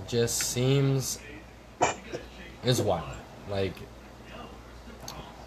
just 0.08 0.38
seems 0.40 1.20
is 2.64 2.82
wild. 2.82 3.16
Like 3.50 3.74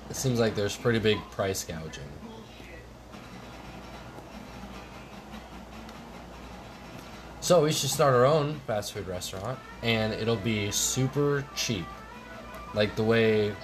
it 0.08 0.16
seems 0.16 0.40
like 0.40 0.54
there's 0.54 0.76
pretty 0.76 0.98
big 0.98 1.18
price 1.30 1.64
gouging. 1.64 2.04
So 7.46 7.62
we 7.62 7.70
should 7.70 7.90
start 7.90 8.12
our 8.12 8.26
own 8.26 8.58
fast 8.66 8.92
food 8.92 9.06
restaurant, 9.06 9.56
and 9.80 10.12
it'll 10.12 10.34
be 10.34 10.72
super 10.72 11.44
cheap, 11.54 11.84
like 12.74 12.96
the 12.96 13.04
way 13.04 13.54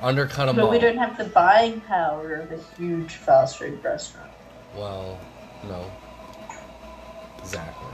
undercut 0.00 0.46
them 0.46 0.54
But 0.54 0.66
all. 0.66 0.70
we 0.70 0.78
don't 0.78 0.96
have 0.96 1.18
the 1.18 1.24
buying 1.24 1.80
power 1.80 2.34
of 2.34 2.52
a 2.52 2.60
huge 2.76 3.14
fast 3.14 3.58
food 3.58 3.82
restaurant. 3.82 4.30
Well, 4.76 5.18
no, 5.64 5.90
exactly. 7.40 7.90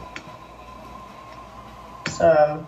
So 2.11 2.67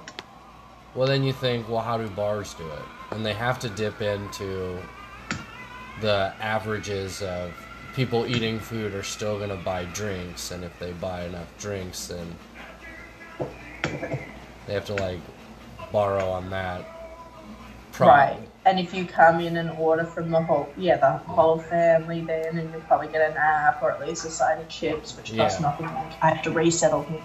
Well, 0.95 1.07
then 1.07 1.23
you 1.23 1.35
think, 1.35 1.69
well, 1.69 1.83
how 1.83 1.99
do 1.99 2.09
bars 2.09 2.55
do 2.55 2.67
it? 2.67 2.83
And 3.11 3.23
they 3.23 3.35
have 3.35 3.59
to 3.59 3.69
dip 3.69 4.01
into 4.01 4.79
the 6.01 6.33
averages 6.41 7.21
of 7.21 7.53
people 7.95 8.27
eating 8.27 8.59
food 8.61 8.95
are 8.95 9.03
still 9.03 9.39
going 9.39 9.51
to 9.51 9.57
buy 9.57 9.85
drinks, 9.87 10.51
and 10.51 10.65
if 10.65 10.79
they 10.79 10.93
buy 10.93 11.25
enough 11.25 11.57
drinks, 11.59 12.07
then 12.09 12.37
they 14.67 14.75
have 14.75 14.87
to 14.87 14.95
like 14.95 15.21
borrow 15.93 16.31
on 16.31 16.51
that. 16.51 16.85
right, 17.99 18.41
and 18.65 18.81
if 18.81 18.95
you 18.95 19.07
come 19.07 19.41
in 19.41 19.57
and 19.57 19.71
order 19.73 20.05
from 20.05 20.31
the 20.31 20.43
whole 20.43 20.73
yeah 20.77 20.97
the 20.97 21.19
whole 21.35 21.59
family, 21.59 22.23
then 22.23 22.59
and 22.59 22.71
you'll 22.73 22.83
probably 22.83 23.09
get 23.09 23.29
an 23.31 23.37
app 23.37 23.83
or 23.83 23.93
at 23.93 24.01
least 24.01 24.25
a 24.25 24.31
side 24.31 24.61
of 24.61 24.69
chips, 24.69 25.17
which 25.17 25.37
costs 25.37 25.61
Yeah. 25.61 25.63
nothing. 25.63 25.89
I 26.23 26.31
have 26.31 26.43
to 26.43 26.51
resettle 26.53 27.05
him. 27.05 27.23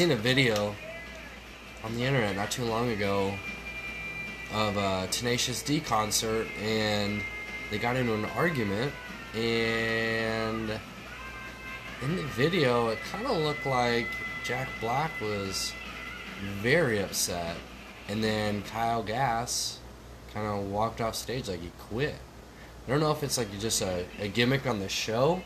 Seen 0.00 0.12
a 0.12 0.16
video 0.16 0.74
on 1.84 1.94
the 1.94 2.02
internet 2.02 2.34
not 2.34 2.50
too 2.50 2.64
long 2.64 2.88
ago 2.88 3.34
of 4.54 4.74
a 4.78 5.06
Tenacious 5.10 5.62
D 5.62 5.78
concert, 5.78 6.46
and 6.58 7.20
they 7.70 7.76
got 7.76 7.96
into 7.96 8.14
an 8.14 8.24
argument, 8.34 8.94
and 9.34 10.70
in 12.00 12.16
the 12.16 12.22
video, 12.28 12.88
it 12.88 12.98
kind 13.12 13.26
of 13.26 13.36
looked 13.42 13.66
like 13.66 14.06
Jack 14.42 14.70
Black 14.80 15.10
was 15.20 15.74
very 16.62 17.02
upset, 17.02 17.56
and 18.08 18.24
then 18.24 18.62
Kyle 18.62 19.02
Gass 19.02 19.80
kind 20.32 20.46
of 20.46 20.70
walked 20.70 21.02
off 21.02 21.14
stage 21.14 21.46
like 21.46 21.60
he 21.60 21.70
quit. 21.90 22.14
I 22.86 22.90
don't 22.90 23.00
know 23.00 23.12
if 23.12 23.22
it's 23.22 23.36
like 23.36 23.48
just 23.60 23.82
a, 23.82 24.06
a 24.18 24.28
gimmick 24.28 24.66
on 24.66 24.78
the 24.78 24.88
show 24.88 25.42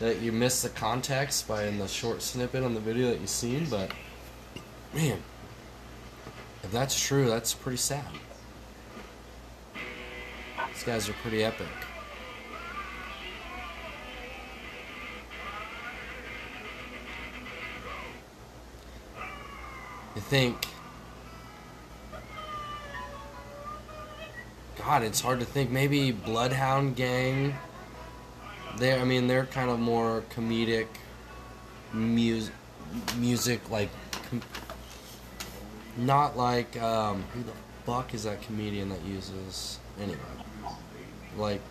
that 0.00 0.20
you 0.20 0.32
miss 0.32 0.62
the 0.62 0.68
context 0.68 1.48
by 1.48 1.64
in 1.64 1.78
the 1.78 1.88
short 1.88 2.22
snippet 2.22 2.62
on 2.62 2.74
the 2.74 2.80
video 2.80 3.10
that 3.10 3.20
you've 3.20 3.28
seen, 3.28 3.66
but 3.68 3.90
man, 4.94 5.18
if 6.62 6.70
that's 6.70 7.00
true, 7.00 7.28
that's 7.28 7.54
pretty 7.54 7.78
sad. 7.78 8.04
These 10.72 10.84
guys 10.84 11.08
are 11.08 11.14
pretty 11.14 11.42
epic. 11.42 11.66
I 20.14 20.20
think. 20.20 20.66
God, 24.76 25.02
it's 25.02 25.20
hard 25.20 25.40
to 25.40 25.46
think. 25.46 25.70
Maybe 25.70 26.12
Bloodhound 26.12 26.96
Gang. 26.96 27.54
They, 28.78 28.94
I 28.94 29.04
mean, 29.04 29.26
they're 29.26 29.46
kind 29.46 29.70
of 29.70 29.80
more 29.80 30.22
comedic 30.34 30.86
music, 31.92 32.54
music 33.16 33.70
like, 33.70 33.88
com- 34.30 34.42
not 35.96 36.36
like 36.36 36.80
um, 36.80 37.24
who 37.34 37.42
the 37.42 37.52
fuck 37.84 38.14
is 38.14 38.22
that 38.24 38.40
comedian 38.42 38.88
that 38.90 39.02
uses 39.02 39.78
anyway, 40.00 40.18
like. 41.36 41.60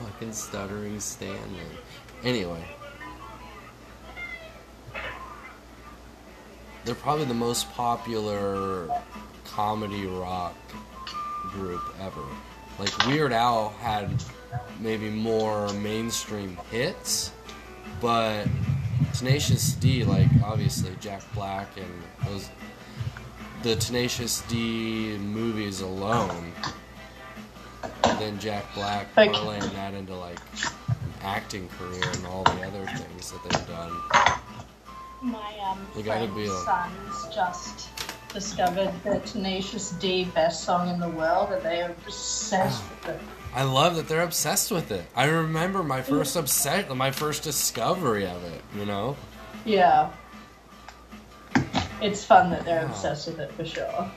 Fucking 0.00 0.32
stuttering 0.32 1.00
Stanley. 1.00 1.60
Anyway. 2.22 2.62
They're 6.84 6.94
probably 6.94 7.24
the 7.24 7.34
most 7.34 7.70
popular 7.72 8.88
comedy 9.44 10.06
rock 10.06 10.56
group 11.48 11.82
ever. 12.00 12.22
Like 12.78 13.06
Weird 13.06 13.32
Al 13.32 13.70
had 13.80 14.08
maybe 14.80 15.10
more 15.10 15.72
mainstream 15.74 16.56
hits, 16.70 17.32
but 18.00 18.46
Tenacious 19.14 19.72
D, 19.74 20.04
like 20.04 20.28
obviously 20.44 20.92
Jack 21.00 21.22
Black 21.34 21.68
and 21.76 21.90
those 22.26 22.48
the 23.62 23.74
Tenacious 23.76 24.42
D 24.42 25.16
movies 25.18 25.80
alone, 25.80 26.52
and 28.04 28.18
then 28.20 28.38
Jack 28.38 28.64
Black 28.74 29.08
Okay. 29.18 29.28
parlaying 29.32 29.72
that 29.72 29.94
into 29.94 30.14
like 30.14 30.38
an 30.88 30.96
acting 31.22 31.68
career 31.70 32.04
and 32.14 32.26
all 32.26 32.44
the 32.44 32.62
other 32.62 32.86
things 32.86 33.32
that 33.32 33.42
they've 33.42 33.66
done. 33.66 33.90
My 35.20 35.58
um, 35.68 35.84
You 35.96 36.04
gotta 36.04 36.28
friend's 36.28 36.34
be 36.36 36.44
a- 36.44 36.64
sons 36.64 37.34
just 37.34 37.88
discovered 38.32 38.92
the 39.04 39.18
Tenacious 39.20 39.90
D 39.92 40.24
best 40.34 40.64
song 40.64 40.88
in 40.88 41.00
the 41.00 41.08
world, 41.08 41.52
and 41.52 41.62
they 41.62 41.82
are 41.82 41.90
obsessed 41.90 42.82
with 42.90 43.14
it. 43.14 43.20
I 43.54 43.62
love 43.62 43.96
that 43.96 44.08
they're 44.08 44.22
obsessed 44.22 44.70
with 44.70 44.90
it. 44.90 45.04
I 45.16 45.24
remember 45.24 45.82
my 45.82 46.02
first 46.02 46.36
upset, 46.36 46.94
my 46.94 47.10
first 47.10 47.42
discovery 47.42 48.26
of 48.26 48.44
it. 48.44 48.62
You 48.76 48.84
know, 48.86 49.16
Yeah. 49.64 50.10
It's 52.00 52.22
fun 52.24 52.50
that 52.50 52.64
they're 52.64 52.84
Wow. 52.84 52.90
obsessed 52.92 53.26
with 53.26 53.40
it 53.40 53.50
for 53.52 53.64
sure. 53.64 54.10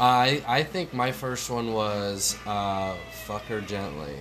I 0.00 0.42
I 0.48 0.62
think 0.64 0.92
my 0.92 1.12
first 1.12 1.48
one 1.50 1.72
was 1.72 2.36
uh, 2.46 2.94
"Fuck 3.26 3.44
Her 3.44 3.60
Gently." 3.60 4.16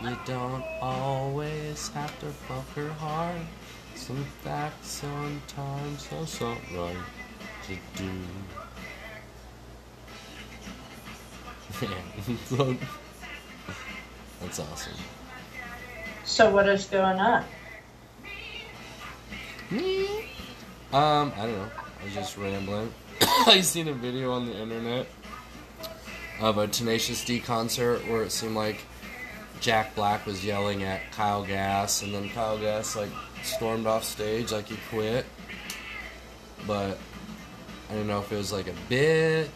You 0.00 0.16
don't 0.26 0.64
always 0.80 1.88
have 1.90 2.18
to 2.20 2.26
fuck 2.26 2.66
her 2.74 2.88
hard. 2.94 3.40
Some 4.02 4.24
facts 4.42 4.88
sometimes 4.88 6.08
are 6.12 6.26
so 6.26 6.48
right 6.74 6.96
to 7.68 7.76
do. 7.96 8.10
Man, 11.80 12.78
that's 14.40 14.58
awesome. 14.58 14.94
So 16.24 16.50
what 16.50 16.68
is 16.68 16.86
going 16.86 17.20
on? 17.20 17.44
Me? 19.70 20.24
Um, 20.92 21.32
I 21.36 21.46
don't 21.46 21.52
know. 21.52 21.70
I 22.00 22.04
was 22.04 22.12
just 22.12 22.36
rambling. 22.36 22.92
I 23.20 23.60
seen 23.60 23.86
a 23.86 23.92
video 23.92 24.32
on 24.32 24.46
the 24.46 24.60
internet 24.60 25.06
of 26.40 26.58
a 26.58 26.66
Tenacious 26.66 27.24
D 27.24 27.38
concert 27.38 28.04
where 28.08 28.24
it 28.24 28.32
seemed 28.32 28.56
like 28.56 28.84
Jack 29.60 29.94
Black 29.94 30.26
was 30.26 30.44
yelling 30.44 30.82
at 30.82 31.12
Kyle 31.12 31.44
Gass, 31.44 32.02
and 32.02 32.12
then 32.12 32.28
Kyle 32.30 32.58
Gass 32.58 32.96
like 32.96 33.10
stormed 33.44 33.86
off 33.86 34.04
stage 34.04 34.52
like 34.52 34.66
he 34.68 34.76
quit. 34.90 35.26
But 36.66 36.98
I 37.90 37.94
don't 37.94 38.06
know 38.06 38.20
if 38.20 38.30
it 38.32 38.36
was 38.36 38.52
like 38.52 38.68
a 38.68 38.74
bit, 38.88 39.50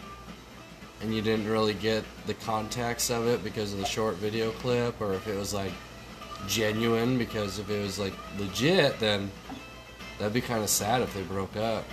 and 1.01 1.15
you 1.15 1.23
didn't 1.23 1.49
really 1.49 1.75
get 1.75 2.05
the 2.27 2.35
context 2.35 3.11
of 3.11 3.27
it 3.27 3.45
because 3.45 3.73
of 3.73 3.79
the 3.79 3.87
short 3.87 4.17
video 4.17 4.51
clip, 4.53 5.01
or 5.01 5.15
if 5.15 5.27
it 5.29 5.37
was 5.37 5.55
like 5.55 5.73
genuine 6.47 7.17
because 7.19 7.59
if 7.59 7.71
it 7.71 7.81
was 7.81 7.99
like 7.99 8.13
legit, 8.39 8.99
then 8.99 9.31
That'd 10.19 10.33
be 10.33 10.41
kind 10.41 10.63
of 10.63 10.71
sad 10.71 11.03
if 11.03 11.13
they 11.13 11.23
broke 11.23 11.57
up. 11.57 11.85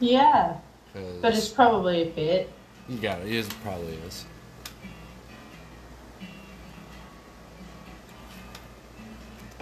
Yeah, 0.00 0.56
but 0.92 1.34
it's 1.34 1.48
probably 1.48 2.02
a 2.02 2.10
bit. 2.10 2.50
you 2.88 2.98
got 2.98 3.20
it. 3.20 3.32
It 3.32 3.54
probably 3.62 3.94
is. 4.06 4.26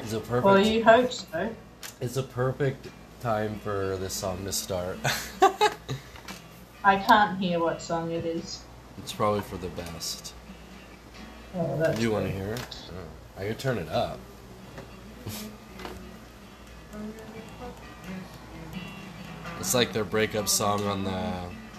It's 0.03 0.12
a 0.12 0.20
perfect. 0.20 0.44
Well, 0.44 0.59
you 0.59 0.84
hope 0.84 1.12
so. 1.12 1.55
It's 2.00 2.16
a 2.16 2.22
perfect 2.22 2.88
time 3.20 3.61
for 3.61 3.96
this 3.98 4.12
song 4.12 4.44
to 4.44 4.53
start. 4.53 4.98
I 6.84 6.96
can't 6.96 7.38
hear 7.38 7.61
what 7.61 7.80
song 7.80 8.11
it 8.11 8.26
is. 8.26 8.61
it's 8.98 9.12
probably 9.12 9.42
for 9.42 9.57
the 9.57 9.68
best. 9.68 10.34
Oh, 11.55 11.78
that's 11.78 11.96
Do 11.96 12.03
you 12.03 12.11
want 12.11 12.26
to 12.26 12.32
hear 12.32 12.53
it? 12.53 12.76
Oh, 12.90 13.40
I 13.40 13.46
could 13.46 13.59
turn 13.59 13.78
it 13.78 13.88
up. 13.88 14.18
it's 19.61 19.74
like 19.74 19.92
their 19.92 20.05
breakup 20.05 20.48
song 20.48 20.84
on 20.86 21.05
the 21.05 21.32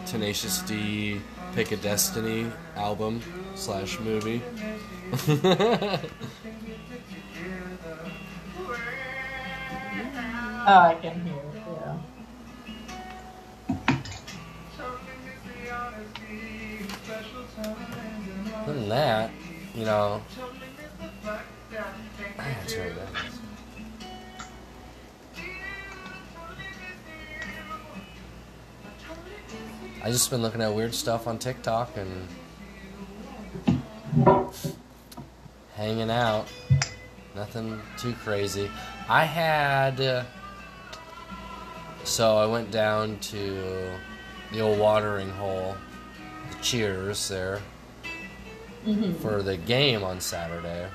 Tenacious 0.05 0.61
D 0.61 1.19
Pick 1.53 1.74
a 1.74 1.78
Destiny 1.78 2.49
album 2.78 3.21
slash 3.55 3.99
movie. 3.99 4.41
Oh, 10.66 10.80
I 10.80 10.95
can 10.95 11.20
hear. 11.26 11.34
Other 18.55 18.74
than 18.74 18.88
that, 18.88 19.32
you 19.76 19.84
know. 19.84 20.22
I 22.39 22.53
turn 22.66 22.88
it. 22.88 23.07
I 30.01 30.11
just 30.11 30.30
been 30.30 30.41
looking 30.41 30.61
at 30.61 30.74
weird 30.74 30.93
stuff 30.95 31.28
on 31.28 31.39
TikTok 31.39 31.97
and 31.97 32.28
hanging 35.76 36.09
out. 36.09 36.47
Nothing 37.36 37.82
too 37.97 38.14
crazy. 38.14 38.72
I 39.09 39.26
had. 39.26 39.99
Uh, 39.99 40.24
so 42.04 42.38
I 42.38 42.45
went 42.45 42.72
down 42.72 43.20
to 43.20 43.91
the 44.51 44.60
old 44.60 44.80
watering 44.80 45.30
hole, 45.30 45.76
the 46.51 46.58
Cheers 46.62 47.28
there, 47.28 47.62
hmm 48.84 49.14
for 49.14 49.41
the 49.41 49.58
game 49.58 50.04
on 50.04 50.20
Saturday. 50.20 50.88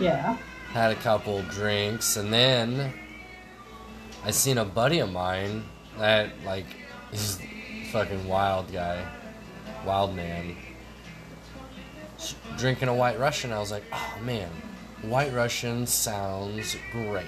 Yeah. 0.00 0.36
Had 0.72 0.92
a 0.92 0.96
couple 0.96 1.42
drinks, 1.42 2.16
and 2.16 2.32
then 2.32 2.92
I 4.24 4.30
seen 4.30 4.58
a 4.58 4.64
buddy 4.64 5.00
of 5.00 5.12
mine 5.12 5.64
that 5.98 6.30
like 6.44 6.66
a 7.12 7.16
fucking 7.92 8.26
wild 8.26 8.72
guy, 8.72 9.06
wild 9.86 10.16
man, 10.16 10.56
drinking 12.56 12.88
a 12.88 12.94
White 12.94 13.18
Russian. 13.18 13.52
I 13.52 13.58
was 13.58 13.70
like, 13.70 13.84
oh 13.92 14.18
man, 14.22 14.50
White 15.02 15.32
Russian 15.32 15.86
sounds 15.86 16.76
great. 16.90 17.26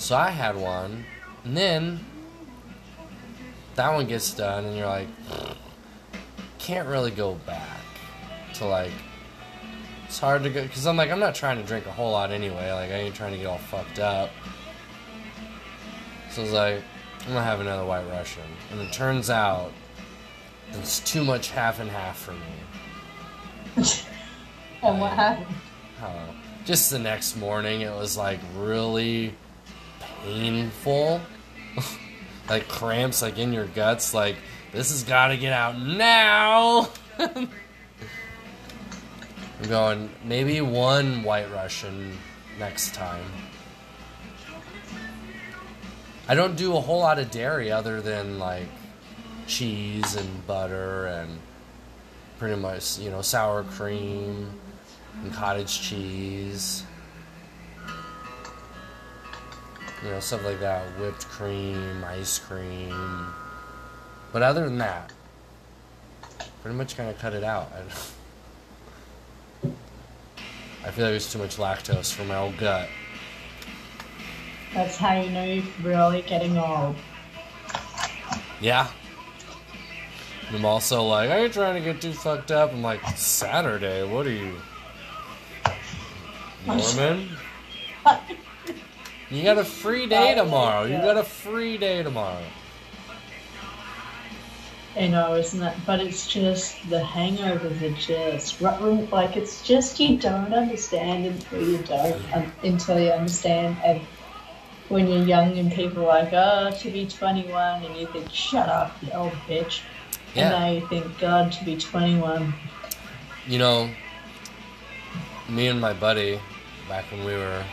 So 0.00 0.16
I 0.16 0.30
had 0.30 0.56
one, 0.56 1.04
and 1.44 1.54
then 1.54 2.00
that 3.74 3.92
one 3.92 4.06
gets 4.06 4.32
done, 4.32 4.64
and 4.64 4.74
you're 4.74 4.86
like, 4.86 5.08
can't 6.58 6.88
really 6.88 7.10
go 7.10 7.34
back 7.46 7.82
to 8.54 8.64
like 8.64 8.92
it's 10.06 10.18
hard 10.18 10.42
to 10.44 10.50
go 10.50 10.62
because 10.62 10.86
I'm 10.86 10.96
like 10.96 11.10
I'm 11.10 11.20
not 11.20 11.34
trying 11.34 11.58
to 11.58 11.62
drink 11.62 11.84
a 11.84 11.92
whole 11.92 12.12
lot 12.12 12.30
anyway. 12.30 12.72
Like 12.72 12.90
I 12.90 12.94
ain't 12.94 13.14
trying 13.14 13.32
to 13.32 13.38
get 13.38 13.46
all 13.46 13.58
fucked 13.58 13.98
up. 13.98 14.30
So 16.30 16.40
I 16.40 16.44
was 16.46 16.52
like, 16.54 16.82
I'm 17.26 17.34
gonna 17.34 17.42
have 17.42 17.60
another 17.60 17.84
White 17.84 18.08
Russian, 18.08 18.48
and 18.72 18.80
it 18.80 18.94
turns 18.94 19.28
out 19.28 19.70
it's 20.72 21.00
too 21.00 21.24
much 21.24 21.50
half 21.50 21.78
and 21.78 21.90
half 21.90 22.18
for 22.18 22.32
me. 22.32 23.84
And 24.82 24.98
what 24.98 25.12
happened? 25.12 25.54
Oh, 26.02 26.34
just 26.64 26.90
the 26.90 26.98
next 26.98 27.36
morning, 27.36 27.82
it 27.82 27.92
was 27.92 28.16
like 28.16 28.40
really 28.56 29.34
painful, 30.22 31.20
like 32.48 32.68
cramps, 32.68 33.22
like 33.22 33.38
in 33.38 33.52
your 33.52 33.66
guts. 33.66 34.14
Like 34.14 34.36
this 34.72 34.90
has 34.90 35.02
got 35.02 35.28
to 35.28 35.36
get 35.36 35.52
out 35.52 35.78
now. 35.78 36.88
I'm 37.18 37.48
going 39.68 40.10
maybe 40.24 40.60
one 40.60 41.22
White 41.22 41.50
Russian 41.52 42.16
next 42.58 42.94
time. 42.94 43.24
I 46.28 46.34
don't 46.34 46.56
do 46.56 46.76
a 46.76 46.80
whole 46.80 47.00
lot 47.00 47.18
of 47.18 47.30
dairy 47.30 47.72
other 47.72 48.00
than 48.00 48.38
like 48.38 48.68
cheese 49.46 50.14
and 50.14 50.46
butter 50.46 51.06
and 51.06 51.38
pretty 52.38 52.56
much, 52.56 52.98
you 52.98 53.10
know, 53.10 53.20
sour 53.20 53.64
cream 53.64 54.48
and 55.22 55.32
cottage 55.32 55.80
cheese. 55.82 56.84
You 60.02 60.10
know, 60.10 60.20
stuff 60.20 60.44
like 60.44 60.60
that. 60.60 60.86
Whipped 60.98 61.26
cream, 61.28 62.04
ice 62.04 62.38
cream. 62.38 63.26
But 64.32 64.42
other 64.42 64.64
than 64.64 64.78
that, 64.78 65.12
pretty 66.62 66.76
much 66.76 66.96
kind 66.96 67.10
of 67.10 67.18
cut 67.18 67.34
it 67.34 67.44
out. 67.44 67.70
I, 69.62 69.68
I 70.84 70.90
feel 70.90 71.04
like 71.04 71.12
there's 71.12 71.30
too 71.30 71.38
much 71.38 71.56
lactose 71.56 72.12
for 72.12 72.24
my 72.24 72.36
old 72.36 72.56
gut. 72.56 72.88
That's 74.72 74.96
how 74.96 75.20
you 75.20 75.30
know 75.30 75.44
you're 75.44 75.64
really 75.82 76.22
getting 76.22 76.56
old. 76.56 76.96
Yeah. 78.60 78.88
I'm 80.52 80.64
also 80.64 81.04
like, 81.04 81.30
are 81.30 81.40
you 81.40 81.48
trying 81.48 81.74
to 81.74 81.92
get 81.92 82.00
too 82.00 82.12
fucked 82.12 82.50
up? 82.50 82.72
I'm 82.72 82.82
like, 82.82 83.00
Saturday, 83.16 84.04
what 84.04 84.26
are 84.26 84.32
you? 84.32 84.56
Mormon? 86.66 87.28
You 89.30 89.44
got 89.44 89.58
a 89.58 89.64
free 89.64 90.06
day 90.06 90.34
tomorrow. 90.34 90.84
You 90.84 90.96
got 90.96 91.16
a 91.16 91.22
free 91.22 91.78
day 91.78 92.02
tomorrow. 92.02 92.42
I 94.96 95.06
know, 95.06 95.34
isn't 95.36 95.62
it? 95.62 95.76
But 95.86 96.00
it's 96.00 96.26
just 96.26 96.90
the 96.90 96.98
hangovers 96.98 97.80
are 97.80 97.96
just 97.96 98.60
like 99.12 99.36
it's 99.36 99.62
just 99.62 100.00
you 100.00 100.18
don't 100.18 100.52
understand 100.52 101.26
until 101.26 101.62
you 101.62 101.78
don't 101.78 102.36
um, 102.36 102.52
until 102.64 102.98
you 102.98 103.10
understand. 103.10 103.76
And 103.84 104.00
when 104.88 105.06
you're 105.06 105.24
young 105.24 105.56
and 105.56 105.70
people 105.70 106.02
are 106.02 106.24
like, 106.24 106.32
oh, 106.32 106.76
to 106.80 106.90
be 106.90 107.06
21, 107.06 107.84
and 107.84 107.96
you 107.96 108.08
think, 108.08 108.28
shut 108.30 108.68
up, 108.68 108.96
you 109.00 109.12
old 109.12 109.30
bitch. 109.46 109.82
Yeah. 110.34 110.42
And 110.42 110.50
now 110.50 110.70
you 110.72 110.86
think, 110.88 111.18
God, 111.20 111.52
to 111.52 111.64
be 111.64 111.76
21. 111.76 112.52
You 113.46 113.58
know, 113.58 113.88
me 115.48 115.68
and 115.68 115.80
my 115.80 115.92
buddy, 115.92 116.40
back 116.88 117.04
when 117.12 117.24
we 117.24 117.34
were 117.34 117.64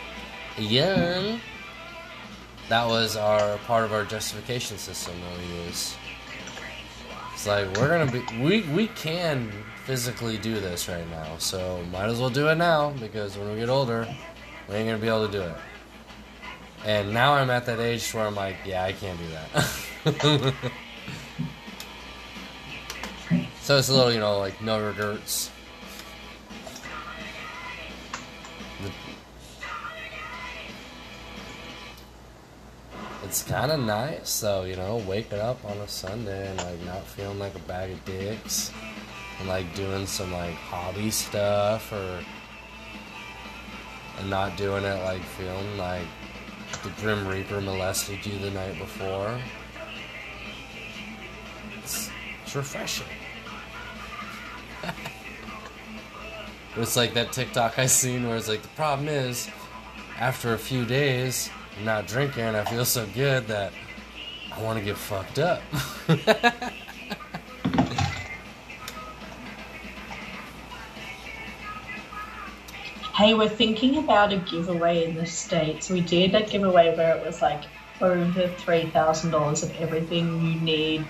young, 0.58 1.40
that 2.70 2.86
was 2.88 3.16
our 3.16 3.58
part 3.60 3.86
of 3.86 3.94
our 3.94 4.04
justification 4.04 4.78
system 4.78 5.14
that 5.22 5.38
we 5.38 5.66
use. 5.66 5.96
It's 7.34 7.48
like 7.48 7.68
we're 7.78 7.90
gonna 7.90 8.12
be 8.12 8.24
we 8.42 8.64
we 8.74 8.88
can 8.88 9.52
physically 9.86 10.38
do 10.38 10.56
this 10.60 10.90
right 10.90 11.08
now, 11.10 11.38
so 11.38 11.84
might 11.92 12.08
as 12.10 12.20
well 12.20 12.30
do 12.30 12.50
it 12.50 12.56
now 12.56 12.92
because 13.00 13.38
when 13.38 13.50
we 13.52 13.60
get 13.60 13.70
older, 13.70 14.08
we 14.68 14.76
ain't 14.76 14.88
gonna 14.88 14.98
be 14.98 15.08
able 15.08 15.28
to 15.28 15.32
do 15.32 15.42
it. 15.42 15.56
And 16.86 17.14
now 17.14 17.34
I'm 17.34 17.50
at 17.50 17.66
that 17.66 17.80
age 17.80 18.14
where 18.14 18.26
I'm 18.26 18.36
like, 18.36 18.58
yeah, 18.66 18.84
I 18.84 18.94
can't 18.94 19.20
do 19.20 19.26
that. 19.30 19.64
so 23.62 23.78
it's 23.78 23.90
a 23.90 23.94
little, 23.94 24.12
you 24.12 24.20
know, 24.20 24.40
like 24.40 24.62
no 24.62 24.86
regrets. 24.86 25.52
It's 33.28 33.44
kind 33.44 33.74
of 33.74 33.82
nice, 33.82 34.40
though, 34.40 34.64
you 34.64 34.78
know, 34.78 35.04
waking 35.06 35.42
up 35.42 35.64
on 35.66 35.76
a 35.80 35.88
Sunday 35.90 36.50
and 36.50 36.58
like 36.60 36.82
not 36.86 37.04
feeling 37.06 37.38
like 37.38 37.54
a 37.56 37.60
bag 37.60 37.92
of 37.92 38.06
dicks, 38.06 38.72
and 39.38 39.50
like 39.50 39.76
doing 39.76 40.08
some 40.08 40.32
like 40.32 40.54
hobby 40.54 41.12
stuff, 41.12 41.92
or 41.92 42.24
and 44.20 44.30
not 44.30 44.56
doing 44.56 44.86
it 44.86 45.04
like 45.04 45.22
feeling 45.22 45.78
like 45.78 46.08
the 46.84 46.90
Grim 47.02 47.28
Reaper 47.28 47.60
molested 47.60 48.26
you 48.26 48.40
the 48.40 48.52
night 48.52 48.80
before. 48.80 49.38
It's, 51.80 52.10
it's 52.46 52.56
refreshing. 52.56 53.08
it's 56.78 56.96
like 56.96 57.14
that 57.16 57.34
TikTok 57.34 57.78
I 57.78 57.88
seen 57.88 58.26
where 58.26 58.38
it's 58.38 58.48
like 58.48 58.62
the 58.62 58.70
problem 58.70 59.10
is, 59.10 59.50
after 60.18 60.54
a 60.54 60.58
few 60.58 60.86
days 60.86 61.50
not 61.84 62.08
drinking, 62.08 62.44
I 62.44 62.64
feel 62.64 62.86
so 62.86 63.06
good 63.14 63.48
that 63.48 63.72
I 64.52 64.62
want 64.62 64.80
to 64.80 64.86
get 64.86 64.98
fucked 64.98 65.40
up. 65.40 65.62
Hey, 73.18 73.34
we're 73.34 73.50
thinking 73.50 73.98
about 73.98 74.32
a 74.32 74.38
giveaway 74.38 75.06
in 75.06 75.16
the 75.16 75.26
States. 75.26 75.90
We 75.90 76.02
did 76.02 76.36
a 76.36 76.44
giveaway 76.44 76.96
where 76.96 77.18
it 77.18 77.26
was 77.26 77.42
like 77.42 77.64
over 78.00 78.16
$3,000 78.16 79.64
of 79.64 79.82
everything 79.82 80.40
you 80.46 80.60
need 80.62 81.02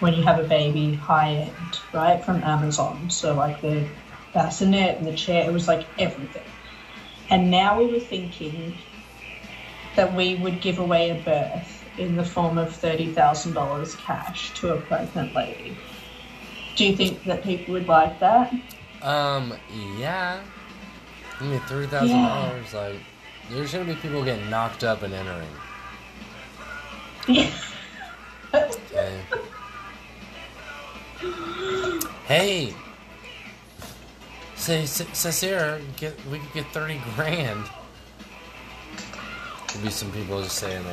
when 0.00 0.12
you 0.12 0.22
have 0.24 0.38
a 0.38 0.46
baby 0.46 0.92
high 0.92 1.30
end, 1.30 1.78
right? 1.94 2.22
From 2.22 2.42
Amazon. 2.42 3.08
So, 3.08 3.32
like 3.32 3.62
the 3.62 3.88
bassinet 4.34 4.98
and 4.98 5.06
the 5.06 5.14
chair, 5.14 5.48
it 5.48 5.54
was 5.54 5.66
like 5.66 5.86
everything. 5.98 6.44
And 7.30 7.50
now 7.50 7.78
we 7.78 7.86
were 7.86 7.98
thinking 7.98 8.76
that 9.96 10.14
we 10.14 10.36
would 10.36 10.60
give 10.60 10.78
away 10.78 11.10
a 11.10 11.22
birth 11.22 11.84
in 11.98 12.16
the 12.16 12.24
form 12.24 12.58
of 12.58 12.68
$30,000 12.70 13.98
cash 13.98 14.52
to 14.60 14.74
a 14.74 14.80
pregnant 14.80 15.34
lady. 15.34 15.76
Do 16.76 16.84
you 16.86 16.96
think 16.96 17.24
that 17.24 17.42
people 17.44 17.74
would 17.74 17.86
like 17.88 18.18
that? 18.20 18.52
um, 19.02 19.54
yeah. 19.98 20.42
I 21.40 21.44
mean, 21.44 21.60
three 21.62 21.86
thousand 21.86 22.22
dollars. 22.22 22.72
Like, 22.74 22.96
there's 23.50 23.72
gonna 23.72 23.84
be 23.84 23.96
people 23.96 24.24
getting 24.24 24.48
knocked 24.50 24.84
up 24.84 25.02
and 25.02 25.12
entering. 25.14 25.48
Yeah. 27.28 27.50
Okay. 28.54 29.22
hey, 32.26 32.74
say, 34.56 34.84
say, 34.86 35.06
says 35.12 35.40
here, 35.40 35.80
get 35.96 36.14
we 36.26 36.38
could 36.38 36.52
get 36.52 36.66
thirty 36.72 37.00
grand. 37.16 37.64
Be 39.82 39.90
some 39.90 40.12
people 40.12 40.42
just 40.42 40.56
saying 40.56 40.84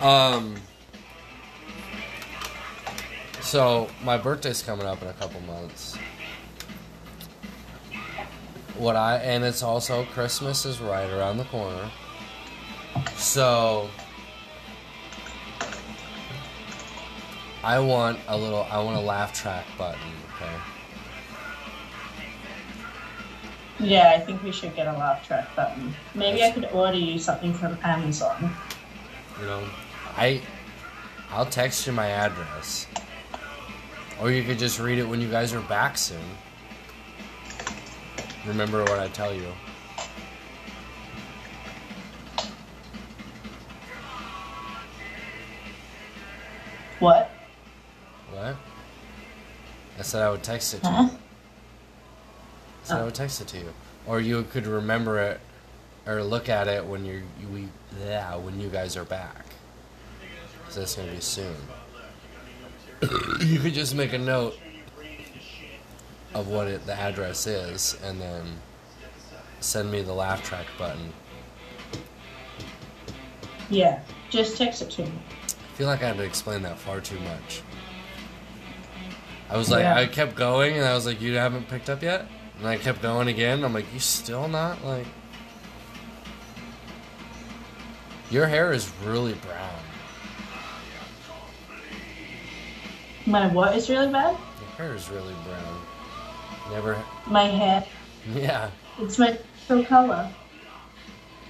that. 0.00 0.04
Um. 0.04 0.56
So 3.40 3.88
my 4.02 4.16
birthday's 4.18 4.62
coming 4.62 4.86
up 4.86 5.00
in 5.02 5.08
a 5.08 5.12
couple 5.14 5.40
months. 5.42 5.96
What 8.76 8.96
I 8.96 9.16
and 9.16 9.44
it's 9.44 9.62
also 9.62 10.04
Christmas 10.06 10.64
is 10.64 10.80
right 10.80 11.10
around 11.10 11.38
the 11.38 11.44
corner. 11.44 11.90
So 13.16 13.88
I 17.62 17.78
want 17.80 18.18
a 18.28 18.36
little 18.36 18.66
I 18.70 18.82
want 18.82 18.96
a 18.96 19.00
laugh 19.00 19.32
track 19.32 19.66
button, 19.76 20.00
okay? 20.34 20.77
Yeah, 23.80 24.12
I 24.16 24.20
think 24.20 24.42
we 24.42 24.50
should 24.50 24.74
get 24.74 24.88
a 24.88 24.92
laugh 24.92 25.26
track 25.26 25.54
button. 25.54 25.94
Maybe 26.14 26.42
I 26.42 26.50
could 26.50 26.64
order 26.66 26.98
you 26.98 27.18
something 27.18 27.54
from 27.54 27.78
Amazon. 27.84 28.52
You 29.40 29.46
know, 29.46 29.64
I 30.16 30.40
I'll 31.30 31.46
text 31.46 31.86
you 31.86 31.92
my 31.92 32.08
address. 32.08 32.86
Or 34.20 34.32
you 34.32 34.42
could 34.42 34.58
just 34.58 34.80
read 34.80 34.98
it 34.98 35.04
when 35.08 35.20
you 35.20 35.28
guys 35.30 35.52
are 35.54 35.60
back 35.62 35.96
soon. 35.96 36.18
Remember 38.46 38.82
what 38.82 38.98
I 38.98 39.08
tell 39.08 39.32
you. 39.32 39.52
What? 46.98 47.30
What? 48.32 48.56
I 49.98 50.02
said 50.02 50.22
I 50.22 50.30
would 50.30 50.42
text 50.42 50.74
it 50.74 50.82
to 50.82 50.88
Huh? 50.90 51.02
you. 51.12 51.18
I 52.88 52.92
said 52.92 53.00
I 53.00 53.04
would 53.04 53.14
text 53.14 53.40
it 53.42 53.48
to 53.48 53.58
you. 53.58 53.74
Or 54.06 54.20
you 54.20 54.42
could 54.44 54.66
remember 54.66 55.18
it 55.18 55.40
or 56.06 56.22
look 56.22 56.48
at 56.48 56.68
it 56.68 56.84
when 56.84 57.04
you're 57.04 57.22
you, 57.38 57.48
we 57.52 57.68
yeah, 58.06 58.34
when 58.36 58.58
you 58.58 58.68
guys 58.68 58.96
are 58.96 59.04
back. 59.04 59.44
So 60.70 60.80
it's 60.80 60.94
gonna 60.94 61.12
be 61.12 61.20
soon. 61.20 61.54
you 63.40 63.58
could 63.58 63.74
just 63.74 63.94
make 63.94 64.14
a 64.14 64.18
note 64.18 64.58
of 66.34 66.48
what 66.48 66.68
it, 66.68 66.86
the 66.86 66.94
address 66.94 67.46
is 67.46 67.98
and 68.02 68.18
then 68.18 68.44
send 69.60 69.90
me 69.90 70.00
the 70.00 70.12
laugh 70.12 70.42
track 70.42 70.66
button. 70.78 71.12
Yeah, 73.68 74.00
just 74.30 74.56
text 74.56 74.80
it 74.80 74.90
to 74.92 75.02
me. 75.02 75.12
I 75.46 75.76
feel 75.76 75.86
like 75.86 76.02
I 76.02 76.08
had 76.08 76.16
to 76.16 76.24
explain 76.24 76.62
that 76.62 76.78
far 76.78 77.00
too 77.00 77.20
much. 77.20 77.60
I 79.50 79.56
was 79.56 79.70
like, 79.70 79.82
Yeah. 79.82 79.94
I 79.94 80.06
kept 80.06 80.34
going, 80.34 80.76
and 80.76 80.84
I 80.84 80.94
was 80.94 81.06
like, 81.06 81.20
you 81.20 81.34
haven't 81.34 81.68
picked 81.68 81.88
up 81.88 82.02
yet? 82.02 82.26
And 82.58 82.66
I 82.66 82.76
kept 82.76 83.02
going 83.02 83.28
again. 83.28 83.64
I'm 83.64 83.72
like, 83.72 83.86
you 83.94 84.00
still 84.00 84.48
not? 84.48 84.84
Like, 84.84 85.06
your 88.30 88.46
hair 88.46 88.72
is 88.72 88.90
really 89.04 89.34
brown. 89.34 89.78
My 93.26 93.46
what 93.48 93.76
is 93.76 93.88
really 93.90 94.10
bad? 94.10 94.36
Your 94.60 94.70
hair 94.76 94.94
is 94.94 95.08
really 95.10 95.34
brown. 95.46 95.80
Never, 96.70 97.02
My 97.26 97.44
hair. 97.44 97.84
yeah. 98.34 98.70
It's 98.98 99.18
my 99.18 99.38
natural 99.68 99.84
color. 99.84 100.30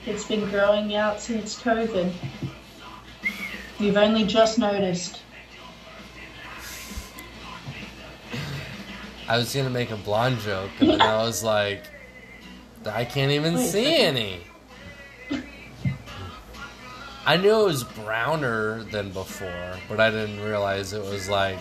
It's 0.06 0.24
been 0.24 0.48
growing 0.50 0.94
out 0.94 1.20
since 1.20 1.60
COVID. 1.60 2.12
You've 3.78 3.96
only 3.96 4.24
just 4.24 4.58
noticed. 4.58 5.22
I 9.28 9.36
was 9.36 9.54
gonna 9.54 9.68
make 9.68 9.90
a 9.90 9.96
blonde 9.96 10.40
joke, 10.40 10.70
and 10.80 10.88
then 10.88 11.02
I 11.02 11.18
was 11.18 11.44
like, 11.44 11.82
I 12.86 13.04
can't 13.04 13.30
even 13.30 13.56
Wait 13.56 13.68
see 13.68 13.96
any. 13.96 14.40
I 17.26 17.36
knew 17.36 17.60
it 17.60 17.64
was 17.64 17.84
browner 17.84 18.84
than 18.84 19.10
before, 19.10 19.76
but 19.86 20.00
I 20.00 20.10
didn't 20.10 20.40
realize 20.40 20.94
it 20.94 21.02
was 21.02 21.28
like. 21.28 21.58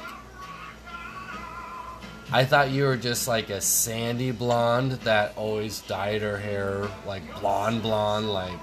I 2.32 2.46
thought 2.46 2.72
you 2.72 2.86
were 2.86 2.96
just 2.96 3.28
like 3.28 3.50
a 3.50 3.60
sandy 3.60 4.32
blonde 4.32 4.94
that 5.04 5.34
always 5.36 5.82
dyed 5.82 6.22
her 6.22 6.38
hair 6.38 6.88
like 7.06 7.24
blonde 7.42 7.82
blonde, 7.82 8.30
like 8.30 8.60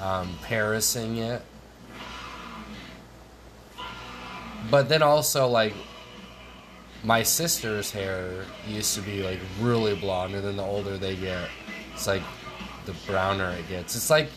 um, 0.00 0.28
Parising 0.42 1.18
it. 1.18 1.42
But 4.70 4.88
then 4.88 5.02
also 5.02 5.48
like 5.48 5.74
my 7.04 7.22
sister's 7.22 7.90
hair 7.90 8.44
used 8.66 8.94
to 8.94 9.00
be 9.02 9.22
like 9.22 9.40
really 9.60 9.94
blonde, 9.94 10.34
and 10.34 10.44
then 10.44 10.56
the 10.56 10.62
older 10.62 10.96
they 10.96 11.16
get, 11.16 11.48
it's 11.94 12.06
like 12.06 12.22
the 12.86 12.94
browner 13.06 13.50
it 13.50 13.68
gets. 13.68 13.96
It's 13.96 14.10
like 14.10 14.28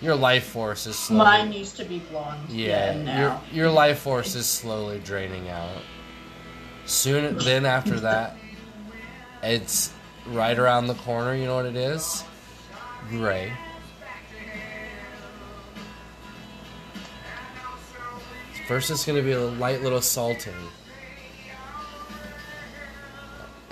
your 0.00 0.14
life 0.14 0.44
force 0.44 0.86
is 0.86 0.96
slowly. 0.96 1.24
Mine 1.24 1.52
used 1.52 1.76
to 1.76 1.84
be 1.84 1.98
blonde. 2.10 2.48
yeah, 2.48 3.20
your 3.20 3.40
your 3.52 3.70
life 3.70 4.00
force 4.00 4.34
is 4.34 4.46
slowly 4.46 5.00
draining 5.00 5.48
out. 5.48 5.82
Soon, 6.86 7.38
then 7.38 7.64
after 7.64 7.98
that, 8.00 8.36
it's 9.42 9.92
right 10.26 10.58
around 10.58 10.86
the 10.86 10.94
corner. 10.94 11.34
You 11.34 11.46
know 11.46 11.56
what 11.56 11.66
it 11.66 11.76
is? 11.76 12.22
Gray. 13.08 13.52
First, 18.68 18.90
it's 18.90 19.04
gonna 19.04 19.22
be 19.22 19.32
a 19.32 19.40
light 19.40 19.82
little 19.82 20.00
salting. 20.00 20.54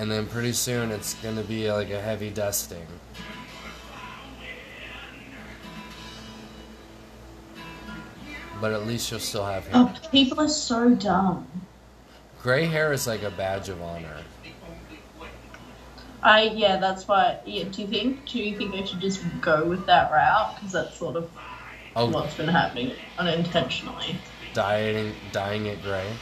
And 0.03 0.11
then 0.11 0.27
pretty 0.27 0.53
soon 0.53 0.91
it's 0.91 1.15
gonna 1.23 1.45
be 1.45 1.71
like 1.71 1.91
a 1.91 2.01
heavy 2.01 2.31
dusting. 2.31 2.85
But 8.61 8.73
at 8.73 8.85
least 8.85 9.13
you'll 9.13 9.21
still 9.21 9.45
have 9.45 9.65
hair. 9.69 9.73
Oh, 9.77 9.95
people 10.11 10.41
are 10.41 10.49
so 10.49 10.93
dumb. 10.97 11.47
Gray 12.43 12.65
hair 12.65 12.93
is 12.93 13.07
like 13.07 13.23
a 13.23 13.31
badge 13.31 13.69
of 13.69 13.81
honor. 13.81 14.17
I 16.21 16.51
yeah, 16.53 16.79
that's 16.79 17.07
why. 17.07 17.39
Yeah, 17.47 17.63
do 17.71 17.83
you 17.83 17.87
think? 17.87 18.27
Do 18.27 18.41
you 18.41 18.59
think 18.59 18.75
I 18.75 18.85
should 18.85 19.01
just 19.01 19.23
go 19.41 19.65
with 19.65 19.87
that 19.87 20.11
route? 20.11 20.57
Because 20.57 20.73
that's 20.73 20.97
sort 20.97 21.15
of 21.15 21.31
Oh, 21.95 22.11
what's 22.11 22.35
been 22.35 22.49
happening 22.49 22.91
unintentionally. 23.19 24.17
dyeing, 24.53 25.15
dyeing 25.31 25.67
it 25.67 25.81
gray. 25.81 26.13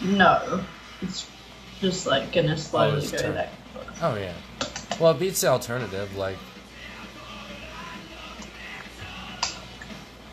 No, 0.00 0.62
it's 1.00 1.26
just 1.82 2.06
like 2.06 2.32
gonna 2.32 2.56
slowly 2.56 2.98
it's 3.02 3.10
go 3.12 3.18
turn- 3.18 3.34
that. 3.34 3.52
Oh 4.00 4.14
yeah. 4.14 4.32
Well, 4.98 5.10
it 5.12 5.18
beats 5.18 5.40
the 5.42 5.48
alternative. 5.48 6.16
Like 6.16 6.36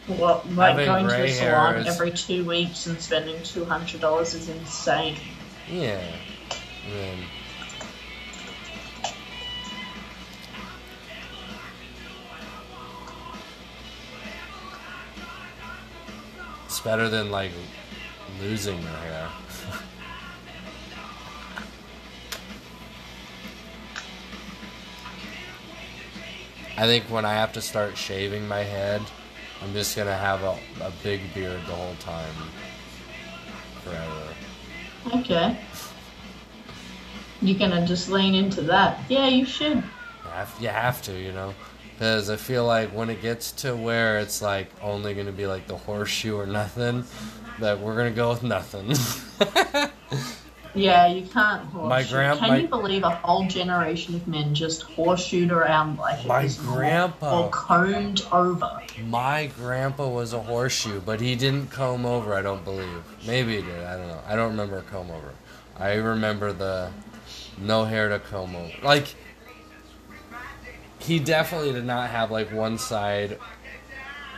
Well, 0.07 0.43
like 0.55 0.71
Having 0.71 0.85
going 0.85 1.03
to 1.03 1.09
grey 1.09 1.31
a 1.31 1.33
hair 1.33 1.51
salon 1.51 1.75
is- 1.75 1.87
every 1.87 2.11
two 2.11 2.43
weeks 2.45 2.85
and 2.87 2.99
spending 3.01 3.41
two 3.43 3.65
hundred 3.65 3.99
dollars 4.01 4.33
is 4.33 4.47
insane. 4.49 5.17
yeah. 5.69 5.99
And 6.85 6.93
then 6.93 7.17
it's 16.65 16.79
better 16.81 17.09
than 17.09 17.31
like 17.31 17.51
losing 18.41 18.79
your 18.79 18.89
hair. 18.91 19.27
I 26.79 26.85
think 26.85 27.03
when 27.09 27.25
I 27.25 27.33
have 27.33 27.51
to 27.53 27.61
start 27.61 27.97
shaving 27.97 28.47
my 28.47 28.63
head, 28.63 29.01
I'm 29.61 29.73
just 29.73 29.97
gonna 29.97 30.15
have 30.15 30.43
a, 30.43 30.57
a 30.81 30.93
big 31.03 31.33
beard 31.33 31.59
the 31.67 31.73
whole 31.73 31.95
time. 31.95 32.33
Forever. 33.83 35.17
Okay. 35.17 35.59
You're 37.41 37.59
gonna 37.59 37.85
just 37.85 38.07
lean 38.07 38.33
into 38.33 38.61
that. 38.61 39.01
Yeah, 39.09 39.27
you 39.27 39.43
should. 39.43 39.75
You 39.75 40.31
have, 40.31 40.55
you 40.61 40.69
have 40.69 41.01
to, 41.01 41.19
you 41.19 41.33
know, 41.33 41.53
because 41.91 42.29
I 42.29 42.37
feel 42.37 42.65
like 42.65 42.91
when 42.91 43.09
it 43.09 43.21
gets 43.21 43.51
to 43.63 43.75
where 43.75 44.19
it's 44.19 44.41
like 44.41 44.71
only 44.81 45.13
to 45.25 45.33
be 45.33 45.47
like 45.47 45.67
the 45.67 45.75
horseshoe 45.75 46.37
or 46.37 46.45
nothing, 46.45 47.03
that 47.59 47.77
we're 47.81 47.95
to 48.09 48.15
go 48.15 48.29
with 48.29 48.43
nothing. 48.43 48.95
Yeah, 50.75 51.07
you 51.07 51.25
can't 51.25 51.63
horseshoe. 51.65 51.89
My 51.89 52.03
grand- 52.03 52.39
Can 52.39 52.49
my- 52.49 52.57
you 52.57 52.67
believe 52.67 53.03
a 53.03 53.09
whole 53.09 53.47
generation 53.47 54.15
of 54.15 54.27
men 54.27 54.53
just 54.53 54.83
horseshoed 54.83 55.51
around 55.51 55.97
like 55.97 56.19
it 56.23 56.27
My 56.27 56.43
was 56.43 56.57
normal 56.59 56.75
grandpa. 56.77 57.39
or 57.41 57.49
combed 57.49 58.25
over? 58.31 58.81
My 59.07 59.47
grandpa 59.47 60.07
was 60.07 60.33
a 60.33 60.41
horseshoe, 60.41 61.01
but 61.01 61.21
he 61.21 61.35
didn't 61.35 61.71
comb 61.71 62.05
over, 62.05 62.33
I 62.35 62.41
don't 62.41 62.63
believe. 62.63 63.03
Maybe 63.25 63.55
he 63.57 63.61
did, 63.63 63.83
I 63.83 63.97
don't 63.97 64.07
know. 64.07 64.21
I 64.27 64.35
don't 64.35 64.51
remember 64.51 64.77
a 64.77 64.83
comb 64.83 65.09
over. 65.09 65.31
I 65.77 65.93
remember 65.95 66.53
the 66.53 66.91
no 67.57 67.85
hair 67.85 68.09
to 68.09 68.19
comb 68.19 68.55
over. 68.55 68.71
Like, 68.83 69.15
he 70.99 71.19
definitely 71.19 71.71
did 71.71 71.85
not 71.85 72.09
have 72.09 72.29
like 72.29 72.51
one 72.51 72.77
side, 72.77 73.39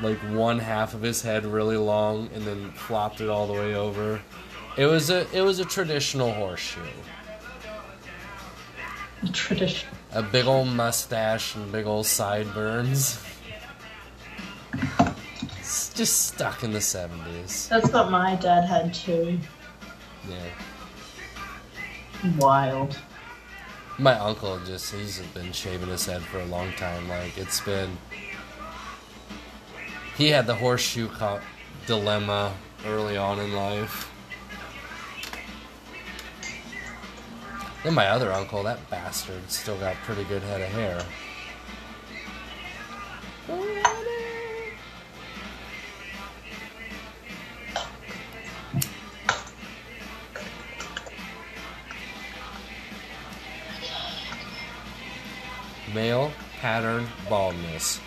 like 0.02 0.18
one 0.20 0.60
half 0.60 0.94
of 0.94 1.02
his 1.02 1.22
head 1.22 1.46
really 1.46 1.78
long 1.78 2.30
and 2.34 2.44
then 2.46 2.72
flopped 2.72 3.20
it 3.22 3.30
all 3.30 3.48
the 3.48 3.54
way 3.54 3.76
over. 3.76 4.22
It 4.78 4.86
was 4.86 5.10
a 5.10 5.28
it 5.36 5.42
was 5.42 5.60
a 5.60 5.66
traditional 5.66 6.32
horseshoe. 6.32 6.80
Tradition. 9.34 9.90
A 10.14 10.24
big 10.24 10.46
old 10.46 10.70
mustache 10.70 11.56
and 11.56 11.72
big 11.72 11.86
old 11.86 12.06
sideburns. 12.06 13.22
It's 15.60 15.94
just 15.94 16.28
stuck 16.28 16.64
in 16.64 16.72
the 16.72 16.82
seventies. 16.82 17.68
That's 17.68 17.92
what 17.92 18.10
my 18.10 18.36
dad 18.36 18.66
had 18.66 18.94
too. 18.94 19.38
Yeah. 20.28 20.38
Wild. 22.38 22.98
My 23.98 24.18
uncle 24.20 24.60
just 24.66 24.94
he's 24.94 25.20
been 25.34 25.52
shaving 25.52 25.90
his 25.90 26.06
head 26.06 26.22
for 26.22 26.40
a 26.40 26.46
long 26.46 26.72
time. 26.74 27.08
Like 27.10 27.38
it's 27.38 27.62
been 27.62 27.98
he 30.18 30.30
had 30.30 30.48
the 30.48 30.56
horseshoe 30.56 31.10
dilemma 31.86 32.54
early 32.86 33.18
on 33.18 33.40
in 33.40 33.54
life. 33.54 34.11
Then 37.84 37.96
my 37.96 38.08
other 38.10 38.32
uncle, 38.32 38.62
that 38.64 38.90
bastard, 38.92 39.50
still 39.50 39.78
got 39.78 39.96
pretty 40.04 40.24
good 40.26 40.44
head 40.44 40.62
of 40.62 40.70
hair. 40.70 41.04
Male 55.94 56.32
pattern 56.60 57.08
baldness. 57.28 58.00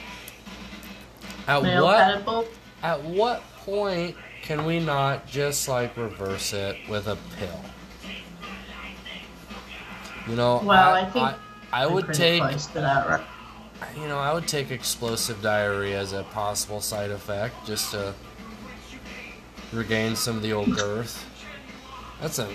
At 1.47 1.63
Male 1.63 1.85
what 1.85 2.49
at 2.83 3.03
what 3.03 3.43
point 3.59 4.17
can 4.43 4.65
we 4.65 4.79
not 4.79 5.27
just 5.27 5.69
like 5.69 5.97
reverse 5.97 6.53
it 6.53 6.77
with 6.89 7.09
a 7.09 7.19
pill? 7.37 7.61
You 10.29 10.37
know, 10.37 10.63
Well, 10.65 10.95
I 10.95 11.05
think 11.05 11.25
I, 11.25 11.37
I 11.73 11.87
would 11.87 12.13
take 12.15 12.41
close 12.41 12.67
to 12.69 12.81
that, 12.81 13.09
right? 13.09 13.25
you 13.97 14.09
know, 14.09 14.19
I 14.19 14.33
would 14.33 14.49
take 14.49 14.71
explosive 14.71 15.43
diarrhea 15.43 15.99
as 15.99 16.13
a 16.13 16.23
possible 16.25 16.81
side 16.81 17.11
effect 17.11 17.67
just 17.67 17.91
to 17.91 18.15
regain 19.73 20.17
some 20.17 20.37
of 20.37 20.43
the 20.43 20.53
old 20.53 20.75
girth. 20.75 21.25
That's 22.21 22.39
a 22.39 22.49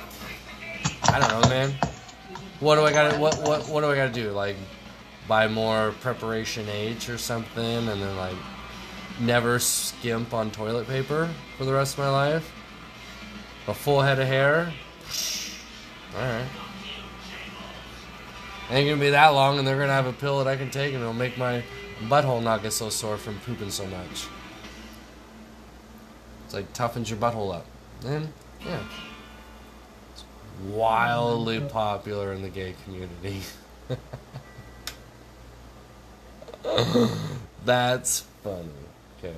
I 1.04 1.20
don't 1.20 1.42
know, 1.42 1.50
man. 1.50 1.74
What 2.60 2.76
do 2.76 2.86
I 2.86 2.92
got 2.92 3.12
to 3.12 3.20
what 3.20 3.38
what 3.44 3.68
what 3.70 3.82
do 3.82 3.88
I 3.92 3.96
got 3.96 4.14
to 4.14 4.14
do? 4.14 4.32
Like 4.32 4.56
buy 5.28 5.48
more 5.48 5.94
preparation 6.02 6.68
H 6.70 7.10
or 7.10 7.18
something 7.18 7.64
and 7.64 8.02
then 8.02 8.18
like 8.18 8.36
never 9.20 9.60
skimp 9.60 10.34
on 10.34 10.50
toilet 10.50 10.88
paper 10.88 11.30
for 11.58 11.66
the 11.66 11.74
rest 11.74 11.94
of 11.94 12.00
my 12.00 12.10
life? 12.10 12.52
A 13.68 13.74
full 13.74 14.02
head 14.02 14.20
of 14.20 14.28
hair? 14.28 14.74
All 16.16 16.22
right. 16.22 16.46
Ain't 18.70 18.88
gonna 18.88 19.02
be 19.02 19.10
that 19.10 19.30
long, 19.30 19.58
and 19.58 19.68
they're 19.68 19.80
gonna 19.80 19.94
have 19.94 20.06
a 20.06 20.14
pill 20.14 20.38
that 20.38 20.48
I 20.48 20.56
can 20.56 20.70
take, 20.70 20.94
and 20.94 21.02
it'll 21.02 21.14
make 21.14 21.38
my 21.38 21.64
butthole 22.04 22.44
not 22.44 22.62
get 22.62 22.72
so 22.72 22.90
sore 22.90 23.18
from 23.18 23.40
pooping 23.40 23.72
so 23.72 23.86
much. 23.88 24.28
It's 26.46 26.54
like 26.54 26.72
toughens 26.74 27.10
your 27.10 27.18
butthole 27.18 27.54
up. 27.54 27.66
And 28.06 28.32
yeah, 28.66 28.84
it's 30.12 30.24
wildly 30.68 31.62
popular 31.62 32.34
in 32.34 32.44
the 32.44 32.50
gay 32.50 32.76
community. 32.84 33.42
That's 37.66 38.24
funny. 38.44 38.70
Okay. 39.18 39.36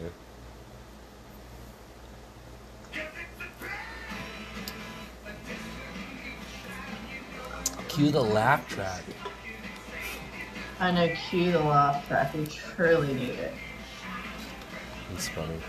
Cue 8.02 8.10
the 8.10 8.20
laugh 8.20 8.68
track. 8.68 9.04
I 10.80 10.90
know, 10.90 11.14
cue 11.30 11.52
the 11.52 11.60
laugh 11.60 12.08
track. 12.08 12.34
We 12.34 12.48
truly 12.48 13.14
need 13.14 13.30
it. 13.30 13.54
It's 15.14 15.28
funny. 15.28 15.60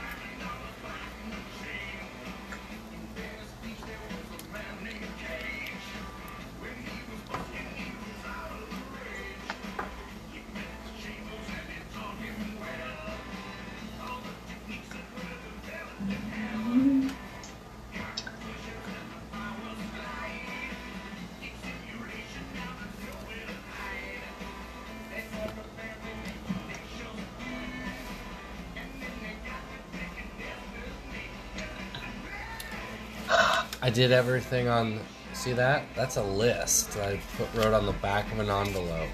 Did 33.92 34.12
everything 34.12 34.68
on. 34.68 35.00
See 35.34 35.52
that? 35.52 35.84
That's 35.94 36.16
a 36.16 36.22
list 36.22 36.96
I 36.98 37.20
put, 37.36 37.52
wrote 37.54 37.74
on 37.74 37.86
the 37.86 37.92
back 37.92 38.30
of 38.32 38.38
an 38.38 38.50
envelope. 38.50 39.08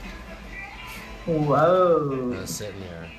Whoa. 1.26 2.34
was 2.40 2.50
sitting 2.50 2.80
here. 2.80 3.10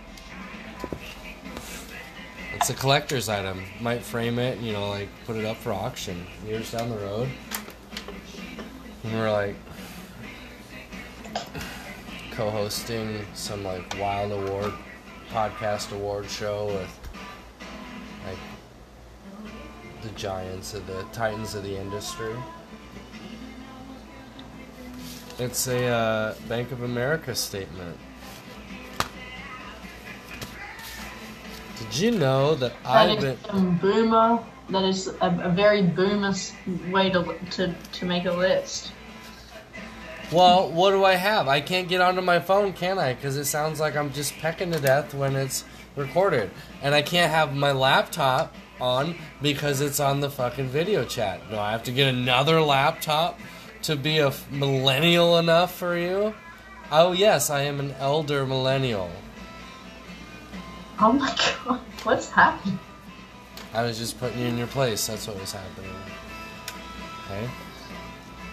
It's 2.56 2.70
a 2.70 2.74
collector's 2.74 3.30
item. 3.30 3.64
Might 3.80 4.02
frame 4.02 4.40
it, 4.40 4.60
you 4.60 4.74
know, 4.74 4.90
like 4.90 5.08
put 5.26 5.38
it 5.38 5.46
up 5.46 5.58
for 5.58 5.72
auction. 5.72 6.26
Years 6.46 6.72
down 6.72 6.90
the 6.90 6.98
road. 6.98 7.30
And 9.04 9.14
we're 9.14 9.32
like 9.32 9.56
co 12.32 12.50
hosting 12.50 13.26
some 13.34 13.64
like 13.64 13.98
wild 14.00 14.32
award 14.32 14.74
podcast 15.30 15.94
award 15.94 16.30
show 16.30 16.68
with 16.68 16.99
giants 20.20 20.74
of 20.74 20.86
the 20.86 21.02
titans 21.14 21.56
of 21.56 21.64
the 21.64 21.76
industry. 21.80 22.36
It's 25.40 25.68
a 25.68 25.88
uh, 25.88 26.36
Bank 26.50 26.74
of 26.74 26.84
America 26.84 27.34
statement. 27.34 27.98
Did 31.78 31.98
you 31.98 32.12
know 32.12 32.56
that 32.56 32.74
That 32.84 33.10
I've 33.10 33.24
is 33.24 33.38
been? 33.40 33.78
boomer. 33.78 34.44
That 34.70 34.84
is 34.84 35.08
a, 35.08 35.40
a 35.44 35.50
very 35.50 35.82
boomer 35.82 36.34
way 36.92 37.10
to, 37.12 37.34
to 37.52 37.74
to 37.94 38.06
make 38.06 38.26
a 38.26 38.34
list. 38.34 38.92
Well, 40.32 40.70
what 40.70 40.92
do 40.92 41.06
I 41.06 41.16
have? 41.16 41.48
I 41.48 41.62
can't 41.62 41.88
get 41.88 42.02
onto 42.02 42.22
my 42.22 42.40
phone, 42.40 42.74
can 42.74 43.00
I? 43.00 43.14
Because 43.14 43.36
it 43.38 43.46
sounds 43.46 43.80
like 43.80 43.96
I'm 43.96 44.12
just 44.14 44.38
pecking 44.38 44.72
to 44.74 44.80
death 44.80 45.14
when 45.14 45.36
it's 45.36 45.64
recorded, 45.96 46.52
and 46.84 46.94
I 46.94 47.02
can't 47.02 47.32
have 47.32 47.56
my 47.56 47.72
laptop 47.72 48.54
on 48.82 49.16
because 49.42 49.82
it's 49.82 50.00
on 50.00 50.20
the 50.20 50.30
fucking 50.30 50.70
video 50.70 51.06
chat. 51.06 51.42
Do 51.50 51.58
I 51.58 51.72
have 51.72 51.84
to 51.84 51.92
get 51.92 52.14
another 52.14 52.62
laptop 52.62 53.40
to 53.84 53.96
be 53.96 54.20
a 54.20 54.34
millennial 54.52 55.38
enough 55.38 55.76
for 55.76 55.98
you? 55.98 56.34
Oh 56.92 57.12
yes, 57.12 57.50
I 57.50 57.62
am 57.62 57.80
an 57.80 57.94
elder 58.00 58.46
millennial. 58.46 59.12
Oh 61.00 61.14
my 61.14 61.36
god, 61.66 61.80
what's 62.04 62.30
happening? 62.30 62.80
I 63.74 63.84
was 63.84 63.98
just 63.98 64.20
putting 64.20 64.40
you 64.40 64.48
in 64.48 64.58
your 64.58 64.68
place. 64.68 65.08
That's 65.08 65.28
what 65.28 65.40
was 65.40 65.54
happening. 65.54 65.92
Okay? 67.26 67.50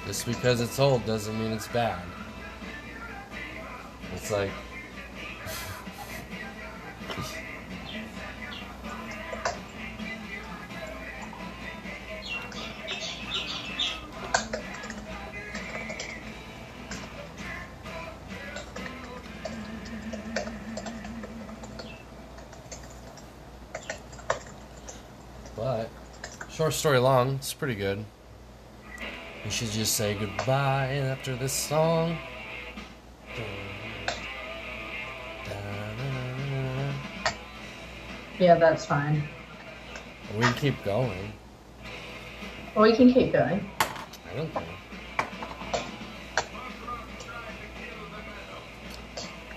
Just 0.06 0.26
because 0.26 0.60
it's 0.60 0.78
old 0.78 1.04
doesn't 1.06 1.38
mean 1.38 1.52
it's 1.52 1.68
bad. 1.68 2.02
It's 4.14 4.30
like. 4.30 4.50
Short 26.56 26.72
story 26.72 26.98
long, 26.98 27.34
it's 27.34 27.52
pretty 27.52 27.74
good. 27.74 28.02
We 29.44 29.50
should 29.50 29.68
just 29.68 29.92
say 29.94 30.14
goodbye 30.14 30.94
after 30.94 31.36
this 31.36 31.52
song. 31.52 32.16
Yeah, 38.38 38.54
that's 38.54 38.86
fine. 38.86 39.22
We 40.34 40.44
can 40.44 40.54
keep 40.54 40.82
going. 40.82 41.30
Or 42.74 42.84
we 42.84 42.96
can 42.96 43.12
keep 43.12 43.34
going. 43.34 43.68
I 43.78 44.36
don't 44.36 44.50
think. 44.54 44.66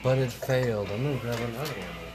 But 0.04 0.18
it 0.18 0.34
failed. 0.34 0.89
I'm 0.91 1.04
gonna 1.04 1.18
grab 1.20 1.39
another 1.39 1.72
one. 1.72 2.09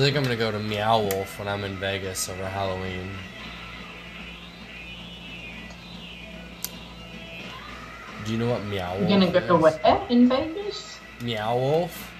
Think 0.00 0.16
I'm 0.16 0.22
gonna 0.22 0.36
go 0.36 0.50
to 0.50 0.58
Meow 0.58 1.00
Wolf 1.00 1.38
when 1.38 1.46
I'm 1.46 1.62
in 1.62 1.76
Vegas 1.76 2.28
over 2.30 2.46
Halloween. 2.46 3.10
Do 8.24 8.32
you 8.32 8.38
know 8.38 8.50
what 8.50 8.64
Meow 8.64 8.96
Wolf 8.96 9.10
You're 9.10 9.20
gonna 9.20 9.30
go 9.30 9.46
to 9.46 9.56
where 9.56 10.06
in 10.08 10.28
Vegas? 10.28 10.98
Meow 11.20 11.54
Wolf? 11.54 12.12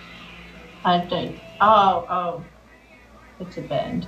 I 0.85 0.99
don't. 0.99 1.39
Oh, 1.61 2.07
oh. 2.11 2.45
It's 3.41 3.57
a 3.57 3.63
band. 3.63 4.05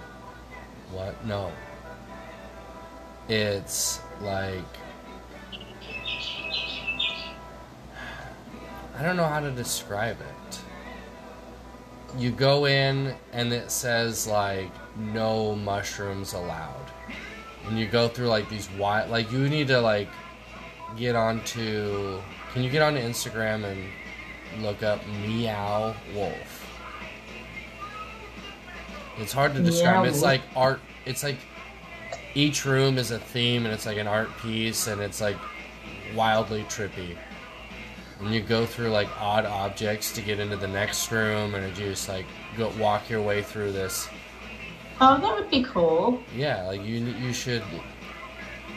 What? 0.90 1.24
No. 1.24 1.50
It's 3.28 4.00
like 4.20 4.58
I 8.98 9.02
don't 9.02 9.16
know 9.16 9.26
how 9.26 9.40
to 9.40 9.50
describe 9.50 10.20
it. 10.20 10.41
You 12.18 12.30
go 12.30 12.66
in 12.66 13.14
and 13.32 13.52
it 13.52 13.70
says 13.70 14.26
like 14.26 14.70
no 14.96 15.54
mushrooms 15.56 16.34
allowed. 16.34 16.90
And 17.66 17.78
you 17.78 17.86
go 17.86 18.08
through 18.08 18.26
like 18.28 18.48
these 18.48 18.68
wild 18.72 19.10
like 19.10 19.30
you 19.32 19.48
need 19.48 19.68
to 19.68 19.80
like 19.80 20.08
get 20.96 21.16
onto 21.16 22.20
can 22.52 22.62
you 22.62 22.70
get 22.70 22.82
onto 22.82 23.00
Instagram 23.00 23.64
and 23.64 24.62
look 24.62 24.82
up 24.82 25.00
Meow 25.26 25.94
Wolf? 26.14 26.62
It's 29.18 29.32
hard 29.32 29.54
to 29.54 29.62
describe. 29.62 30.02
Meow 30.02 30.04
It's 30.04 30.14
Wolf. 30.14 30.24
like 30.24 30.42
art. 30.54 30.80
It's 31.06 31.22
like 31.22 31.38
each 32.34 32.64
room 32.64 32.98
is 32.98 33.10
a 33.10 33.18
theme, 33.18 33.64
and 33.64 33.74
it's 33.74 33.86
like 33.86 33.96
an 33.96 34.06
art 34.06 34.28
piece, 34.38 34.86
and 34.86 35.00
it's 35.00 35.20
like 35.20 35.36
wildly 36.14 36.64
trippy. 36.64 37.16
And 38.20 38.32
you 38.32 38.40
go 38.40 38.64
through 38.66 38.90
like 38.90 39.08
odd 39.20 39.44
objects 39.44 40.12
to 40.12 40.22
get 40.22 40.38
into 40.38 40.56
the 40.56 40.68
next 40.68 41.10
room, 41.10 41.54
and 41.54 41.76
you 41.76 41.90
just 41.90 42.08
like 42.08 42.26
go 42.56 42.72
walk 42.78 43.10
your 43.10 43.20
way 43.22 43.42
through 43.42 43.72
this. 43.72 44.08
Oh, 45.00 45.20
that 45.20 45.34
would 45.34 45.50
be 45.50 45.64
cool. 45.64 46.22
Yeah, 46.36 46.62
like 46.64 46.84
you 46.84 46.98
you 46.98 47.32
should. 47.32 47.62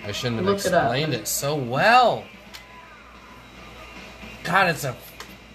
I 0.04 0.12
shouldn't 0.12 0.38
have 0.38 0.46
Look 0.46 0.56
explained 0.58 1.14
it 1.14 1.28
so 1.28 1.56
well. 1.56 2.24
God, 4.44 4.70
it's 4.70 4.84
a 4.84 4.96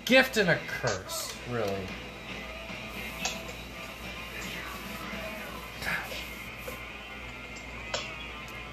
gift 0.05 0.37
and 0.37 0.51
a 0.51 0.59
curse, 0.67 1.33
really. 1.51 1.87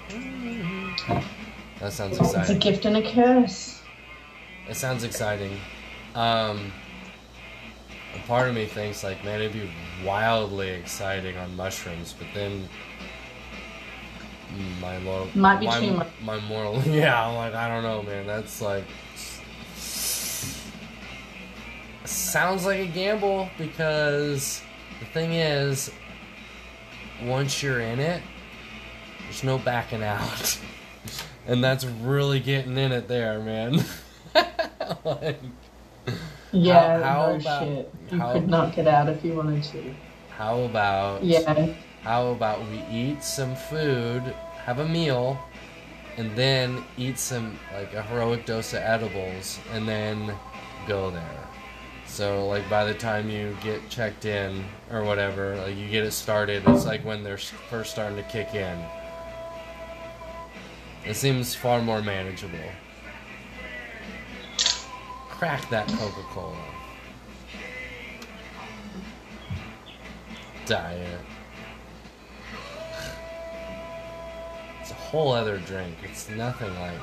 Mm-hmm. 0.08 1.18
That 1.78 1.92
sounds 1.92 2.18
exciting. 2.18 2.40
It's 2.40 2.50
a 2.50 2.54
gift 2.54 2.84
and 2.84 2.96
a 2.96 3.12
curse. 3.12 3.77
It 4.68 4.76
sounds 4.76 5.04
exciting. 5.04 5.58
Um, 6.14 6.72
a 8.14 8.26
part 8.26 8.48
of 8.48 8.54
me 8.54 8.66
thinks 8.66 9.02
like, 9.02 9.24
man, 9.24 9.40
it'd 9.40 9.52
be 9.52 9.70
wildly 10.04 10.68
exciting 10.68 11.36
on 11.36 11.56
mushrooms, 11.56 12.14
but 12.18 12.26
then 12.34 12.68
my 14.80 14.98
moral 15.00 15.28
Might 15.34 15.60
be 15.60 15.66
my, 15.66 15.80
too 15.80 15.92
much. 15.92 16.08
My 16.22 16.40
moral, 16.40 16.82
yeah, 16.86 17.26
I'm 17.26 17.34
like, 17.36 17.54
I 17.54 17.68
don't 17.68 17.82
know, 17.82 18.02
man. 18.02 18.26
That's 18.26 18.60
like 18.60 18.84
sounds 22.04 22.64
like 22.64 22.80
a 22.80 22.86
gamble 22.86 23.48
because 23.58 24.62
the 25.00 25.06
thing 25.06 25.32
is, 25.32 25.90
once 27.22 27.62
you're 27.62 27.80
in 27.80 28.00
it, 28.00 28.22
there's 29.24 29.44
no 29.44 29.58
backing 29.58 30.02
out. 30.02 30.58
And 31.46 31.64
that's 31.64 31.86
really 31.86 32.40
getting 32.40 32.76
in 32.76 32.92
it 32.92 33.08
there, 33.08 33.40
man. 33.40 33.82
like, 35.04 35.40
Yeah, 36.52 37.02
how 37.02 37.30
no 37.32 37.36
about- 37.36 37.62
shit. 37.64 37.94
You 38.10 38.18
how- 38.18 38.32
could 38.32 38.48
not 38.48 38.74
get 38.74 38.86
out 38.88 39.08
if 39.08 39.24
you 39.24 39.34
wanted 39.34 39.62
to. 39.64 39.94
how 40.30 40.60
about 40.60 41.22
Yeah. 41.24 41.68
How 42.02 42.28
about 42.28 42.60
we 42.70 42.82
eat 42.90 43.22
some 43.24 43.54
food, 43.56 44.22
have 44.64 44.78
a 44.78 44.88
meal, 44.88 45.38
and 46.16 46.34
then 46.36 46.84
eat 46.96 47.18
some 47.18 47.58
like 47.74 47.92
a 47.92 48.02
heroic 48.02 48.46
dose 48.46 48.72
of 48.72 48.80
edibles, 48.82 49.58
and 49.72 49.86
then 49.86 50.32
go 50.86 51.10
there. 51.10 51.22
So 52.06 52.46
like 52.48 52.68
by 52.70 52.84
the 52.84 52.94
time 52.94 53.28
you 53.28 53.54
get 53.62 53.86
checked 53.90 54.24
in 54.24 54.64
or 54.90 55.04
whatever, 55.04 55.56
like 55.56 55.76
you 55.76 55.88
get 55.88 56.04
it 56.04 56.12
started, 56.12 56.62
it's 56.66 56.86
like 56.86 57.04
when 57.04 57.22
they're 57.24 57.36
first 57.36 57.90
starting 57.90 58.16
to 58.16 58.22
kick 58.24 58.54
in. 58.54 58.78
It 61.04 61.14
seems 61.14 61.54
far 61.54 61.82
more 61.82 62.00
manageable. 62.02 62.58
Crack 65.38 65.70
that 65.70 65.86
Coca 65.86 66.22
Cola. 66.30 66.56
Diet. 70.66 71.20
It's 74.80 74.90
a 74.90 74.94
whole 74.94 75.30
other 75.30 75.58
drink. 75.58 75.94
It's 76.02 76.28
nothing 76.30 76.74
like. 76.80 76.98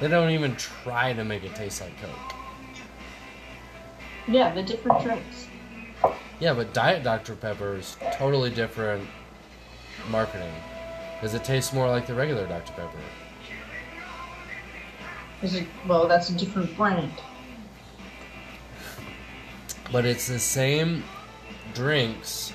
They 0.00 0.08
don't 0.08 0.30
even 0.30 0.56
try 0.56 1.12
to 1.12 1.24
make 1.24 1.44
it 1.44 1.54
taste 1.54 1.82
like 1.82 1.92
Coke. 2.00 2.34
Yeah, 4.28 4.54
the 4.54 4.62
different 4.62 5.02
drinks. 5.02 5.46
Yeah, 6.40 6.54
but 6.54 6.72
Diet 6.72 7.02
Dr. 7.02 7.34
Pepper 7.34 7.76
is 7.76 7.98
totally 8.14 8.48
different 8.48 9.06
marketing. 10.10 10.54
Because 11.16 11.34
it 11.34 11.44
tastes 11.44 11.74
more 11.74 11.88
like 11.90 12.06
the 12.06 12.14
regular 12.14 12.46
Dr. 12.46 12.72
Pepper. 12.72 12.98
Is 15.42 15.54
it, 15.54 15.66
well, 15.86 16.08
that's 16.08 16.30
a 16.30 16.34
different 16.34 16.74
brand. 16.78 17.12
But 19.92 20.04
it's 20.04 20.26
the 20.28 20.38
same 20.38 21.04
drinks. 21.74 22.52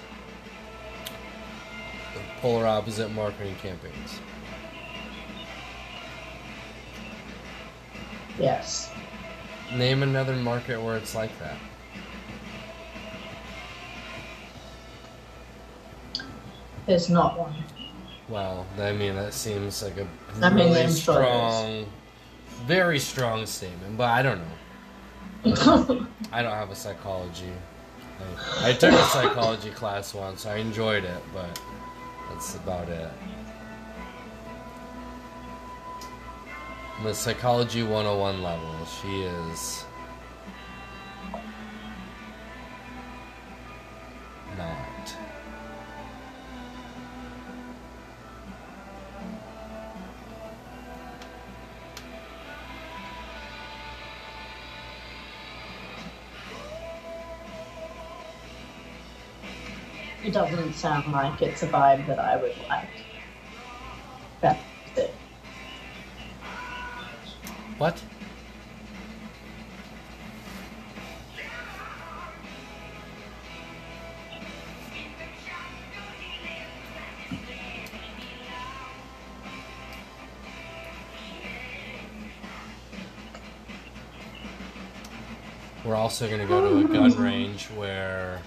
The 2.13 2.21
polar 2.41 2.67
opposite 2.67 3.09
marketing 3.11 3.55
campaigns. 3.61 4.19
Yes. 8.37 8.91
Name 9.73 10.03
another 10.03 10.35
market 10.35 10.81
where 10.81 10.97
it's 10.97 11.13
like 11.13 11.31
that. 11.39 11.57
There's 16.85 17.09
not 17.09 17.37
one. 17.37 17.53
Well, 18.29 18.65
I 18.79 18.93
mean, 18.93 19.15
that 19.15 19.33
seems 19.33 19.83
like 19.83 19.97
a 19.97 20.07
I 20.41 20.49
mean, 20.49 20.71
really 20.71 20.85
sure 20.87 21.15
strong, 21.15 21.85
very 22.65 22.99
strong 22.99 23.45
statement, 23.45 23.97
but 23.97 24.09
I 24.09 24.21
don't 24.23 24.39
know. 24.39 24.58
I 25.45 26.41
don't 26.41 26.51
have 26.51 26.69
a 26.69 26.75
psychology. 26.75 27.51
I, 28.61 28.73
took 28.73 28.91
a 28.91 29.03
psychology 29.05 29.69
class 29.69 30.13
once. 30.13 30.45
I 30.45 30.57
enjoyed 30.57 31.05
it, 31.05 31.23
but 31.33 31.61
that's 32.29 32.55
about 32.55 32.89
it. 32.89 33.09
The 37.03 37.13
psychology 37.13 37.83
101 37.83 38.43
level, 38.43 38.85
she 38.85 39.21
is 39.21 39.85
not. 44.57 44.88
It 60.29 60.33
doesn't 60.33 60.73
sound 60.73 61.11
like 61.11 61.41
it's 61.41 61.63
a 61.63 61.67
vibe 61.67 62.05
that 62.05 62.19
I 62.19 62.35
would 62.35 62.55
like. 62.69 62.87
That's 64.41 64.61
it. 64.95 65.11
What? 67.79 67.99
We're 85.83 85.95
also 85.95 86.27
going 86.27 86.39
to 86.39 86.45
go 86.45 86.69
to 86.69 86.85
a 86.85 86.87
gun 86.87 87.17
range 87.17 87.65
where 87.71 88.43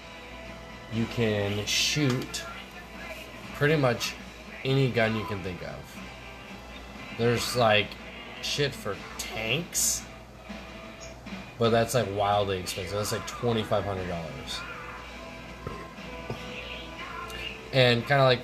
you 0.93 1.07
can 1.07 1.65
shoot 1.67 2.45
pretty 3.55 3.77
much 3.77 4.15
any 4.65 4.91
gun 4.91 5.17
you 5.17 5.25
can 5.25 5.43
think 5.43 5.63
of. 5.63 5.97
There's 7.19 7.57
like 7.57 7.89
shit 8.43 8.75
for 8.75 8.97
tanks, 9.19 10.03
but 11.59 11.71
that's 11.71 11.95
like 11.95 12.09
wildly 12.15 12.59
expensive. 12.59 12.95
That's 12.95 13.13
like 13.13 13.27
twenty 13.27 13.63
five 13.63 13.85
hundred 13.85 14.09
dollars, 14.09 14.61
and 17.73 18.05
kind 18.07 18.21
of 18.21 18.27
like 18.27 18.43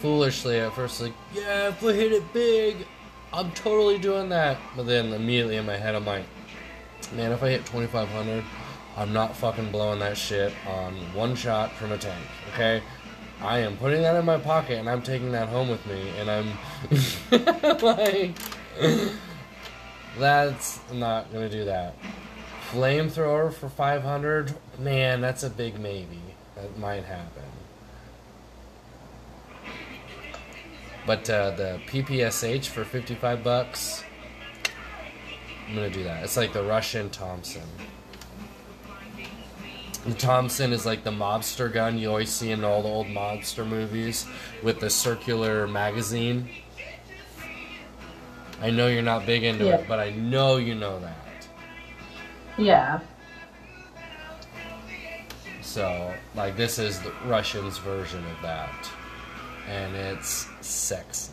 foolishly 0.00 0.58
at 0.58 0.72
first, 0.74 1.00
like 1.00 1.14
yeah, 1.34 1.68
if 1.68 1.82
we 1.82 1.94
hit 1.94 2.12
it 2.12 2.32
big, 2.32 2.86
I'm 3.32 3.50
totally 3.52 3.98
doing 3.98 4.28
that. 4.30 4.58
But 4.76 4.86
then 4.86 5.12
immediately 5.12 5.56
in 5.56 5.66
my 5.66 5.76
head, 5.76 5.94
I'm 5.94 6.06
like, 6.06 6.24
man, 7.14 7.32
if 7.32 7.42
I 7.42 7.50
hit 7.50 7.66
twenty 7.66 7.86
five 7.86 8.08
hundred, 8.08 8.44
I'm 8.96 9.12
not 9.12 9.36
fucking 9.36 9.70
blowing 9.70 9.98
that 10.00 10.16
shit 10.16 10.54
on 10.66 10.94
one 11.12 11.34
shot 11.34 11.72
from 11.72 11.92
a 11.92 11.98
tank. 11.98 12.24
Okay. 12.54 12.82
I 13.42 13.58
am 13.58 13.76
putting 13.76 14.00
that 14.02 14.16
in 14.16 14.24
my 14.24 14.38
pocket 14.38 14.78
and 14.78 14.88
I'm 14.88 15.02
taking 15.02 15.32
that 15.32 15.48
home 15.48 15.68
with 15.68 15.84
me 15.86 16.10
and 16.18 16.30
I'm 16.30 16.52
like 17.82 18.34
that's 20.18 20.80
not 20.92 21.30
gonna 21.32 21.50
do 21.50 21.66
that. 21.66 21.94
Flamethrower 22.70 23.52
for 23.52 23.68
five 23.68 24.02
hundred, 24.02 24.54
man, 24.78 25.20
that's 25.20 25.42
a 25.42 25.50
big 25.50 25.78
maybe. 25.78 26.20
That 26.54 26.78
might 26.78 27.04
happen. 27.04 27.42
But 31.06 31.28
uh, 31.30 31.50
the 31.50 31.80
PPSH 31.86 32.66
for 32.66 32.84
fifty-five 32.84 33.44
bucks, 33.44 34.02
I'm 35.68 35.74
gonna 35.74 35.90
do 35.90 36.02
that. 36.04 36.24
It's 36.24 36.36
like 36.36 36.52
the 36.54 36.64
Russian 36.64 37.10
Thompson. 37.10 37.62
The 40.06 40.14
Thompson 40.14 40.72
is 40.72 40.86
like 40.86 41.02
the 41.02 41.10
mobster 41.10 41.72
gun 41.72 41.98
you 41.98 42.08
always 42.10 42.30
see 42.30 42.52
in 42.52 42.62
all 42.62 42.82
the 42.82 42.88
old 42.88 43.08
mobster 43.08 43.66
movies 43.66 44.24
with 44.62 44.78
the 44.78 44.88
circular 44.88 45.66
magazine. 45.66 46.48
I 48.62 48.70
know 48.70 48.86
you're 48.86 49.02
not 49.02 49.26
big 49.26 49.42
into 49.42 49.64
Yeah. 49.64 49.76
it, 49.78 49.88
but 49.88 49.98
I 49.98 50.10
know 50.10 50.56
you 50.58 50.76
know 50.76 51.00
that. 51.00 51.48
Yeah. 52.56 53.00
So, 55.60 56.14
like, 56.34 56.56
this 56.56 56.78
is 56.78 57.00
the 57.00 57.12
Russians' 57.26 57.76
version 57.78 58.24
of 58.24 58.42
that, 58.42 58.88
and 59.68 59.94
it's 59.94 60.46
sexy. 60.60 61.32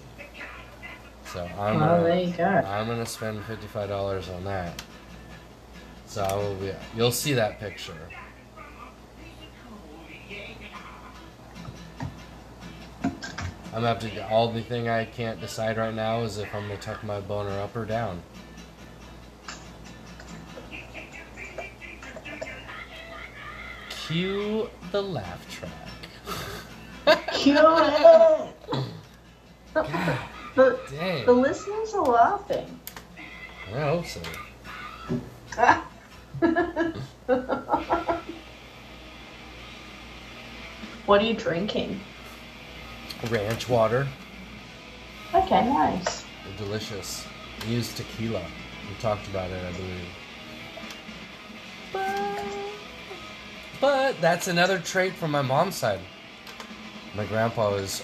So 1.31 1.45
I'm 1.57 1.79
Well, 1.79 2.01
gonna, 2.01 2.31
go. 2.31 2.43
I'm 2.45 2.87
gonna 2.87 3.05
spend 3.05 3.43
fifty-five 3.45 3.87
dollars 3.87 4.29
on 4.29 4.43
that. 4.45 4.81
So 6.07 6.23
I 6.23 6.33
will 6.33 6.55
be. 6.55 6.71
You'll 6.95 7.11
see 7.11 7.33
that 7.33 7.59
picture. 7.59 7.93
I'm 13.73 13.81
gonna 13.81 13.87
have 13.87 13.99
to. 14.01 14.29
All 14.29 14.51
the 14.51 14.61
thing 14.61 14.87
I 14.87 15.03
can't 15.03 15.41
decide 15.41 15.77
right 15.77 15.95
now 15.95 16.21
is 16.21 16.37
if 16.37 16.53
I'm 16.53 16.67
gonna 16.67 16.77
tuck 16.77 17.03
my 17.03 17.19
boner 17.19 17.59
up 17.59 17.75
or 17.75 17.85
down. 17.85 18.21
Cue 23.89 24.69
the 24.91 25.01
laugh 25.01 25.49
track. 25.49 25.71
Cue 27.33 27.55
it! 27.57 28.55
the, 30.55 30.79
Dang. 30.91 31.25
the 31.25 31.33
listeners 31.33 31.95
are 31.95 32.05
laughing. 32.05 32.79
I 33.73 33.79
hope 33.79 34.05
so. 34.05 34.21
what 41.07 41.21
are 41.21 41.25
you 41.25 41.33
drinking? 41.33 41.99
Ranch 43.29 43.69
water. 43.69 44.07
Okay, 45.33 45.65
nice. 45.65 46.25
Delicious. 46.57 47.25
Used 47.67 47.97
tequila. 47.97 48.41
We 48.89 48.95
talked 49.01 49.27
about 49.27 49.49
it, 49.49 49.63
I 49.63 49.71
believe. 49.71 50.07
But 53.79 54.19
that's 54.21 54.47
another 54.47 54.79
trait 54.79 55.13
from 55.13 55.31
my 55.31 55.41
mom's 55.41 55.75
side. 55.75 55.99
My 57.15 57.25
grandpa 57.25 57.71
was 57.71 58.03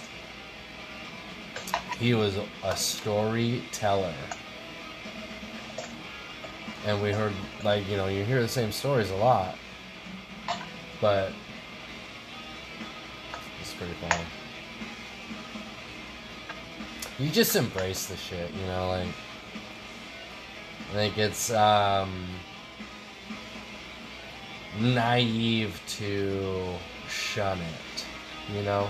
he 1.98 2.14
was 2.14 2.38
a 2.64 2.76
storyteller. 2.76 4.14
And 6.86 7.02
we 7.02 7.12
heard 7.12 7.32
like, 7.62 7.86
you 7.88 7.96
know, 7.96 8.08
you 8.08 8.24
hear 8.24 8.40
the 8.40 8.48
same 8.48 8.72
stories 8.72 9.10
a 9.10 9.16
lot. 9.16 9.56
But 11.00 11.32
it's 13.60 13.74
pretty 13.74 13.92
fun. 13.94 14.18
You 17.20 17.28
just 17.28 17.54
embrace 17.54 18.06
the 18.06 18.16
shit, 18.16 18.50
you 18.50 18.66
know, 18.66 18.88
like 18.88 19.08
I 20.90 20.92
think 20.94 21.18
it's 21.18 21.50
um 21.50 22.10
naive 24.80 25.78
to 25.98 26.74
shun 27.10 27.58
it, 27.58 28.06
you 28.56 28.62
know? 28.62 28.88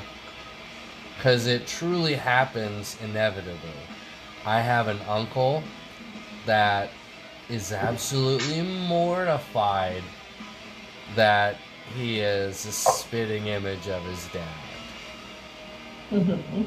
Because 1.16 1.48
it 1.48 1.66
truly 1.66 2.15
happens 2.15 2.97
inevitably. 3.02 3.59
I 4.47 4.61
have 4.61 4.86
an 4.86 5.01
uncle 5.09 5.65
that 6.47 6.90
is 7.48 7.73
absolutely 7.73 8.62
mortified 8.62 10.05
that 11.16 11.57
he 11.97 12.20
is 12.20 12.65
a 12.65 12.70
spitting 12.70 13.48
image 13.48 13.89
of 13.89 14.05
his 14.05 14.24
dad. 14.28 14.47
Mhm. 16.12 16.66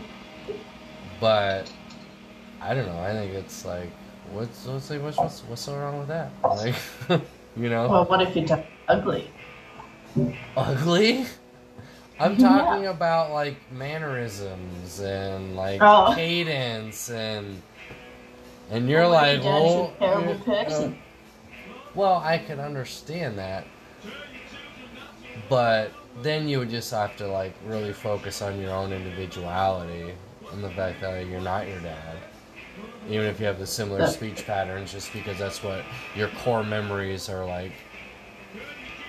But 1.24 1.72
I 2.60 2.74
don't 2.74 2.86
know. 2.86 3.00
I 3.00 3.14
think 3.14 3.32
it's 3.34 3.64
like, 3.64 3.90
what's 4.34 4.66
what's 4.66 4.90
like, 4.90 5.02
what's 5.02 5.16
what's, 5.18 5.40
what's 5.44 5.62
so 5.62 5.78
wrong 5.78 6.00
with 6.00 6.10
that? 6.10 6.32
Like, 6.44 6.76
you 7.56 7.70
know, 7.70 7.88
Well, 7.88 8.04
what 8.04 8.22
if 8.22 8.36
you're 8.36 8.62
ugly? 8.90 9.30
ugly. 10.58 11.26
I'm 12.20 12.34
Yeah. 12.38 12.50
talking 12.50 12.88
about 12.88 13.32
like 13.32 13.56
mannerisms 13.72 15.00
and 15.00 15.56
like 15.56 15.80
Oh. 15.82 16.12
cadence 16.14 17.10
and 17.10 17.62
and 18.70 18.90
you're 18.90 19.04
oh 19.04 19.12
Well, 19.12 19.22
like, 19.38 19.44
your 19.46 19.54
well, 19.54 19.94
terrible 20.00 20.28
you're- 20.34 20.44
person. 20.66 21.00
well, 21.96 22.16
I 22.18 22.38
can 22.38 22.60
understand 22.60 23.40
that, 23.40 23.66
but 25.48 25.90
then 26.22 26.50
you 26.50 26.60
would 26.60 26.70
just 26.70 26.92
have 26.92 27.16
to 27.16 27.28
like 27.28 27.54
really 27.66 27.94
focus 27.94 28.42
on 28.42 28.60
your 28.60 28.72
own 28.72 28.92
individuality 28.92 30.16
and 30.54 30.64
the 30.64 30.70
fact 30.70 31.02
that 31.02 31.28
you're 31.28 31.42
not 31.42 31.68
your 31.68 31.80
dad. 31.80 32.18
Even 33.10 33.26
if 33.26 33.40
you 33.40 33.46
have 33.46 33.60
the 33.60 33.68
similar 33.68 34.02
Yeah. 34.02 34.08
speech 34.08 34.46
patterns, 34.46 34.92
just 34.92 35.12
because 35.14 35.38
that's 35.38 35.62
what 35.64 35.84
your 36.16 36.30
core 36.30 36.64
memories 36.64 37.30
are 37.30 37.46
like 37.46 37.74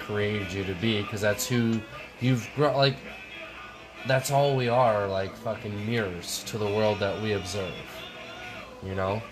created 0.00 0.52
you 0.52 0.64
to 0.64 0.74
be, 0.74 1.02
because 1.02 1.20
that's 1.20 1.46
who 1.46 1.80
you've 2.20 2.48
grown. 2.54 2.74
Like, 2.74 2.96
that's 4.06 4.30
all 4.30 4.54
we 4.56 4.68
are, 4.68 5.06
like 5.06 5.34
fucking 5.36 5.86
mirrors 5.86 6.42
to 6.44 6.58
the 6.58 6.66
world 6.66 6.98
that 7.00 7.22
we 7.22 7.32
observe. 7.32 7.72
You 8.82 8.94
know, 8.94 9.22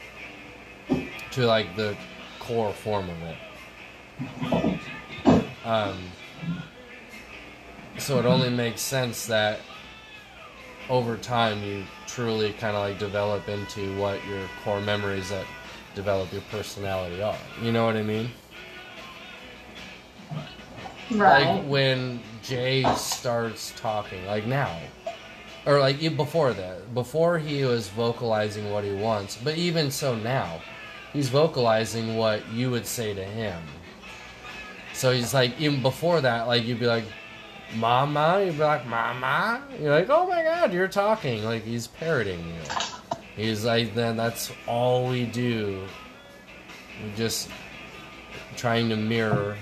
to 1.33 1.47
like 1.47 1.77
the 1.77 1.95
core 2.39 2.73
form 2.73 3.11
of 3.11 3.17
it. 3.23 4.81
Um, 5.65 5.99
so 7.99 8.19
it 8.19 8.25
only 8.25 8.51
makes 8.51 8.81
sense 8.81 9.27
that 9.27 9.61
over 10.89 11.17
time 11.17 11.63
you 11.63 11.85
truly 12.15 12.53
kind 12.53 12.77
of 12.77 12.83
like 12.83 12.99
develop 12.99 13.49
into 13.49 13.97
what 13.99 14.25
your 14.27 14.49
core 14.65 14.81
memories 14.81 15.31
that 15.31 15.47
develop 15.95 16.33
your 16.33 16.43
personality 16.51 17.23
are. 17.23 17.37
You 17.63 17.73
know 17.73 17.87
what 17.87 17.97
I 17.97 18.03
mean? 18.03 18.31
Right. 21.11 21.45
Like 21.45 21.65
when 21.67 22.21
Jay 22.43 22.85
starts 22.97 23.73
talking, 23.77 24.25
like 24.27 24.47
now, 24.47 24.79
or 25.67 25.81
like 25.81 26.01
before 26.17 26.53
that, 26.53 26.95
before 26.95 27.39
he 27.39 27.65
was 27.65 27.89
vocalizing 27.89 28.71
what 28.71 28.85
he 28.85 28.93
wants, 28.93 29.37
but 29.37 29.57
even 29.57 29.91
so 29.91 30.15
now, 30.15 30.61
he's 31.13 31.29
vocalizing 31.29 32.17
what 32.17 32.47
you 32.51 32.71
would 32.71 32.87
say 32.87 33.15
to 33.15 33.25
him. 33.25 33.63
So 34.95 35.13
he's 35.13 35.33
like, 35.33 35.59
even 35.61 35.83
before 35.83 36.21
that, 36.21 36.47
like 36.47 36.65
you'd 36.65 36.81
be 36.81 36.87
like, 36.87 37.05
Mama, 37.77 38.43
you'd 38.45 38.59
be 38.59 38.63
like, 38.63 38.87
Mama, 38.87 39.63
you're 39.81 39.91
like, 39.91 40.11
oh 40.11 40.27
my 40.27 40.43
god, 40.43 40.73
you're 40.73 40.89
talking, 40.89 41.45
like 41.45 41.65
he's 41.65 41.87
parroting 41.87 42.41
you. 42.47 42.77
He's 43.35 43.65
like, 43.65 43.95
then 43.95 44.17
that's 44.17 44.53
all 44.67 45.09
we 45.09 45.25
do. 45.25 45.83
We're 47.03 47.17
just 47.17 47.49
trying 48.57 48.89
to 48.91 48.97
mirror 48.97 49.57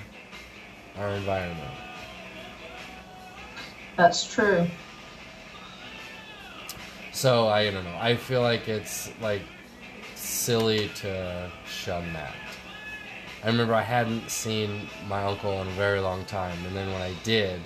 our 0.98 1.10
environment. 1.10 1.70
That's 3.96 4.32
true. 4.32 4.66
So 7.12 7.48
I 7.48 7.70
don't 7.70 7.84
know. 7.84 7.98
I 8.00 8.16
feel 8.16 8.40
like 8.40 8.68
it's 8.68 9.12
like 9.20 9.42
silly 10.14 10.88
to 10.96 11.50
shun 11.66 12.12
that. 12.12 12.34
I 13.44 13.46
remember 13.46 13.74
I 13.74 13.82
hadn't 13.82 14.30
seen 14.30 14.88
my 15.06 15.22
uncle 15.24 15.62
in 15.62 15.68
a 15.68 15.72
very 15.72 16.00
long 16.00 16.24
time, 16.24 16.58
and 16.66 16.76
then 16.76 16.92
when 16.92 17.00
I 17.00 17.14
did, 17.22 17.60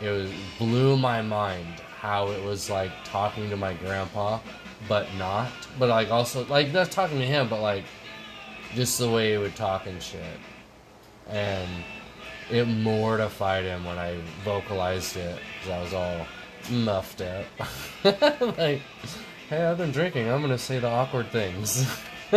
it 0.00 0.10
was 0.10 0.30
blew 0.58 0.96
my 0.96 1.22
mind 1.22 1.80
how 2.00 2.28
it 2.28 2.42
was 2.44 2.70
like 2.70 2.92
talking 3.04 3.50
to 3.50 3.56
my 3.56 3.74
grandpa, 3.74 4.38
but 4.88 5.06
not. 5.16 5.50
But 5.78 5.88
like 5.88 6.10
also 6.10 6.46
like 6.46 6.72
not 6.72 6.90
talking 6.90 7.18
to 7.18 7.26
him, 7.26 7.48
but 7.48 7.60
like 7.60 7.84
just 8.74 8.98
the 8.98 9.10
way 9.10 9.32
he 9.32 9.38
would 9.38 9.56
talk 9.56 9.86
and 9.86 10.00
shit. 10.02 10.22
And 11.28 11.68
it 12.50 12.66
mortified 12.66 13.64
him 13.64 13.84
when 13.84 13.98
I 13.98 14.18
vocalized 14.44 15.16
it 15.16 15.38
because 15.58 15.70
I 15.70 15.82
was 15.82 15.94
all 15.94 16.26
muffed 16.70 17.20
up. 17.20 17.44
like, 18.58 18.80
hey, 19.48 19.64
I've 19.64 19.78
been 19.78 19.92
drinking. 19.92 20.28
I'm 20.28 20.40
gonna 20.40 20.58
say 20.58 20.78
the 20.78 20.88
awkward 20.88 21.30
things. 21.30 21.86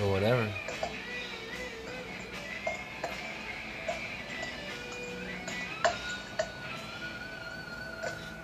or 0.00 0.10
whatever. 0.12 0.48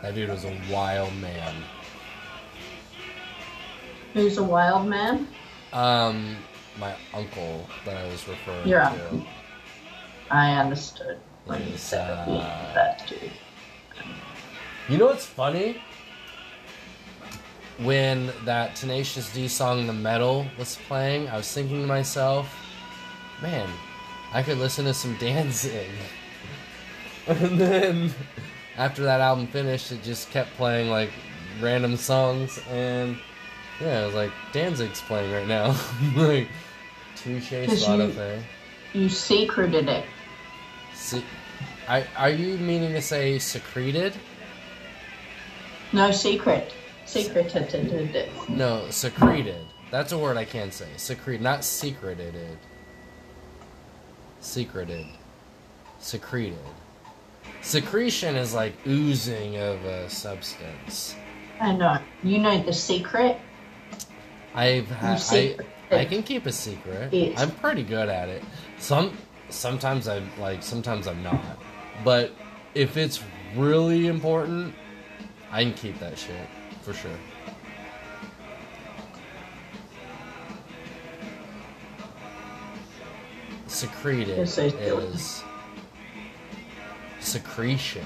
That 0.03 0.15
dude 0.15 0.31
was 0.31 0.45
a 0.45 0.57
wild 0.71 1.15
man. 1.17 1.55
Who's 4.15 4.39
a 4.39 4.43
wild 4.43 4.87
man? 4.87 5.29
Um, 5.73 6.37
my 6.79 6.95
uncle 7.15 7.69
that 7.85 7.97
I 7.97 8.07
was 8.09 8.27
referring 8.29 8.69
Your 8.69 8.81
to. 8.81 8.87
uncle. 8.87 9.27
I 10.31 10.53
understood 10.53 11.19
when 11.47 11.67
you 11.67 11.77
said 11.77 12.11
uh, 12.11 12.75
that 12.75 13.07
dude. 13.09 13.31
You 14.89 14.99
know 14.99 15.07
what's 15.07 15.27
funny? 15.27 15.83
When 17.79 18.33
that 18.45 18.75
Tenacious 18.75 19.33
D 19.33 19.47
song 19.47 19.87
"The 19.87 19.93
Metal" 19.93 20.47
was 20.59 20.77
playing, 20.89 21.29
I 21.29 21.37
was 21.37 21.53
thinking 21.53 21.81
to 21.83 21.87
myself, 21.87 22.53
"Man, 23.41 23.69
I 24.33 24.43
could 24.43 24.59
listen 24.59 24.85
to 24.87 24.95
some 24.95 25.17
Danzig." 25.21 25.89
And 27.29 27.61
then 27.61 28.15
after 28.77 29.05
that 29.05 29.21
album 29.21 29.47
finished, 29.47 29.93
it 29.93 30.03
just 30.03 30.31
kept 30.31 30.55
playing 30.57 30.91
like 30.91 31.11
random 31.61 31.97
songs, 31.97 32.59
and 32.69 33.17
yeah, 33.81 34.01
I 34.01 34.07
was 34.07 34.15
like, 34.15 34.33
"Danzig's 34.53 35.01
playing 35.03 35.31
right 35.33 35.47
now." 35.47 35.77
like, 36.17 36.49
touche, 37.17 37.51
'Cause 37.51 37.71
you- 37.87 37.87
Spotify. 37.87 38.43
You 38.95 39.09
secreted 39.09 39.89
it. 39.89 40.05
Se- 40.95 41.23
I, 41.87 42.05
are 42.17 42.31
you 42.31 42.57
meaning 42.59 42.93
to 42.95 43.03
say 43.03 43.39
secreted? 43.39 44.15
No 45.93 46.11
secret. 46.11 46.73
Secreted. 47.09 48.29
No, 48.51 48.91
secreted. 48.91 49.65
That's 49.91 50.13
a 50.13 50.19
word 50.19 50.37
I 50.37 50.45
can 50.45 50.71
say. 50.71 50.89
Secret, 50.99 51.41
not 51.41 51.65
secreted. 51.65 52.59
Secreted. 54.41 55.07
Secreted. 55.99 56.59
Secretion 57.63 58.37
is 58.37 58.53
like 58.53 58.75
oozing 58.87 59.57
of 59.57 59.83
a 59.87 60.11
substance. 60.11 61.17
I 61.59 61.73
know. 61.73 61.99
You 62.23 62.41
know 62.41 62.63
the 62.63 62.75
secret? 62.75 63.39
I've 64.55 64.91
ha- 64.91 65.19
I, 65.31 65.57
I 65.91 66.05
can 66.05 66.23
keep 66.23 66.45
a 66.45 66.53
secret. 66.53 67.15
it. 67.15 67.41
I'm 67.41 67.53
pretty 67.53 67.85
good 67.85 68.11
at 68.11 68.29
it. 68.29 68.43
Some 68.77 69.17
sometimes 69.49 70.09
I'm 70.09 70.29
like 70.39 70.63
sometimes 70.63 71.09
I'm 71.09 71.23
not. 71.23 71.59
But 72.05 72.33
if 72.75 72.99
it's 72.99 73.23
really 73.57 74.09
important, 74.09 74.75
I 75.51 75.65
can 75.65 75.73
keep 75.73 75.99
that 76.01 76.19
shit 76.19 76.37
for 76.83 76.93
sure. 76.93 77.11
Secreted 83.67 84.37
You're 84.37 84.47
so 84.47 84.69
silly. 84.71 85.05
is 85.07 85.45
secretion. 87.21 88.05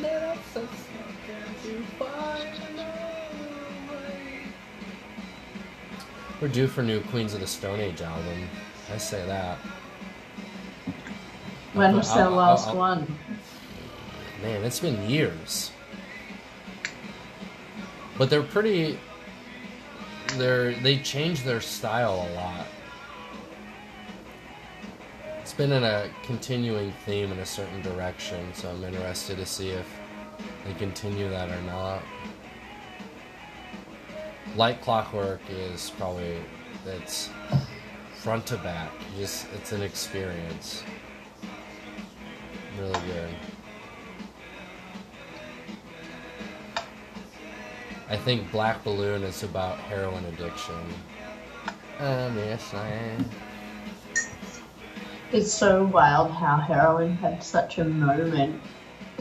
that 0.00 0.36
upsets 0.36 0.72
me. 0.72 1.14
Can't 1.26 1.64
you 1.64 1.84
find 1.98 2.48
another 2.70 3.92
way? 3.92 4.42
We're 6.40 6.48
due 6.48 6.66
for 6.66 6.82
new 6.82 7.00
Queens 7.00 7.34
of 7.34 7.40
the 7.40 7.46
Stone 7.46 7.80
Age 7.80 8.02
album. 8.02 8.48
I 8.92 8.98
say 8.98 9.24
that. 9.26 9.58
When 11.76 11.90
I'll- 11.90 11.96
was 11.98 12.14
their 12.14 12.24
I'll- 12.24 12.30
last 12.30 12.68
I'll- 12.68 12.76
one? 12.76 13.18
Man, 14.42 14.64
it's 14.64 14.80
been 14.80 15.08
years. 15.10 15.70
But 18.16 18.30
they're 18.30 18.42
pretty. 18.42 18.98
They're 20.38 20.72
they 20.72 20.96
change 20.98 21.42
their 21.42 21.60
style 21.60 22.26
a 22.30 22.32
lot. 22.34 22.66
It's 25.42 25.52
been 25.52 25.70
in 25.70 25.84
a 25.84 26.08
continuing 26.22 26.92
theme 27.04 27.30
in 27.30 27.38
a 27.40 27.46
certain 27.46 27.82
direction, 27.82 28.52
so 28.54 28.70
I'm 28.70 28.82
interested 28.82 29.36
to 29.36 29.44
see 29.46 29.68
if 29.68 29.86
they 30.64 30.72
continue 30.74 31.28
that 31.28 31.50
or 31.50 31.60
not. 31.62 32.02
Like 34.56 34.80
Clockwork 34.82 35.40
is 35.50 35.90
probably 35.98 36.38
it's 36.86 37.28
front 38.14 38.46
to 38.46 38.56
back. 38.56 38.90
Just 39.18 39.46
it's 39.54 39.72
an 39.72 39.82
experience. 39.82 40.82
Really 42.78 42.92
good. 43.06 43.34
I 48.08 48.16
think 48.16 48.50
Black 48.52 48.84
Balloon 48.84 49.22
is 49.24 49.42
about 49.42 49.78
heroin 49.78 50.24
addiction. 50.26 50.74
Um, 51.98 52.36
yes, 52.36 52.72
I 52.74 52.88
am. 52.88 53.24
It's 55.32 55.52
so 55.52 55.84
wild 55.84 56.30
how 56.30 56.56
heroin 56.56 57.16
had 57.16 57.42
such 57.42 57.78
a 57.78 57.84
moment 57.84 58.60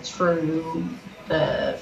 through 0.02 0.88
the 1.28 1.80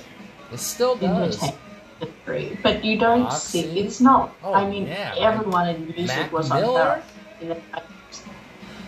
It 0.52 0.58
still 0.58 0.96
does. 0.96 1.36
entertainment 1.44 1.60
industry, 2.00 2.58
but 2.64 2.86
you 2.86 2.98
don't 2.98 3.24
Roxy? 3.24 3.64
see. 3.64 3.80
It's 3.80 4.00
not. 4.00 4.34
Oh, 4.44 4.54
I 4.54 4.70
mean, 4.70 4.88
yeah, 4.88 5.16
everyone 5.18 5.68
in 5.70 5.86
music 5.88 6.08
Mac 6.08 6.32
was 6.32 6.52
on 6.52 6.62
Miller? 6.62 7.04
heroin. 7.42 7.62
You 7.62 7.84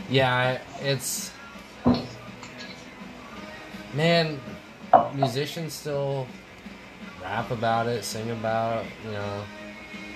Yeah, 0.10 0.62
it's. 0.80 1.32
Man, 3.96 4.40
musicians 5.14 5.74
still 5.74 6.28
rap 7.22 7.50
about 7.52 7.88
it, 7.88 8.04
sing 8.04 8.30
about, 8.32 8.84
you 9.06 9.12
know, 9.12 9.44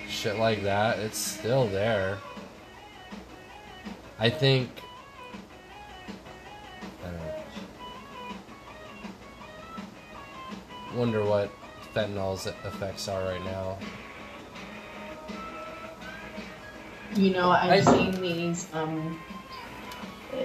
shit 0.08 0.36
like 0.36 0.62
that. 0.64 0.98
It's 0.98 1.18
still 1.18 1.66
there. 1.68 2.18
I 4.18 4.28
think. 4.28 4.68
I 7.02 7.10
don't. 10.90 10.98
Wonder 10.98 11.24
what 11.24 11.50
fentanyl's 11.94 12.46
effects 12.46 13.08
are 13.08 13.22
right 13.24 13.42
now. 13.44 13.78
You 17.14 17.30
know, 17.30 17.48
I've 17.50 17.88
I- 17.88 17.96
seen 17.96 18.20
these. 18.20 18.68
Um, 18.74 19.18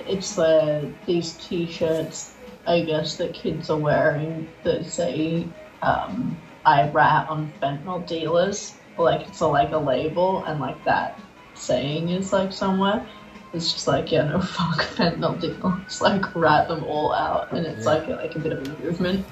it's 0.07 0.35
the 0.35 0.89
these 1.05 1.33
T-shirts, 1.33 2.34
I 2.67 2.81
guess, 2.81 3.15
that 3.17 3.33
kids 3.33 3.69
are 3.69 3.77
wearing 3.77 4.47
that 4.63 4.85
say, 4.85 5.47
um, 5.81 6.37
"I 6.65 6.89
rat 6.89 7.29
on 7.29 7.51
fentanyl 7.61 8.07
dealers." 8.07 8.75
Like 8.97 9.27
it's 9.27 9.41
a, 9.41 9.47
like 9.47 9.71
a 9.71 9.77
label, 9.77 10.43
and 10.45 10.59
like 10.59 10.83
that 10.85 11.19
saying 11.53 12.09
is 12.09 12.31
like 12.33 12.51
somewhere. 12.51 13.05
It's 13.53 13.71
just 13.71 13.87
like, 13.87 14.11
yeah, 14.11 14.23
no 14.25 14.41
fuck 14.55 14.81
fentanyl 14.95 15.39
dealers. 15.39 16.01
Like 16.01 16.35
rat 16.35 16.67
them 16.67 16.83
all 16.83 17.13
out, 17.13 17.51
and 17.51 17.65
it's 17.65 17.85
Yeah. 17.85 17.91
like 17.93 18.07
like 18.07 18.35
a 18.35 18.39
bit 18.39 18.53
of 18.53 18.67
a 18.67 18.83
movement. 18.83 19.25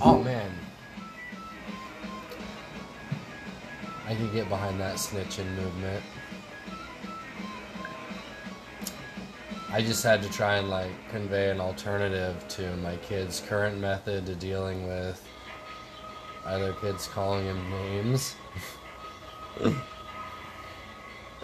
Oh 0.00 0.18
man. 0.22 0.50
I 4.08 4.14
could 4.14 4.32
get 4.32 4.48
behind 4.48 4.80
that 4.80 4.96
snitching 4.96 5.46
movement. 5.56 6.02
I 9.72 9.80
just 9.80 10.02
had 10.04 10.22
to 10.22 10.28
try 10.30 10.56
and 10.56 10.68
like 10.68 10.90
convey 11.10 11.50
an 11.50 11.60
alternative 11.60 12.46
to 12.50 12.76
my 12.76 12.96
kid's 12.96 13.40
current 13.40 13.78
method 13.78 14.26
to 14.26 14.34
dealing 14.34 14.86
with 14.86 15.26
other 16.44 16.74
kids 16.74 17.08
calling 17.08 17.44
him 17.46 17.70
names. 17.70 18.34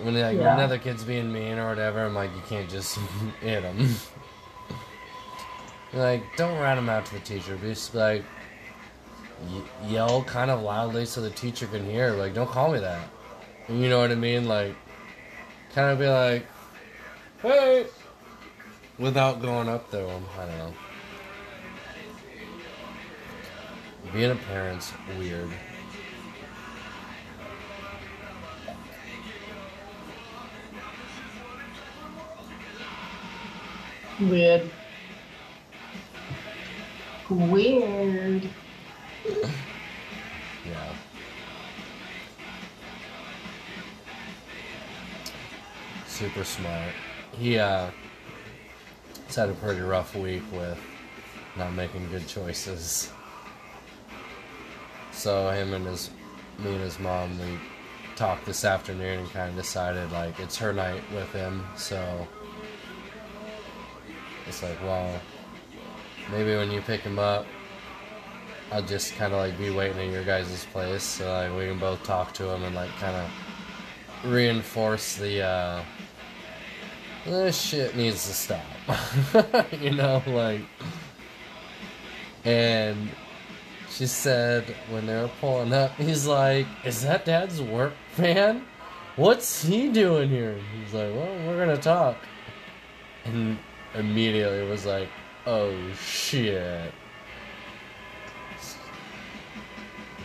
when 0.00 0.14
like 0.20 0.36
Yeah. 0.38 0.54
another 0.54 0.78
kid's 0.78 1.04
being 1.04 1.32
mean 1.32 1.58
or 1.58 1.68
whatever, 1.70 2.04
I'm 2.04 2.14
like, 2.14 2.30
you 2.34 2.42
can't 2.48 2.68
just 2.68 2.98
hit 3.40 3.62
him. 3.62 3.94
like, 5.94 6.22
don't 6.36 6.58
rat 6.60 6.76
him 6.78 6.88
out 6.88 7.06
to 7.06 7.14
the 7.14 7.20
teacher. 7.20 7.56
Just 7.62 7.94
like, 7.94 8.24
y- 9.50 9.62
yell 9.88 10.22
kind 10.24 10.50
of 10.50 10.60
loudly 10.62 11.06
so 11.06 11.20
the 11.22 11.30
teacher 11.30 11.66
can 11.66 11.84
hear. 11.88 12.12
Like, 12.12 12.34
don't 12.34 12.50
call 12.50 12.72
me 12.72 12.80
that. 12.80 13.08
You 13.68 13.88
know 13.88 14.00
what 14.00 14.10
I 14.10 14.16
mean? 14.16 14.46
Like, 14.46 14.74
kind 15.74 15.90
of 15.90 15.98
be 15.98 16.06
like, 16.08 16.46
hey, 17.42 17.86
without 18.98 19.40
going 19.40 19.68
up 19.68 19.90
him. 20.08 20.24
I 20.38 20.46
don't 20.46 20.58
know. 20.58 20.74
Being 24.12 24.30
a 24.30 24.36
parent's 24.36 24.92
weird. 25.16 25.50
Weird. 34.20 34.70
Weird. 37.30 38.48
Yeah. 40.66 40.92
Super 46.06 46.44
smart. 46.44 46.92
He 47.32 47.56
uh 47.56 47.90
had 49.38 49.48
a 49.48 49.54
pretty 49.54 49.80
rough 49.80 50.16
week 50.16 50.42
with 50.52 50.78
not 51.56 51.72
making 51.74 52.08
good 52.10 52.26
choices. 52.26 53.12
So 55.12 55.50
him 55.50 55.74
and 55.74 55.86
his 55.86 56.10
me 56.58 56.72
and 56.72 56.80
his 56.80 56.98
mom 56.98 57.38
we 57.38 57.56
talked 58.16 58.44
this 58.44 58.64
afternoon 58.64 59.20
and 59.20 59.30
kind 59.30 59.50
of 59.50 59.54
decided 59.54 60.10
like 60.10 60.40
it's 60.40 60.56
her 60.56 60.72
night 60.72 61.02
with 61.14 61.30
him, 61.32 61.64
so 61.76 62.26
it's 64.48 64.60
like, 64.60 64.80
well, 64.82 65.20
maybe 66.32 66.56
when 66.56 66.70
you 66.72 66.80
pick 66.80 67.02
him 67.02 67.20
up, 67.20 67.46
I'll 68.72 68.82
just 68.82 69.14
kind 69.14 69.32
of 69.32 69.38
like 69.38 69.56
be 69.56 69.70
waiting 69.70 69.98
at 69.98 70.12
your 70.12 70.24
guys' 70.24 70.66
place, 70.72 71.04
so 71.04 71.32
like 71.32 71.56
we 71.56 71.66
can 71.66 71.78
both 71.78 72.02
talk 72.02 72.34
to 72.34 72.52
him 72.52 72.64
and 72.64 72.74
like 72.74 72.90
kind 72.96 73.14
of 73.14 74.32
reinforce 74.32 75.16
the 75.16 75.42
uh, 75.42 75.82
this 77.24 77.60
shit 77.60 77.94
needs 77.94 78.26
to 78.26 78.34
stop, 78.34 78.64
you 79.80 79.90
know, 79.90 80.22
like. 80.26 80.62
And 82.44 83.08
she 83.90 84.06
said 84.06 84.64
when 84.90 85.06
they 85.06 85.14
were 85.14 85.30
pulling 85.40 85.72
up, 85.72 85.94
he's 85.96 86.26
like, 86.26 86.66
"Is 86.84 87.02
that 87.02 87.24
Dad's 87.24 87.60
work 87.60 87.92
van? 88.14 88.64
What's 89.16 89.64
he 89.64 89.88
doing 89.88 90.28
here?" 90.28 90.58
He's 90.78 90.94
like, 90.94 91.12
"Well, 91.14 91.36
we're 91.46 91.58
gonna 91.58 91.76
talk," 91.76 92.16
and 93.24 93.58
immediately 93.94 94.66
was 94.68 94.86
like, 94.86 95.08
"Oh 95.46 95.74
shit." 95.94 96.92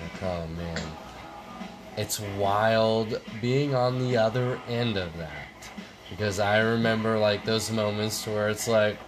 Like, 0.02 0.24
oh 0.24 0.48
man. 0.48 0.82
It's 1.96 2.20
wild 2.40 3.22
being 3.42 3.76
on 3.76 4.00
the 4.00 4.18
other 4.18 4.60
end 4.68 4.98
of 4.98 5.16
that. 5.18 5.53
Because 6.16 6.40
I 6.40 6.60
remember 6.60 7.18
like 7.18 7.44
those 7.44 7.72
moments 7.72 8.28
where 8.28 8.48
it's 8.50 8.68
like, 8.68 9.00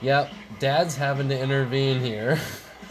yep, 0.00 0.32
dad's 0.58 0.96
having 0.96 1.28
to 1.28 1.38
intervene 1.40 2.00
here. 2.00 2.40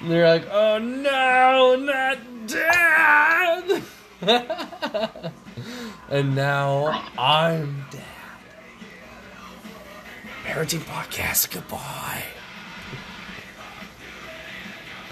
and 0.00 0.10
they're 0.10 0.26
like, 0.26 0.48
oh 0.50 0.78
no, 0.78 1.76
not 1.76 2.18
dad! 2.46 3.82
and 6.08 6.34
now 6.34 7.10
I'm 7.18 7.84
dad. 7.90 8.02
Parenting 10.44 10.80
podcast, 10.80 11.50
goodbye. 11.50 12.24